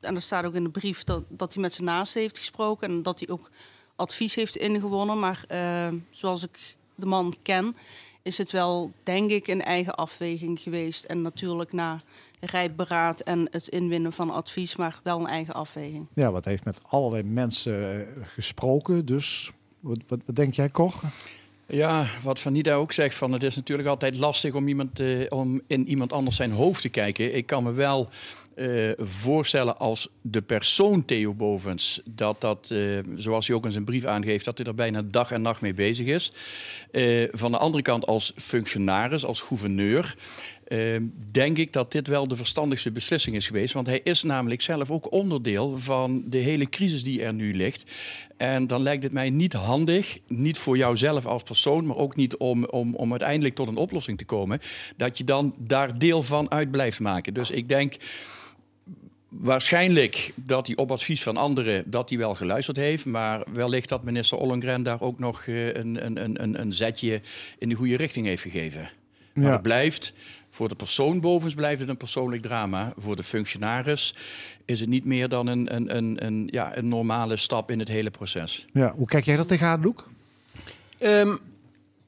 [0.00, 2.88] en er staat ook in de brief, dat, dat hij met zijn naasten heeft gesproken
[2.88, 3.50] en dat hij ook
[3.96, 5.18] advies heeft ingewonnen.
[5.18, 7.76] Maar ehm, zoals ik de man ken,
[8.22, 11.04] is het wel, denk ik, een eigen afweging geweest.
[11.04, 12.02] En natuurlijk na
[12.40, 16.06] rijp beraad en het inwinnen van advies, maar wel een eigen afweging.
[16.14, 19.04] Ja, wat heeft met allerlei mensen eh, gesproken.
[19.04, 19.50] Dus
[19.80, 21.00] wat, wat, wat denk jij, Cor?
[21.70, 25.60] Ja, wat Vanida ook zegt, van het is natuurlijk altijd lastig om, iemand, eh, om
[25.66, 27.34] in iemand anders zijn hoofd te kijken.
[27.34, 28.08] Ik kan me wel
[28.54, 33.84] eh, voorstellen als de persoon Theo Bovens, dat dat, eh, zoals hij ook in zijn
[33.84, 36.32] brief aangeeft, dat hij er bijna dag en nacht mee bezig is.
[37.32, 40.16] Van de andere kant als functionaris, als gouverneur,
[41.30, 43.74] denk ik dat dit wel de verstandigste beslissing is geweest.
[43.74, 47.84] Want hij is namelijk zelf ook onderdeel van de hele crisis die er nu ligt.
[48.36, 52.36] En dan lijkt het mij niet handig, niet voor jouzelf als persoon, maar ook niet
[52.36, 54.58] om, om, om uiteindelijk tot een oplossing te komen,
[54.96, 57.34] dat je dan daar deel van uit blijft maken.
[57.34, 57.94] Dus ik denk
[59.28, 64.02] waarschijnlijk dat hij op advies van anderen dat hij wel geluisterd heeft, maar wellicht dat
[64.04, 67.20] minister Ollengren daar ook nog eh, een, een, een, een- een zetje
[67.58, 68.90] in de goede richting heeft gegeven.
[69.34, 69.52] Maar Ja.
[69.52, 70.12] het blijft,
[70.50, 72.92] voor de persoon bovens blijft het een persoonlijk drama.
[72.96, 74.14] Voor de functionaris
[74.64, 77.88] is het niet meer dan een, een, een, een, ja, een normale stap in het
[77.88, 78.66] hele proces.
[78.72, 80.08] Ja, hoe kijk jij dat tegenaan, Loek?
[80.98, 81.36] Ehm,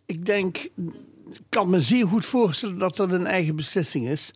[0.07, 4.35] ik denk, ik kan me zeer goed voorstellen dat dat een eigen beslissing is.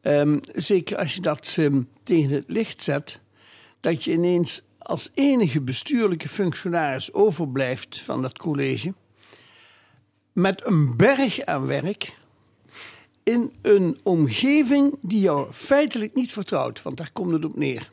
[0.00, 3.20] Ehm, zeker als je dat ehm, tegen het licht zet,
[3.80, 8.94] dat je ineens als enige bestuurlijke functionaris overblijft van dat college.
[10.32, 12.18] Met een berg aan werk
[13.22, 17.90] in een omgeving die jou feitelijk niet vertrouwt, want daar komt het op neer.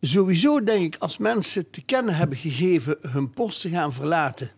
[0.00, 4.50] Sowieso denk ik als mensen te kennen hebben gegeven hun post te gaan verlaten,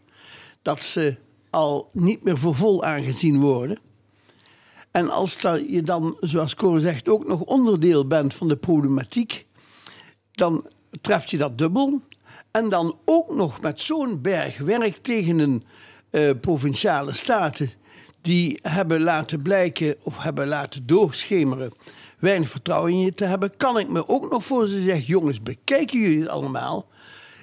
[0.62, 1.16] dat ze
[1.50, 3.78] al niet meer voor vol aangezien worden.
[4.90, 5.36] En als
[5.68, 9.46] je dan, zoals Cor zegt, ook nog onderdeel bent van de problematiek,
[10.32, 10.66] dan
[11.00, 12.00] treft je dat dubbel.
[12.50, 15.64] En dan ook nog met zo'n berg werk tegen een
[16.10, 17.70] eh, provinciale staten
[18.20, 21.72] die hebben laten blijken of hebben laten doorschemeren
[22.18, 25.42] weinig vertrouwen in je te hebben, kan ik me ook nog voor ze zeggen: jongens,
[25.42, 26.88] bekijken jullie het allemaal?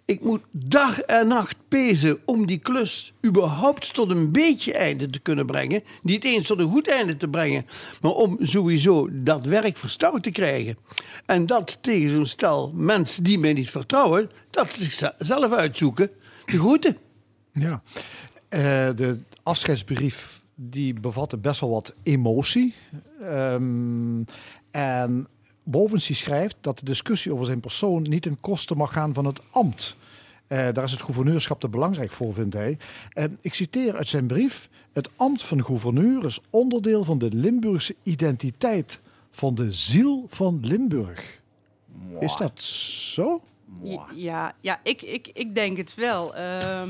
[0.06, 5.20] Ik moet dag en nacht pezen om die klus überhaupt tot een beetje einde te
[5.20, 5.84] kunnen brengen.
[6.02, 7.66] Niet eens tot een goed einde te brengen,
[8.02, 10.78] maar om sowieso dat werk verstouwd te krijgen.
[11.26, 16.10] En dat tegen zo'n stel mensen die mij niet vertrouwen, dat ze zichzelf uitzoeken.
[16.46, 16.98] De groeten.
[17.52, 17.82] Ja.
[18.50, 18.60] Eh,
[18.96, 22.73] de afscheidsbrief die bevatte best wel wat emotie.
[23.22, 24.23] Ehm,
[24.72, 25.27] en
[25.68, 29.26] Bovens die schrijft dat de discussie over zijn persoon niet ten koste mag gaan van
[29.26, 29.95] het ambt.
[30.48, 32.77] Eh, daar is het gouverneurschap te belangrijk voor, vindt hij.
[33.14, 37.95] En ik citeer uit zijn brief: Het ambt van gouverneur is onderdeel van de Limburgse
[38.03, 38.99] identiteit,
[39.32, 41.41] van de ziel van Limburg.
[42.19, 43.41] Is dat zo?
[44.14, 46.36] Ja, ja ik, ik, ik denk het wel.
[46.36, 46.90] Ehm,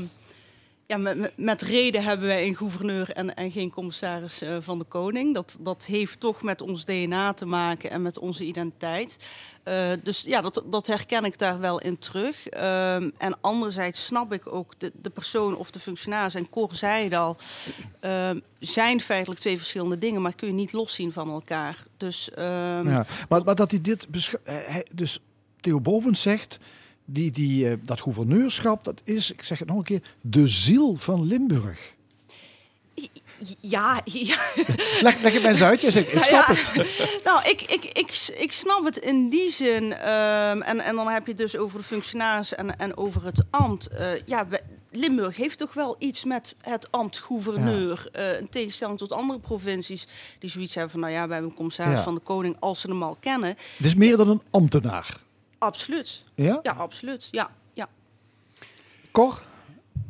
[0.86, 4.84] ja, met, met, reden hebben wij een gouverneur en, en geen commissaris eh, van de
[4.84, 5.34] koning.
[5.34, 9.16] Dat, dat heeft toch met ons DNA te maken en met onze identiteit.
[9.62, 12.46] Eh, dus ja, dat, dat herken ik daar wel in terug.
[12.48, 16.34] Ehm, en anderzijds snap ik ook de, de persoon of de functionaris.
[16.34, 17.36] En Cor zei het al,
[18.00, 21.84] ehm, zijn feitelijk twee verschillende dingen, maar kun je niet loszien van elkaar.
[21.96, 25.18] Dus, ehm, Ja, maar, maar dat hij dit besch- eh, dus
[25.60, 26.58] Theo Bovens zegt,
[27.06, 30.96] die, die, eh, dat gouverneurschap, dat is, ik zeg het nog een keer, de ziel
[30.96, 31.94] van Limburg.
[33.60, 34.36] Ja, ja.
[35.00, 36.54] Leg, leg het mij eens uit, jij zegt, ik snap Ja.
[36.54, 36.98] het.
[37.24, 39.92] Nou, ik, ik, ik, ik snap het in die zin.
[39.92, 43.44] ehm, en, en dan heb je het dus over de functionaris en, en over het
[43.50, 43.86] ambt.
[43.86, 44.46] Eh, ja,
[44.90, 48.08] Limburg heeft toch wel iets met het ambt gouverneur.
[48.12, 50.06] eh, in tegenstelling tot andere provincies
[50.38, 51.00] die zoiets hebben van...
[51.00, 52.02] nou ja, we hebben een commissaris Ja.
[52.02, 53.48] van de koning als ze hem al kennen.
[53.76, 55.16] Het is meer dan een ambtenaar.
[55.66, 56.24] Absoluut.
[56.34, 56.60] Ja?
[56.62, 57.28] Ja, absoluut.
[57.30, 57.88] Ja, ja.
[59.10, 59.42] Cor?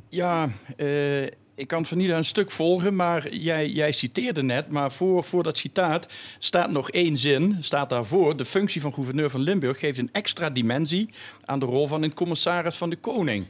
[0.08, 1.22] Ja, eh,
[1.54, 4.68] ik kan van Nida een stuk volgen, maar jij, jij citeerde net.
[4.70, 6.08] Maar voor, voor dat citaat
[6.38, 8.36] staat nog één zin, staat daarvoor.
[8.36, 11.10] De functie van gouverneur van Limburg geeft een extra dimensie
[11.44, 13.46] aan de rol van een commissaris van de koning.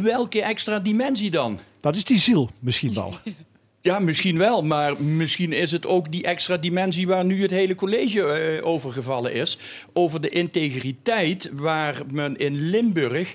[0.00, 1.58] Welke extra dimensie dan?
[1.80, 3.14] Dat is die ziel misschien wel.
[3.86, 7.74] Ja, misschien wel, maar misschien is het ook die extra dimensie waar nu het hele
[7.74, 9.58] college eh, over gevallen is.
[9.92, 13.34] Over de integriteit waar men in Limburg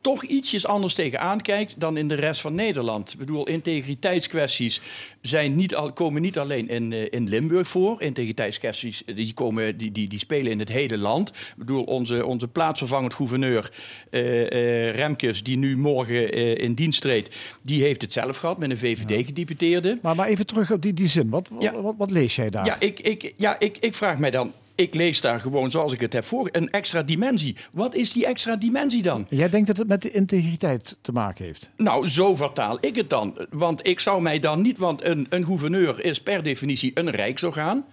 [0.00, 3.12] toch ietsjes anders tegenaan kijkt dan in de rest van Nederland.
[3.12, 4.80] Ik bedoel, integriteitskwesties
[5.20, 8.02] zijn niet al, komen niet alleen in, eh, in Limburg voor.
[8.02, 11.28] Integriteitskwesties eh, die, komen, die, die, die spelen in het hele land.
[11.28, 13.72] Ik bedoel, onze, onze plaatsvervangend gouverneur
[14.10, 18.78] eh, Remkes, die nu morgen in dienst treedt, die heeft het zelf gehad met een
[18.78, 19.98] VVD-gedeputeerde.
[20.02, 21.30] Maar, maar even terug op die, die zin.
[21.30, 21.48] Wat,
[21.82, 22.64] wat, wat lees jij daar?
[22.64, 24.52] Ja, ik, ik, ja ik, ik vraag mij dan.
[24.80, 26.48] Ik lees daar gewoon zoals ik het heb voor.
[26.52, 27.56] Een extra dimensie.
[27.72, 29.26] Wat is die extra dimensie dan?
[29.28, 31.70] Jij denkt dat het met de integriteit te maken heeft?
[31.76, 33.46] Nou, zo vertaal ik het dan.
[33.50, 34.78] Want ik zou mij dan niet.
[34.78, 37.84] Want een, een gouverneur is per definitie een rijksorgaan.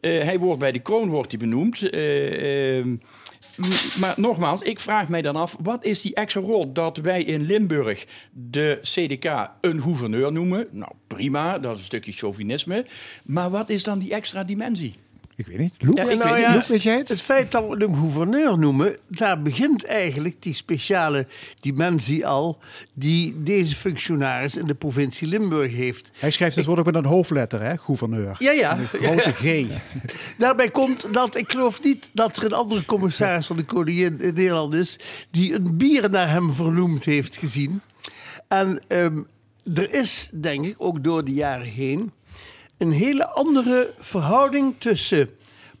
[0.00, 1.90] Eh, hij wordt bij de kroon wordt hij benoemd.
[1.90, 2.96] Eh, ehm,
[4.00, 7.42] maar nogmaals, ik vraag mij dan af, wat is die extra rol dat wij in
[7.42, 10.68] Limburg de CDK een gouverneur noemen?
[10.70, 12.86] Nou, prima, dat is een stukje chauvinisme.
[13.24, 14.94] Maar wat is dan die extra dimensie?
[15.38, 15.74] Ik weet niet.
[15.78, 16.66] Loek, Ja, ik nou weet ja, niet.
[16.66, 17.08] weet jij het?
[17.08, 21.26] Het feit dat we hem gouverneur noemen, daar begint eigenlijk die speciale
[21.60, 22.58] dimensie al
[22.92, 26.10] die deze functionaris in de provincie Limburg heeft.
[26.18, 27.76] Hij schrijft het woord ook met een hoofdletter, hè?
[27.76, 28.36] Gouverneur.
[28.38, 28.78] Ja, ja.
[28.78, 29.66] Een grote G.
[30.38, 34.34] Daarbij komt dat ik geloof niet dat er een andere commissaris van de koningin in
[34.34, 34.96] Nederland is
[35.30, 37.80] die een bier naar hem vernoemd heeft gezien.
[38.48, 39.22] En ehm,
[39.74, 42.12] er is, denk ik, ook door de jaren heen
[42.78, 45.30] een hele andere verhouding tussen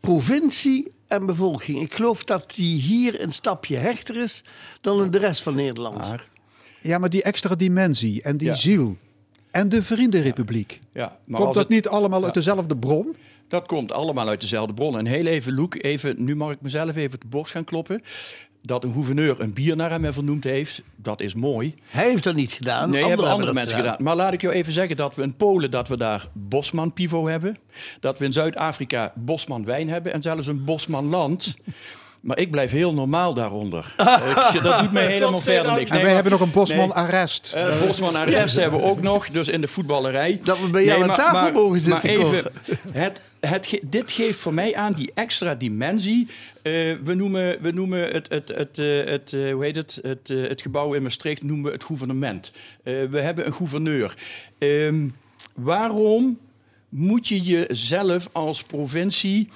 [0.00, 1.82] provincie en bevolking.
[1.82, 4.42] Ik geloof dat die hier een stapje hechter is
[4.80, 6.06] dan in de rest van Nederland.
[6.80, 8.54] Ja, maar die extra dimensie en die Ja.
[8.54, 8.96] ziel
[9.50, 10.80] en de Vriendenrepubliek.
[10.92, 12.24] Ja, maar Komt dat het- niet allemaal Ja.
[12.24, 13.16] uit dezelfde bron?
[13.48, 14.98] Dat komt allemaal uit dezelfde bron.
[14.98, 18.02] En heel even, Loek, even, nu mag ik mezelf even op de borst gaan kloppen.
[18.62, 21.74] Dat een gouverneur een bier naar hem vernoemd heeft, dat is mooi.
[21.88, 22.90] Hij heeft dat niet gedaan.
[22.90, 23.96] Nee, anderen hebben andere mensen gedaan.
[23.98, 27.26] Maar laat ik jou even zeggen dat we in Polen dat we daar Bosman Pivo
[27.26, 27.58] hebben.
[28.00, 31.54] Dat we in Zuid-Afrika Bosman wijn hebben en zelfs een Bosman land.
[32.20, 33.94] Maar ik blijf heel normaal daaronder.
[34.62, 35.90] Dat doet mij helemaal verder niks.
[35.90, 36.96] En wij maar- hebben nog een Bosman nee.
[36.96, 37.52] arrest.
[37.54, 40.40] Eh, Bosman arrest hebben we ook nog, dus in de voetballerij.
[40.44, 42.52] Dat we bij jou aan tafel mogen zitten, Maar even,
[43.40, 46.28] het, dit geeft voor mij aan die extra dimensie.
[46.68, 50.28] Eh, we, noemen, we noemen het, het, het, eh, het, eh, hoe heet het, het,
[50.28, 52.52] het gebouw in Maastricht noemen we het gouvernement.
[52.82, 54.16] We hebben een gouverneur.
[54.58, 55.08] Ehm,
[55.54, 56.38] waarom
[56.88, 59.48] moet je jezelf als provincie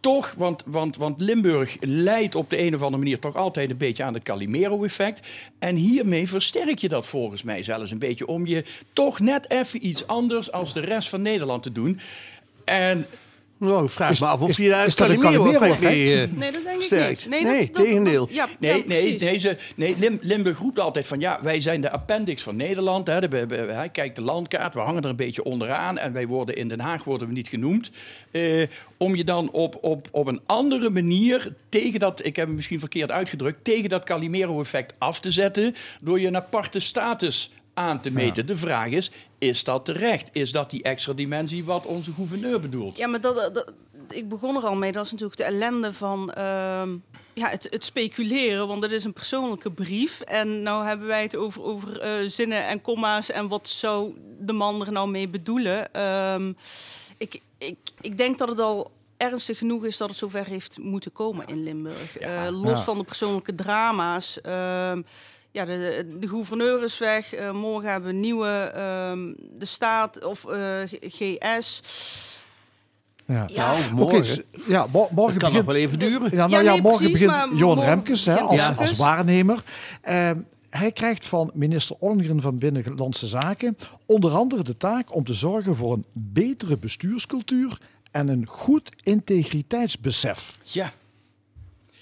[0.00, 3.76] toch, want, want, want Limburg leidt op de een of andere manier toch altijd een
[3.76, 5.26] beetje aan het Calimero-effect.
[5.58, 9.86] En hiermee versterk je dat volgens mij zelfs een beetje om je toch net even
[9.86, 11.98] iets anders als de rest van Nederland te doen.
[12.64, 13.06] En
[13.58, 15.32] Nou, ik vraag Is- me af of je daar is dat eh, Nee,
[16.52, 17.26] dat denk ik niet.
[17.28, 18.28] Nee, Nee, dat- dat- tegendeel.
[18.30, 21.90] Ja, Nee, ja, nee, deze, nee Lim- Limburg roept altijd van ja, wij zijn de
[21.90, 23.06] appendix van Nederland.
[23.06, 23.28] Hè.
[23.28, 25.98] De, hij kijkt de landkaart, we hangen er een beetje onderaan.
[25.98, 27.90] En wij worden in Den Haag worden we niet genoemd.
[28.30, 28.66] Eh,
[28.96, 32.80] om je dan op, op, op een andere manier tegen dat, ik heb het misschien
[32.80, 35.74] verkeerd uitgedrukt, tegen dat Calimero-effect af te zetten.
[36.00, 38.46] Door je een aparte status aan te meten.
[38.46, 40.28] De vraag is, is dat terecht?
[40.32, 42.96] Is dat die extra dimensie wat onze gouverneur bedoelt?
[42.96, 43.72] Ja, maar dat, dat-
[44.08, 44.92] ik begon er al mee.
[44.92, 46.96] Dat is natuurlijk de ellende van ehm,
[47.34, 48.68] ja, het, het speculeren.
[48.68, 50.20] Want het is een persoonlijke brief.
[50.20, 53.30] En nou hebben wij het over, over eh, zinnen en komma's.
[53.30, 55.92] En wat zou de man er nou mee bedoelen?
[55.92, 56.52] Ehm,
[57.18, 61.12] ik, ik, ik denk dat het al ernstig genoeg is dat het zover heeft moeten
[61.12, 62.18] komen in Limburg.
[62.18, 62.84] Eh, los Ja.
[62.84, 64.38] van de persoonlijke drama's.
[65.56, 67.34] Ja, de, de gouverneur is weg.
[67.34, 70.58] Eh, morgen hebben we een nieuwe, ehm, de staat of eh,
[71.00, 71.82] GS.
[73.26, 73.44] Ja.
[73.46, 73.72] Ja.
[73.72, 74.44] Nou, Oké, morgen.
[74.66, 76.30] ja, mo- morgen Dat kan begint, nog wel even duren.
[76.30, 79.62] Ja, nou Ja, morgen precies, begint maar Johan morgen Remkes hè, als, als waarnemer.
[80.00, 80.38] Ehm,
[80.70, 83.76] hij krijgt van minister Ollengren van Binnenlandse Zaken
[84.06, 87.78] onder andere de taak om te zorgen voor een betere bestuurscultuur
[88.10, 90.54] en een goed integriteitsbesef.
[90.62, 90.92] Ja.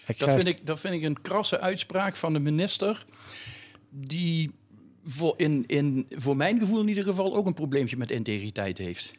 [0.06, 3.05] Dat vind, ik, dat vind ik een krasse uitspraak van de minister.
[3.90, 4.51] Die
[5.05, 9.12] voor, in, in, voor mijn gevoel in ieder geval ook een probleempje met integriteit heeft.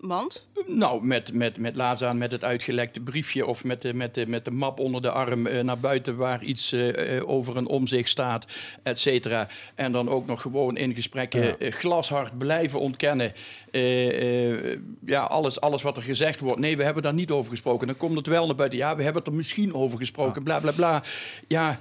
[0.00, 0.46] Want?
[0.66, 4.26] Nou, met, met, met laat aan met het uitgelekte briefje of met de, met de,
[4.26, 7.66] met de map onder de arm eh, naar buiten waar iets eh, eh, over een
[7.66, 8.46] omzicht staat,
[8.82, 9.46] et cetera.
[9.74, 11.70] En dan ook nog gewoon in gesprekken Ja.
[11.70, 13.32] glashard blijven ontkennen.
[13.70, 16.58] Eh, eh, ja, alles, alles wat er gezegd wordt.
[16.60, 17.86] Nee, we hebben daar niet over gesproken.
[17.86, 18.78] Dan komt het wel naar buiten.
[18.78, 20.42] Ja, we hebben het er misschien over gesproken.
[20.42, 21.02] Bla bla bla.
[21.48, 21.78] Ja.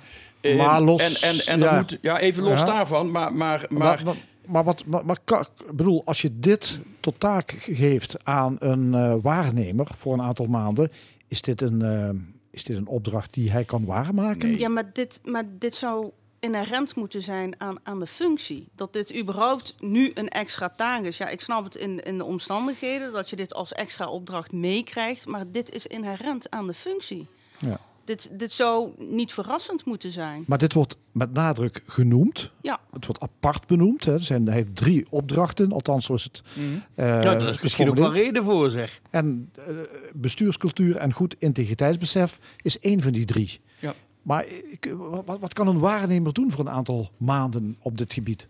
[0.57, 2.65] Maar los- En, en, en moet, ja, even los Ja.
[2.65, 3.11] daarvan.
[3.11, 4.15] Maar, maar, maar, Maar, maar,
[4.47, 9.87] maar wat, maar, maar bedoel, als je dit tot taak geeft aan een eh, waarnemer
[9.95, 10.91] voor een aantal maanden,
[11.27, 12.09] is dit een, eh,
[12.51, 14.59] is dit een opdracht die hij kan waarmaken?
[14.59, 18.67] Ja, maar dit, maar dit zou inherent moeten zijn aan, aan de functie.
[18.75, 21.17] Dat dit überhaupt nu een extra taak is.
[21.17, 25.25] Ja, ik snap het in, in de omstandigheden dat je dit als extra opdracht meekrijgt,
[25.25, 27.27] maar dit is inherent aan de functie.
[27.57, 27.79] Ja.
[28.05, 30.43] Dit, dit zou niet verrassend moeten zijn.
[30.47, 32.51] Maar dit wordt met nadruk genoemd.
[32.61, 32.79] Ja.
[32.91, 34.05] Het wordt apart benoemd.
[34.05, 34.13] Hè.
[34.13, 36.41] Er zijn hij heeft drie opdrachten, althans zo is het.
[36.53, 36.65] Mhm.
[36.95, 38.99] eh, Ja, daar is misschien ook wel reden voor, zeg.
[39.09, 39.75] En eh,
[40.13, 43.59] bestuurscultuur en goed integriteitsbesef is één van die drie.
[43.79, 43.93] Ja.
[44.21, 44.93] Maar ik,
[45.25, 48.47] wat, wat kan een waarnemer doen voor een aantal maanden op dit gebied?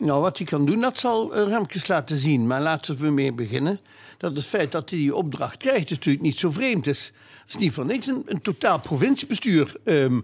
[0.00, 2.46] Nou, wat hij kan doen, dat zal eh, Remkes laten zien.
[2.46, 3.80] Maar laten we mee beginnen.
[4.18, 7.12] Dat het feit dat hij die opdracht krijgt, natuurlijk niet zo vreemd is.
[7.40, 9.76] Het is niet voor niks een, een totaal provinciebestuur.
[9.84, 10.20] ehm,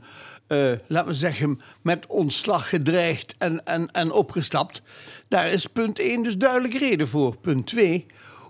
[0.46, 4.82] eh, laten we zeggen, met ontslag gedreigd en, en, en opgestapt.
[5.28, 7.36] Daar is punt 1 dus duidelijk reden voor.
[7.36, 8.06] Punt 2,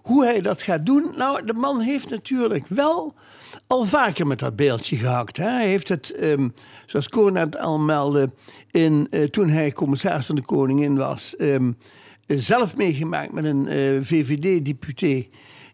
[0.06, 1.12] hoe hij dat gaat doen.
[1.16, 3.14] Nou, de man heeft natuurlijk wel
[3.66, 5.36] al vaker met dat beeldje gehakt.
[5.36, 5.48] Hè?
[5.48, 6.48] Hij heeft het, ehm,
[6.86, 8.30] zoals Koen net al meldde,
[8.70, 11.72] in, eh, toen hij commissaris van de Koningin was, ehm,
[12.26, 15.26] eh, zelf meegemaakt met een eh, VVD-deputé.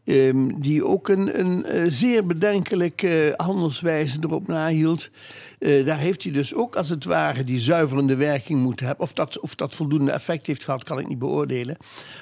[0.05, 5.11] Ehm, die ook een, een eh, zeer bedenkelijke handelswijze erop nahield.
[5.59, 9.05] Eh, daar heeft hij dus ook als het ware die zuiverende werking moeten hebben.
[9.05, 11.77] Of dat, of dat voldoende effect heeft gehad, kan ik niet beoordelen.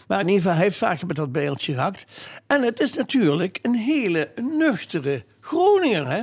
[0.09, 2.05] Maar in ieder geval, hij heeft vaker met dat beeldje gehakt.
[2.47, 4.29] En het is natuurlijk een hele
[4.59, 6.23] nuchtere Groninger, hè?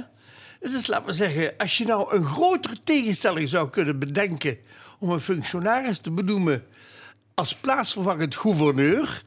[0.60, 4.58] Het is, laten we zeggen, als je nou een grotere tegenstelling zou kunnen bedenken
[5.00, 6.64] om een functionaris te benoemen
[7.34, 9.24] als plaatsvervangend gouverneur,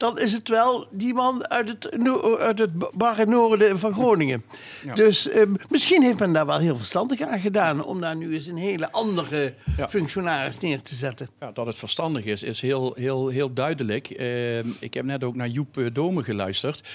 [0.00, 4.44] dan is het wel die man uit het, no- uit het barre noorden van Groningen.
[4.84, 4.94] Ja.
[4.94, 8.46] Dus ehm, misschien heeft men daar wel heel verstandig aan gedaan om daar nu eens
[8.46, 9.54] een hele andere
[9.88, 11.28] functionaris neer te zetten.
[11.40, 14.10] Ja, dat het verstandig is, is heel, heel, heel duidelijk.
[14.10, 16.88] Ehm, ik heb net ook naar Joep eh, Dome geluisterd.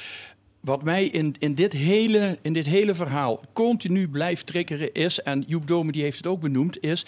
[0.60, 5.44] Wat mij in, in, dit hele, in dit hele verhaal continu blijft triggeren is, en
[5.48, 7.06] Joep Dome die heeft het ook benoemd, is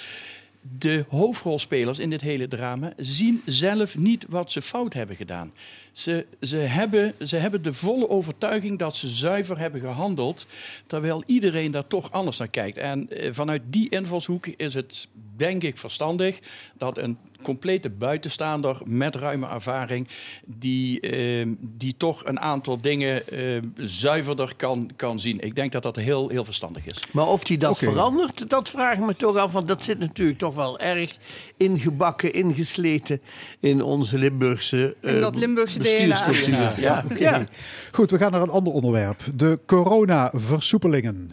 [0.77, 5.53] de hoofdrolspelers in dit hele drama zien zelf niet wat ze fout hebben gedaan.
[5.97, 10.45] Ze, ze, hebben, ze hebben de volle overtuiging dat ze zuiver hebben gehandeld,
[10.85, 12.77] terwijl iedereen daar toch anders naar kijkt.
[12.77, 15.07] En eh, vanuit die invalshoek is het,
[15.37, 16.39] denk ik, verstandig
[16.77, 20.07] dat een complete buitenstaander met ruime ervaring,
[20.45, 25.39] die, eh, die toch een aantal dingen eh, zuiverder kan, kan zien.
[25.39, 27.03] Ik denk dat dat heel, heel verstandig is.
[27.11, 29.51] Maar of die dat verandert, dat vraag ik me toch af.
[29.51, 31.17] Want dat zit natuurlijk toch wel erg
[31.57, 33.21] ingebakken, ingesleten
[33.59, 35.79] in onze Limburgse In eh, dat Limburgse.
[35.79, 36.73] DNA.
[36.77, 37.19] Ja, Oké.
[37.19, 37.43] ja.
[37.91, 39.21] Goed, we gaan naar een ander onderwerp.
[39.35, 41.29] De corona-versoepelingen.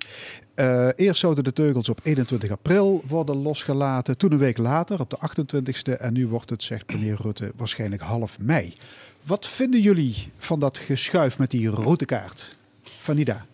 [0.55, 4.19] Eh, eerst zouden de teugels op 21 april worden losgelaten.
[4.19, 7.53] Toen een week later, op de 28e geleden en nu wordt het, zegt meneer Rutte,
[7.57, 8.75] waarschijnlijk half mei.
[9.23, 12.57] Wat vinden jullie van dat geschuif met die routekaart?
[12.83, 13.47] Vanida.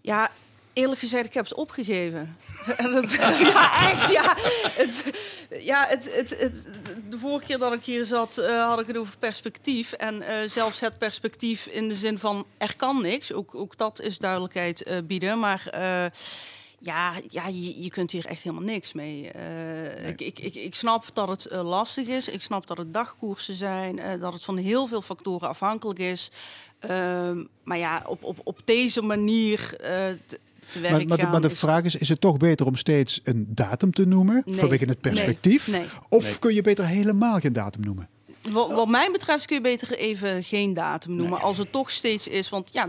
[0.00, 0.30] Ja,
[0.72, 2.36] eerlijk gezegd, ik heb het opgegeven.
[2.76, 4.36] Het- ja, echt, ja.
[4.70, 5.04] Het,
[5.60, 6.66] ja, het, het, het,
[7.10, 9.92] de vorige keer dat ik hier zat, eh, had ik het over perspectief.
[9.92, 13.32] En eh, zelfs het perspectief in de zin van er kan niks.
[13.32, 15.38] Ook, ook dat is duidelijkheid eh, bieden.
[15.38, 15.62] Maar
[16.78, 19.30] ja, ja je, je kunt hier echt helemaal niks mee.
[20.06, 22.28] Ik, ik, ik, ik snap dat het lastig is.
[22.28, 24.20] Ik snap dat het dagkoersen zijn.
[24.20, 26.30] dat het van heel veel factoren afhankelijk is.
[26.78, 29.76] Ehm, maar ja, op, op, op deze manier
[30.68, 32.36] te, te werk Maar, maar, de, gaan maar de is- vraag is, is het toch
[32.36, 34.42] beter om steeds een datum te noemen?
[34.46, 34.58] Nee.
[34.58, 35.66] Vanwege het perspectief?
[35.68, 35.84] Nee.
[36.08, 36.38] Of Nee.
[36.38, 38.08] kun je beter helemaal geen datum noemen?
[38.50, 41.40] Wat, wat mij betreft kun je beter even geen datum noemen.
[41.40, 42.48] Als het toch steeds is.
[42.48, 42.88] Want ja,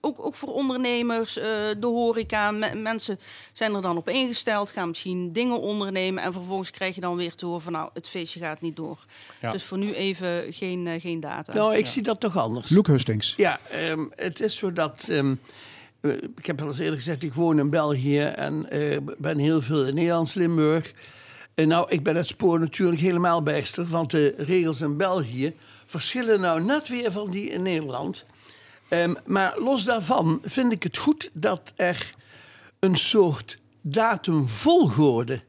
[0.00, 1.44] ook, ook voor ondernemers, eh,
[1.78, 3.18] de horeca, me- mensen
[3.52, 6.22] zijn er dan op ingesteld, gaan misschien dingen ondernemen.
[6.22, 8.98] En vervolgens krijg je dan weer te horen van nou, het feestje gaat niet door.
[9.40, 9.52] Ja.
[9.52, 11.52] Dus voor nu even geen, eh, geen data.
[11.54, 12.70] Nou, ik zie dat toch anders.
[12.70, 13.34] Luke Hustings.
[13.36, 15.06] Ja, ehm, het is zo dat.
[15.10, 15.36] ehm, eh,
[16.36, 19.86] ik heb al eens eerder gezegd, ik woon in België en eh, ben heel veel
[19.86, 20.92] in Nederlands Limburg.
[21.54, 25.54] En nou, ik ben het spoor natuurlijk helemaal bijster, want de regels in België
[25.86, 28.26] verschillen nou net weer van die in Nederland.
[28.88, 32.14] Ehm, maar los daarvan vind ik het goed dat er
[32.78, 35.42] een soort datumvolgorde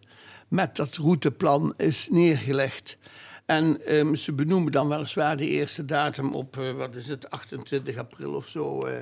[0.47, 2.97] met dat routeplan is neergelegd.
[3.45, 7.97] En ehm, ze benoemen dan weliswaar de eerste datum op, eh, wat is het, 28
[7.97, 8.85] april of zo.
[8.85, 8.95] eh.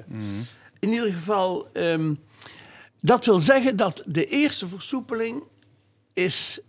[0.80, 2.14] In ieder geval, ehm,
[3.02, 5.44] dat wil zeggen dat de eerste versoepeling
[6.14, 6.60] is,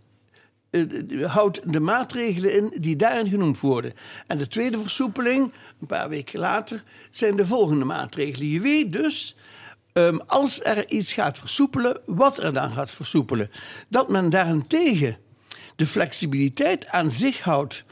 [0.71, 3.93] eh, houdt de maatregelen in die daarin genoemd worden.
[4.27, 8.49] En de tweede versoepeling, een paar weken later, zijn de volgende maatregelen.
[8.49, 9.37] Je weet dus,
[9.93, 13.51] ehm, als er iets gaat versoepelen, wat er dan gaat versoepelen.
[13.89, 15.19] Dat men daarentegen
[15.77, 17.85] de flexibiliteit aan zich houdt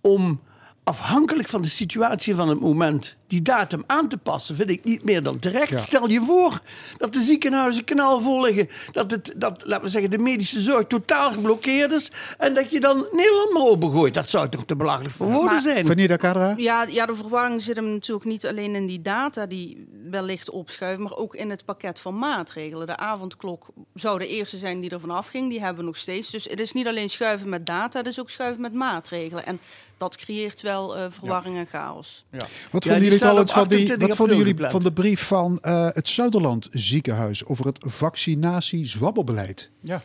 [0.00, 0.42] om
[0.84, 5.04] afhankelijk van de situatie van het moment die datum aan te passen, vind ik niet
[5.04, 5.70] meer dan terecht.
[5.70, 5.76] Ja.
[5.78, 6.60] Stel je voor
[6.96, 11.32] dat de ziekenhuizen knalvol liggen, dat, het, dat laten we zeggen, de medische zorg totaal
[11.32, 14.14] geblokkeerd is en dat je dan Nederland maar opengooit.
[14.14, 15.86] Dat zou toch te belachelijk voor woorden Maar- zijn.
[15.86, 16.54] Vanida Kadra?
[16.56, 21.02] Ja, ja, de verwarring zit hem natuurlijk niet alleen in die data die wellicht opschuiven,
[21.02, 22.86] maar ook in het pakket van maatregelen.
[22.86, 26.30] De avondklok zou de eerste zijn die er vanaf ging, die hebben we nog steeds.
[26.30, 29.46] Dus het is niet alleen schuiven met data, het is ook schuiven met maatregelen.
[29.46, 29.58] En
[29.98, 32.24] dat creëert wel eh, verwarring en chaos.
[32.30, 35.22] Wat Ja, vonden die jullie trouwens van, die, 28 wat vonden jullie van de brief
[35.22, 39.70] van eh, het Zuiderland ziekenhuis over het vaccinatie-zwabbelbeleid?
[39.80, 40.02] Ja.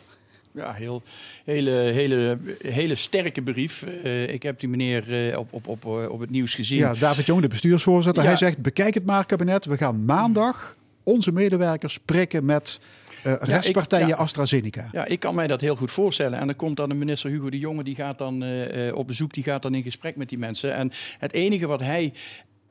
[0.54, 1.04] Ja, heel,
[1.46, 3.84] hele, hele, hele sterke brief.
[3.84, 6.78] Eh, ik heb die meneer eh, op, op, op, eh, op het nieuws gezien.
[6.78, 8.30] Ja, David Jong, de bestuursvoorzitter, Ja.
[8.30, 9.66] hij zegt: bekijk het maar, kabinet.
[9.66, 12.80] We gaan maandag onze medewerkers prikken met
[13.24, 14.16] eh rechtspartijen ja.
[14.16, 14.90] AstraZeneca.
[14.92, 16.40] Ja, ik kan mij dat heel goed voorstellen.
[16.40, 19.08] En dan komt dan de minister Hugo de Jonge, die gaat dan eh, eh, op
[19.08, 20.74] bezoek, die gaat dan in gesprek met die mensen.
[20.74, 22.14] En het enige wat hij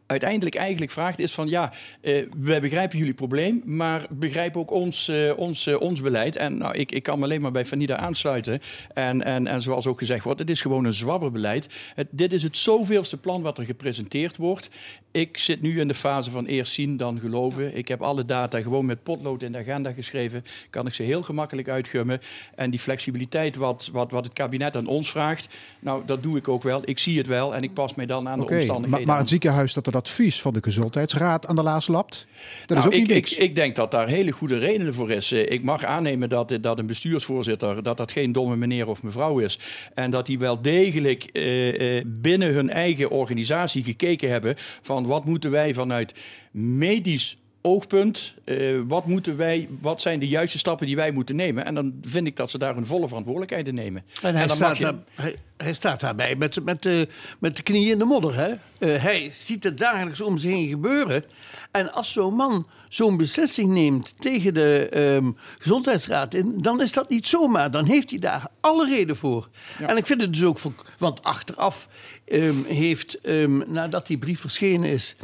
[0.09, 5.09] uiteindelijk eigenlijk vraagt is van ja, eh, we begrijpen jullie probleem, maar begrijp ook ons,
[5.09, 6.37] eh, ons, eh, ons beleid.
[6.37, 8.61] En nou, ik, ik kan me alleen maar bij Vanida aansluiten.
[8.95, 11.69] En, en, en zoals ook gezegd wordt, het is gewoon een zwabberbeleid.
[11.95, 14.71] Het, dit is het zoveelste plan wat er gepresenteerd wordt.
[15.11, 17.77] Ik zit nu in de fase van eerst zien, dan geloven.
[17.77, 20.45] Ik heb alle data gewoon met potlood in de agenda geschreven.
[20.71, 22.21] Kan ik ze heel gemakkelijk uitgummen.
[22.55, 25.49] En die flexibiliteit wat, wat, wat het kabinet aan ons vraagt,
[25.81, 26.81] nou, dat doe ik ook wel.
[26.85, 28.91] Ik zie het wel en ik pas mij dan aan de omstandigheden.
[28.91, 32.27] maar, maar het ziekenhuis dat het advies van de Gezondheidsraad aan de laars lapt,
[32.67, 33.33] dat Nou, is ook ik, niet niks.
[33.35, 35.33] Ik, ik denk dat daar hele goede redenen voor is.
[35.33, 39.39] Eh, Ik mag aannemen dat, dat een bestuursvoorzitter dat dat geen domme meneer of mevrouw
[39.39, 39.59] is.
[39.95, 45.25] En dat die wel degelijk eh, eh, binnen hun eigen organisatie gekeken hebben van wat
[45.25, 46.15] moeten wij vanuit
[46.53, 48.57] medisch oogpunt, eh,
[48.87, 51.65] wat, moeten wij, wat zijn de juiste stappen die wij moeten nemen.
[51.65, 54.03] En dan vind ik dat ze daar hun volle verantwoordelijkheid in nemen.
[54.23, 57.09] En hij, dan staat, mag je- daar, hij, hij staat daarbij met, met, de,
[57.39, 58.35] met de knieën in de modder.
[58.37, 58.49] Hè?
[58.79, 61.25] Eh, hij ziet het dagelijks om zich heen gebeuren.
[61.71, 67.09] En als zo'n man zo'n beslissing neemt tegen de ehm, gezondheidsraad in, dan is dat
[67.09, 67.71] niet zomaar.
[67.71, 69.49] Dan heeft hij daar alle reden voor.
[69.87, 71.89] En ik vind het dus ook, voor, want achteraf
[72.25, 75.17] ehm, heeft, ehm, nadat die brief verschenen is,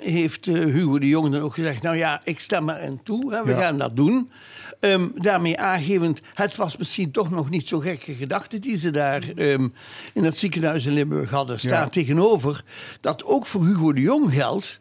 [0.00, 3.44] heeft eh, Hugo de Jong dan ook gezegd: Nou ja, ik stem erin toe, hè,
[3.44, 3.60] we Ja.
[3.60, 4.30] gaan dat doen.
[5.14, 9.68] Daarmee aangevend, het was misschien toch nog niet zo'n gekke gedachte die ze daar ehm,
[10.14, 11.58] in het ziekenhuis in Limburg hadden.
[11.58, 11.88] Staat Ja.
[11.88, 12.64] tegenover
[13.00, 14.78] dat ook voor Hugo de Jong geldt.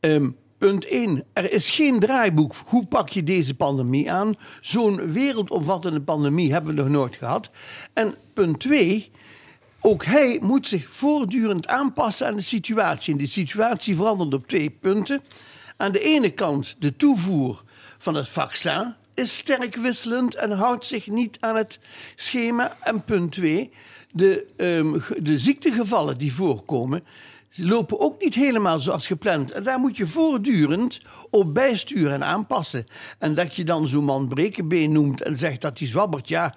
[0.00, 1.24] ehm, punt 1.
[1.32, 2.54] Er is geen draaiboek.
[2.66, 4.34] Hoe pak je deze pandemie aan?
[4.60, 7.50] Zo'n wereldomvattende pandemie hebben we nog nooit gehad.
[7.92, 9.10] En punt 2.
[9.80, 13.12] Ook hij moet zich voortdurend aanpassen aan de situatie.
[13.12, 15.22] En die situatie verandert op twee punten.
[15.76, 17.62] Aan de ene kant de toevoer
[17.98, 18.94] van het vaccin.
[19.14, 21.78] is sterk wisselend en houdt zich niet aan het
[22.16, 22.76] schema.
[22.80, 23.70] En punt twee,
[24.14, 27.04] de, ehm, de ziektegevallen die voorkomen,
[27.54, 29.50] lopen ook niet helemaal zoals gepland.
[29.50, 31.00] En daar moet je voortdurend
[31.30, 32.86] op bijsturen en aanpassen.
[33.18, 36.54] En dat je dan zo'n man brekenbeen noemt en zegt dat hij zwabbert, ja.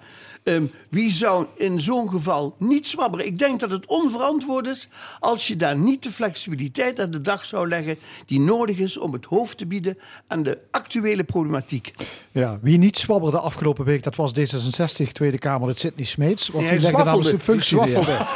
[0.48, 3.26] Ehm, wie zou in zo'n geval niet zwabberen?
[3.26, 4.88] Ik denk dat het onverantwoord is
[5.20, 9.12] als je daar niet de flexibiliteit aan de dag zou leggen die nodig is om
[9.12, 11.92] het hoofd te bieden aan de actuele problematiek.
[12.32, 16.48] Ja, wie niet zwabberde afgelopen week, dat was D66 Tweede Kamerlid Sidney Smeets.
[16.48, 17.96] Want Nee, die legde namelijk zijn functie neer.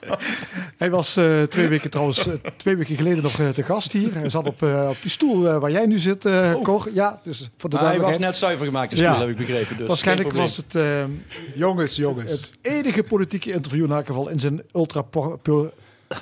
[0.82, 4.14] Hij was eh, twee weken trouwens, eh, twee weken geleden nog eh, te gast hier.
[4.14, 6.88] Hij zat op, eh, op die stoel waar jij nu zit, eh Cor.
[6.92, 9.86] Ja, dus voor de hij was net zuiver gemaakt, de stoel, heb ik begrepen, dus
[9.86, 10.84] waarschijnlijk was het,
[11.54, 12.30] jongens, jongens.
[12.30, 15.02] het enige politieke interview in elk geval in zijn ultra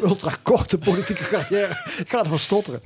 [0.02, 1.84] ultra korte politieke carrière.
[1.98, 2.80] Ik ga ervan stotteren.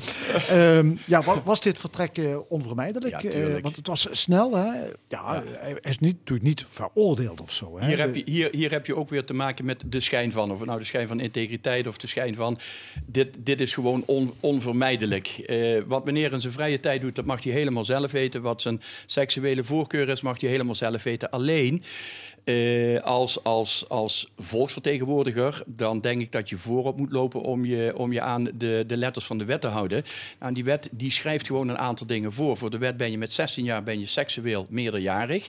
[0.49, 3.23] Ehm, ja, wa- was dit vertrek eh, onvermijdelijk?
[3.23, 4.71] Ja, Eh, want het was snel, hè?
[5.09, 7.79] Ja, hij is niet, natuurlijk niet veroordeeld of zo.
[7.79, 7.87] Hè?
[7.87, 10.51] Hier heb, je, hier, hier heb je ook weer te maken met de schijn van.
[10.53, 12.59] Of nou de schijn van integriteit of de schijn van.
[13.07, 15.29] Dit, dit is gewoon on- onvermijdelijk.
[15.29, 18.43] Eh, wat meneer in zijn vrije tijd doet, dat mag hij helemaal zelf weten.
[18.43, 21.31] Wat zijn seksuele voorkeur is, mag hij helemaal zelf weten.
[21.31, 21.83] Alleen.
[22.45, 27.93] Eh, als, als, als volksvertegenwoordiger, dan denk ik dat je voorop moet lopen om je,
[27.97, 30.03] om je aan de, de letters van de wet te houden.
[30.41, 32.57] Nou, die wet die schrijft gewoon een aantal dingen voor.
[32.57, 35.49] Voor de wet ben je met 16 jaar ben je seksueel meerderjarig.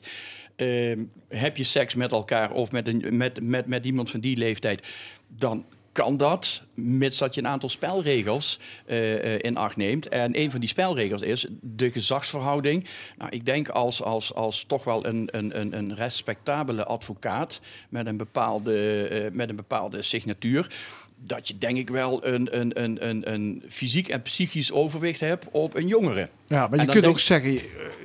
[0.55, 4.37] Ehm, heb je seks met elkaar of met, een, met, met, met iemand van die
[4.37, 4.87] leeftijd,
[5.27, 5.65] dan
[5.95, 10.07] kan dat, mits dat je een aantal spelregels eh, eh, in acht neemt.
[10.07, 12.87] En een van die spelregels is de gezagsverhouding.
[13.17, 18.17] Nou, ik denk als, als, als toch wel een, een, een, respectabele advocaat met een
[18.17, 20.75] bepaalde, eh, met een bepaalde signatuur.
[21.17, 25.45] Dat je denk ik wel een, een, een, een, een fysiek en psychisch overwicht hebt
[25.51, 26.29] op een jongere.
[26.45, 27.59] Ja, maar je kunt ook zeggen,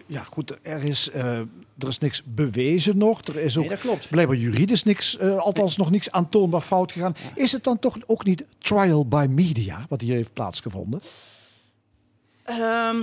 [0.06, 1.10] ja goed, er is,
[1.82, 3.22] er is niks bewezen nog.
[3.22, 4.08] Er is ook dat klopt.
[4.08, 7.14] blijkbaar juridisch niks, eh, althans nog niks aantoonbaar fout gegaan.
[7.34, 11.00] Is het dan toch ook niet trial by media wat hier heeft plaatsgevonden?
[12.44, 12.96] Ehm,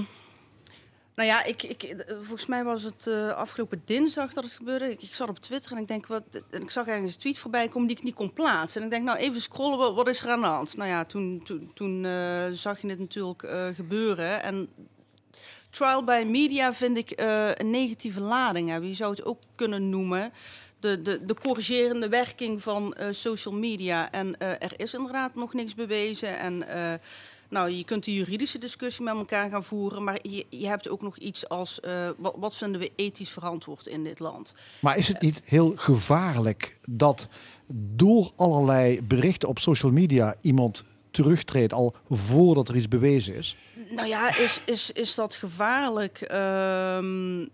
[1.15, 4.91] nou ja, ik, ik, eh, volgens mij was het eh, afgelopen dinsdag dat het gebeurde.
[4.91, 7.37] Ik, ik zat op Twitter en ik denk wat, en ik zag ergens een tweet
[7.37, 8.79] voorbij komen die ik niet kon plaatsen.
[8.79, 10.77] En ik denk, nou even scrollen, wat, wat is er aan de hand?
[10.77, 12.01] Nou ja, toen, toen, toen
[12.53, 14.43] zag je het natuurlijk gebeuren.
[14.43, 14.69] En
[15.77, 18.89] trial by media vind ik eh, een negatieve lading hebben.
[18.89, 20.31] Je zou het ook kunnen noemen.
[20.79, 24.11] De, de, de corrigerende werking van eh, social media.
[24.11, 26.39] En eh, er is inderdaad nog niks bewezen.
[26.39, 26.65] En
[27.49, 30.03] nou, je kunt een juridische discussie met elkaar gaan voeren.
[30.03, 31.79] Maar je, je hebt ook nog iets als
[32.17, 34.55] wat, wat vinden we ethisch verantwoord in dit land?
[34.81, 37.27] Maar is het niet heel gevaarlijk dat
[37.73, 40.83] door allerlei berichten op social media iemand
[41.23, 43.55] terugtreedt al voordat er iets bewezen is?
[43.89, 46.21] Nou ja, is, is, is dat gevaarlijk?
[46.21, 47.45] Ehm,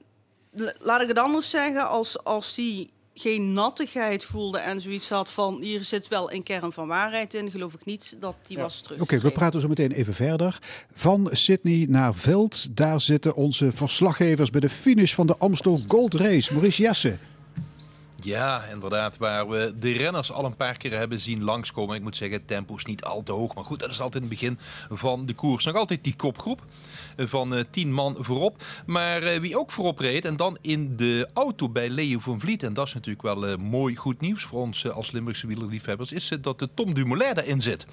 [0.79, 1.89] laat ik het anders zeggen.
[1.89, 5.61] Als, als die geen nattigheid voelde en zoiets had van...
[5.61, 9.01] hier zit wel een kern van waarheid in, geloof ik niet dat die was terug.
[9.01, 10.59] Oké, we praten zo meteen even verder.
[10.93, 12.77] Van Sydney naar Veld.
[12.77, 16.53] Daar zitten onze verslaggevers bij de finish van de Amstel Gold Race.
[16.53, 17.17] Maurice Jesse.
[18.23, 19.17] Ja, inderdaad.
[19.17, 21.95] Waar we de renners al een paar keer hebben zien langskomen.
[21.95, 23.55] Ik moet zeggen, het tempo is niet al te hoog.
[23.55, 24.57] Maar goed, dat is altijd in het begin
[24.89, 25.65] van de koers.
[25.65, 26.65] Nog altijd die kopgroep
[27.15, 28.63] eh, van eh, tien man voorop.
[28.85, 32.63] Maar eh, wie ook voorop reed en dan in de auto bij Leo van Vliet.
[32.63, 36.11] En dat is natuurlijk wel eh, mooi goed nieuws voor ons eh, als Limburgse wielerliefhebbers.
[36.11, 37.85] Is eh, dat de Tom Dumoulin daarin zit.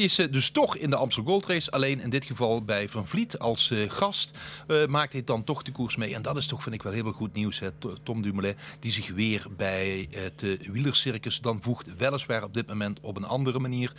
[0.00, 1.70] Die is eh, dus toch in de Amstel Gold Race.
[1.70, 5.62] Alleen in dit geval bij Van Vliet als eh, gast eh, maakt hij dan toch
[5.62, 6.14] de koers mee.
[6.14, 7.58] En dat is toch, vind ik wel heel goed nieuws.
[7.58, 7.70] Hè.
[7.70, 11.96] To- Tom Dumoulin die zich weer bij het wielercircus dan voegt.
[11.96, 13.92] Weliswaar op dit moment op een andere manier.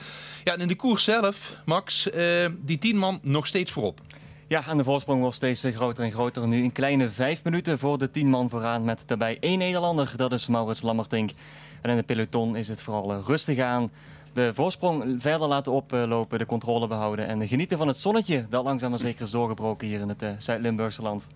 [0.44, 2.10] Ja, en in de koers zelf, Max,
[2.62, 4.02] die tien man nog steeds voorop.
[4.48, 6.48] Ja, en de voorsprong wordt steeds groter en groter.
[6.48, 10.14] Nu een kleine vijf minuten voor de tien man vooraan met daarbij één Nederlander.
[10.16, 11.30] Dat is Maurits Lammertink.
[11.82, 13.92] En in de peloton is het vooral rustig aan.
[14.34, 18.90] De voorsprong verder laten oplopen, de controle behouden en genieten van het zonnetje dat langzaam
[18.90, 21.28] maar zeker is doorgebroken hier in het eh, Zuid-Limburgse land.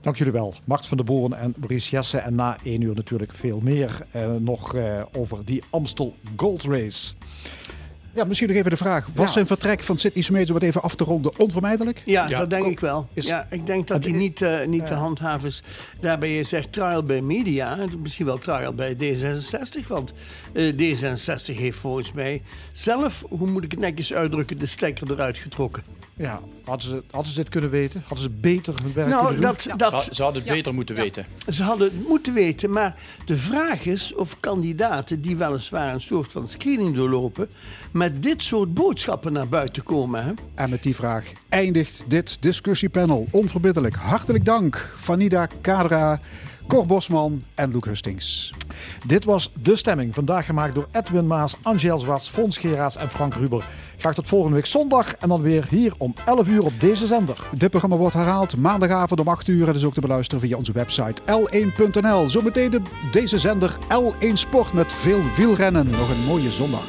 [0.00, 0.54] Dank jullie wel.
[0.64, 2.18] Macht van de Boren en Maurice Jesse.
[2.18, 7.14] En na één uur natuurlijk veel meer eh, nog eh, over die Amstel Gold Race.
[8.14, 9.06] Ja, misschien nog even de vraag.
[9.14, 9.32] Was Ja.
[9.32, 12.02] zijn vertrek van Sydney Smeets, om het even af te ronden, onvermijdelijk?
[12.04, 13.08] Ja, dat denk ik wel.
[13.12, 15.62] Is- ja, ik denk dat hij niet, eh, niet te handhaven is.
[16.00, 19.86] Daarbij je zegt trial bij media, misschien wel trial bij D66.
[19.88, 20.12] Want
[20.52, 25.38] eh, D66 heeft volgens mij zelf, hoe moet ik het netjes uitdrukken, de stekker eruit
[25.38, 25.82] getrokken.
[26.18, 28.00] Ja, hadden ze, hadden ze dit kunnen weten?
[28.06, 29.50] Hadden ze beter hun werk Nou, kunnen doen?
[29.76, 31.26] dat- dat- Ze- Ze hadden het beter moeten weten.
[31.52, 32.96] Ze hadden het moeten weten, maar
[33.26, 37.48] de vraag is of kandidaten die weliswaar een soort van screening doorlopen,
[37.90, 40.24] met dit soort boodschappen naar buiten komen.
[40.24, 40.32] Hè?
[40.54, 43.26] En met die vraag eindigt dit discussiepanel.
[43.30, 43.94] Onverbiddelijk.
[43.96, 46.20] Hartelijk dank, Vanida Kadra,
[46.68, 48.52] Cor Bosman en Loek Hustings.
[49.06, 50.14] Dit was De Stemming.
[50.14, 53.64] Vandaag gemaakt door Edwin Maas, Angel Zwarts, Fons Geraas en Frank Ruber.
[53.96, 57.46] Graag tot volgende week zondag en dan weer hier om 11 uur op deze zender.
[57.56, 59.68] Dit programma wordt herhaald maandagavond om 8 uur.
[59.68, 62.28] En is ook te beluisteren via onze website l1.nl.
[62.28, 65.90] Zometeen de- deze zender L1 Sport met veel wielrennen.
[65.90, 66.84] Nog een mooie zondag.